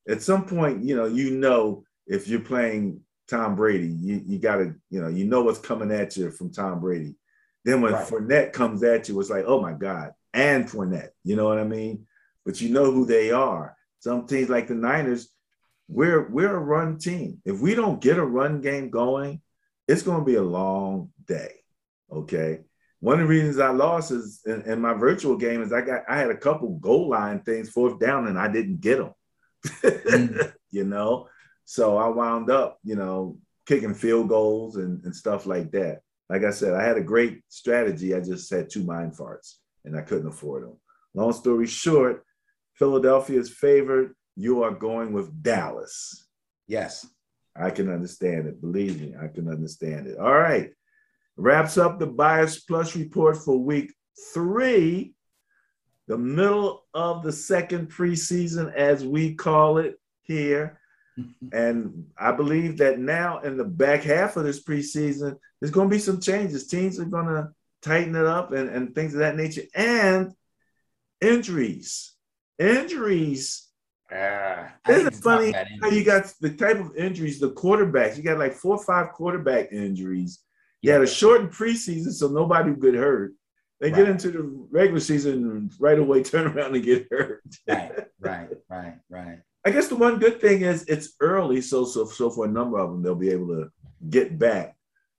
at 0.08 0.22
some 0.22 0.46
point, 0.46 0.84
you 0.84 0.96
know, 0.96 1.06
you 1.06 1.32
know 1.32 1.84
if 2.06 2.28
you're 2.28 2.40
playing 2.40 3.02
Tom 3.28 3.56
Brady, 3.56 3.88
you 3.88 4.22
you 4.26 4.40
got 4.40 4.58
to, 4.58 4.76
you 4.90 5.02
know, 5.02 5.08
you 5.10 5.26
know 5.26 5.42
what's 5.42 5.60
coming 5.60 5.92
at 5.92 6.16
you 6.16 6.32
from 6.32 6.52
Tom 6.52 6.80
Brady. 6.80 7.16
Then 7.66 7.82
when 7.82 7.94
Right. 7.94 8.08
Fournette 8.08 8.54
comes 8.54 8.84
at 8.84 9.10
you, 9.10 9.20
it's 9.20 9.30
like, 9.30 9.44
oh 9.46 9.62
my 9.62 9.74
God, 9.74 10.12
and 10.34 10.66
Fournette. 10.66 11.10
You 11.24 11.36
know 11.36 11.46
what 11.46 11.60
I 11.60 11.66
mean? 11.66 12.06
But 12.46 12.62
you 12.62 12.70
know 12.70 12.92
who 12.92 13.06
they 13.06 13.32
are. 13.32 13.76
Some 14.00 14.26
teams 14.28 14.50
like 14.50 14.68
the 14.68 14.76
Niners, 14.76 15.30
we're 15.90 16.30
we're 16.30 16.56
a 16.56 16.60
run 16.60 16.98
team. 17.00 17.42
If 17.44 17.60
we 17.60 17.76
don't 17.76 18.00
get 18.00 18.18
a 18.18 18.26
run 18.26 18.62
game 18.62 18.90
going, 18.90 19.42
it's 19.88 20.04
going 20.04 20.20
to 20.20 20.26
be 20.26 20.36
a 20.36 20.44
long 20.44 21.10
day. 21.26 21.52
Okay. 22.12 22.62
One 23.00 23.20
of 23.20 23.28
the 23.28 23.34
reasons 23.34 23.60
I 23.60 23.70
lost 23.70 24.12
is 24.12 24.42
in, 24.46 24.64
in 24.64 24.82
my 24.82 24.94
virtual 24.94 25.38
game 25.38 25.62
is 25.62 25.72
I 25.72 25.82
got 25.82 26.02
I 26.10 26.18
had 26.18 26.32
a 26.32 26.38
couple 26.38 26.78
goal 26.80 27.10
line 27.10 27.42
things 27.42 27.70
fourth 27.70 28.00
down 28.00 28.28
and 28.28 28.40
I 28.40 28.48
didn't 28.48 28.82
get 28.82 28.98
them. 28.98 29.14
Mm. 29.84 30.54
you 30.72 30.84
know, 30.84 31.28
so 31.66 31.98
I 31.98 32.08
wound 32.08 32.50
up, 32.50 32.80
you 32.84 32.96
know, 32.96 33.38
kicking 33.68 33.94
field 33.94 34.30
goals 34.30 34.78
and, 34.78 35.04
and 35.04 35.16
stuff 35.16 35.46
like 35.46 35.72
that. 35.72 36.02
Like 36.30 36.44
I 36.44 36.52
said, 36.52 36.74
I 36.74 36.84
had 36.84 36.98
a 36.98 37.04
great 37.04 37.44
strategy. 37.50 38.16
I 38.16 38.20
just 38.20 38.50
had 38.50 38.70
two 38.70 38.84
mind 38.84 39.16
farts 39.16 39.56
and 39.86 39.96
I 39.96 40.02
couldn't 40.02 40.28
afford 40.28 40.64
them. 40.64 40.78
Long 41.14 41.34
story 41.34 41.68
short, 41.68 42.26
Philadelphia's 42.74 43.50
favored. 43.50 44.16
You 44.36 44.64
are 44.64 44.72
going 44.72 45.14
with 45.14 45.42
Dallas. 45.42 46.28
Yes. 46.68 47.08
I 47.60 47.70
can 47.70 47.92
understand 47.92 48.48
it. 48.48 48.62
Believe 48.62 49.02
me, 49.02 49.16
I 49.22 49.28
can 49.28 49.48
understand 49.48 50.08
it. 50.08 50.18
All 50.18 50.34
right. 50.34 50.72
Wraps 51.36 51.78
up 51.78 52.00
the 52.00 52.08
Bias 52.08 52.60
Plus 52.60 52.96
report 52.96 53.38
for 53.38 53.58
week 53.58 53.94
three, 54.34 55.14
the 56.08 56.18
middle 56.18 56.86
of 56.94 57.24
the 57.24 57.32
second 57.32 57.92
preseason, 57.92 58.74
as 58.74 59.06
we 59.06 59.36
call 59.36 59.78
it 59.78 60.00
here. 60.24 60.80
And 61.52 62.06
I 62.16 62.32
believe 62.32 62.78
that 62.78 63.00
now 63.00 63.40
in 63.40 63.58
the 63.58 63.64
back 63.64 64.04
half 64.04 64.38
of 64.38 64.44
this 64.44 64.64
preseason, 64.64 65.36
there's 65.60 65.72
going 65.72 65.90
to 65.90 65.96
be 65.96 66.00
some 66.00 66.22
changes. 66.22 66.68
Teams 66.68 67.00
are 67.00 67.06
going 67.06 67.26
to 67.26 67.50
tighten 67.82 68.16
it 68.16 68.26
up 68.28 68.52
and, 68.52 68.70
and 68.70 68.94
things 68.94 69.16
of 69.16 69.22
that 69.22 69.36
nature. 69.36 69.64
And 69.74 70.34
injuries. 71.20 72.14
Injuries 72.60 73.67
I 74.10 74.70
isn't 74.90 75.08
it 75.08 75.16
funny 75.16 75.54
how 75.82 75.90
you 75.90 76.04
got 76.04 76.32
the 76.40 76.52
type 76.52 76.80
of 76.80 76.96
injuries, 76.96 77.40
the 77.40 77.52
quarterbacks? 77.52 78.18
You 78.18 78.24
got 78.24 78.40
like 78.40 78.54
four 78.54 78.76
or 78.78 78.84
five 78.84 79.12
quarterback 79.12 79.72
injuries. 79.72 80.40
You 80.82 80.92
had 80.92 81.02
a 81.02 81.08
shortened 81.08 81.52
preseason, 81.52 82.12
so 82.12 82.28
nobody 82.28 82.72
would 82.72 82.82
get 82.82 82.96
hurt. 82.96 83.34
They 83.80 83.92
get 83.92 84.10
into 84.10 84.32
the 84.32 84.42
regular 84.72 85.00
season 85.00 85.34
and 85.34 85.72
right 85.80 86.00
away 86.00 86.24
turn 86.24 86.48
around 86.48 86.76
and 86.76 86.84
get 86.84 87.08
hurt. 87.12 87.44
right, 87.68 87.92
right, 88.20 88.50
right, 88.70 88.94
right. 89.10 89.40
I 89.66 89.72
guess 89.72 89.88
the 89.88 89.96
one 89.96 90.18
good 90.18 90.40
thing 90.40 90.62
is 90.62 90.86
it's 90.88 91.14
early, 91.20 91.62
so 91.62 91.84
so 91.86 92.06
so 92.06 92.30
for 92.30 92.46
a 92.46 92.52
number 92.52 92.80
of 92.80 92.90
them 92.90 93.04
they'll 93.04 93.16
be 93.16 93.30
able 93.30 93.48
to 93.48 93.70
get 94.10 94.40
back 94.40 94.76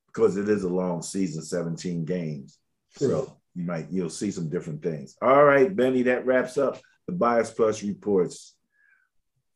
because 0.07 0.36
it 0.36 0.49
is 0.49 0.64
a 0.64 0.68
long 0.68 1.03
season, 1.03 1.43
17 1.43 2.05
games. 2.05 2.59
True. 2.97 3.09
So 3.09 3.36
you 3.55 3.64
might 3.64 3.91
you'll 3.91 4.09
see 4.09 4.30
some 4.30 4.49
different 4.49 4.82
things. 4.82 5.16
All 5.20 5.45
right, 5.45 5.74
Benny, 5.74 6.03
that 6.03 6.24
wraps 6.24 6.57
up 6.57 6.80
the 7.07 7.12
Bias 7.12 7.51
Plus 7.51 7.82
reports 7.82 8.55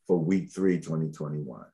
for 0.07 0.19
week 0.19 0.51
three, 0.51 0.79
2021. 0.79 1.65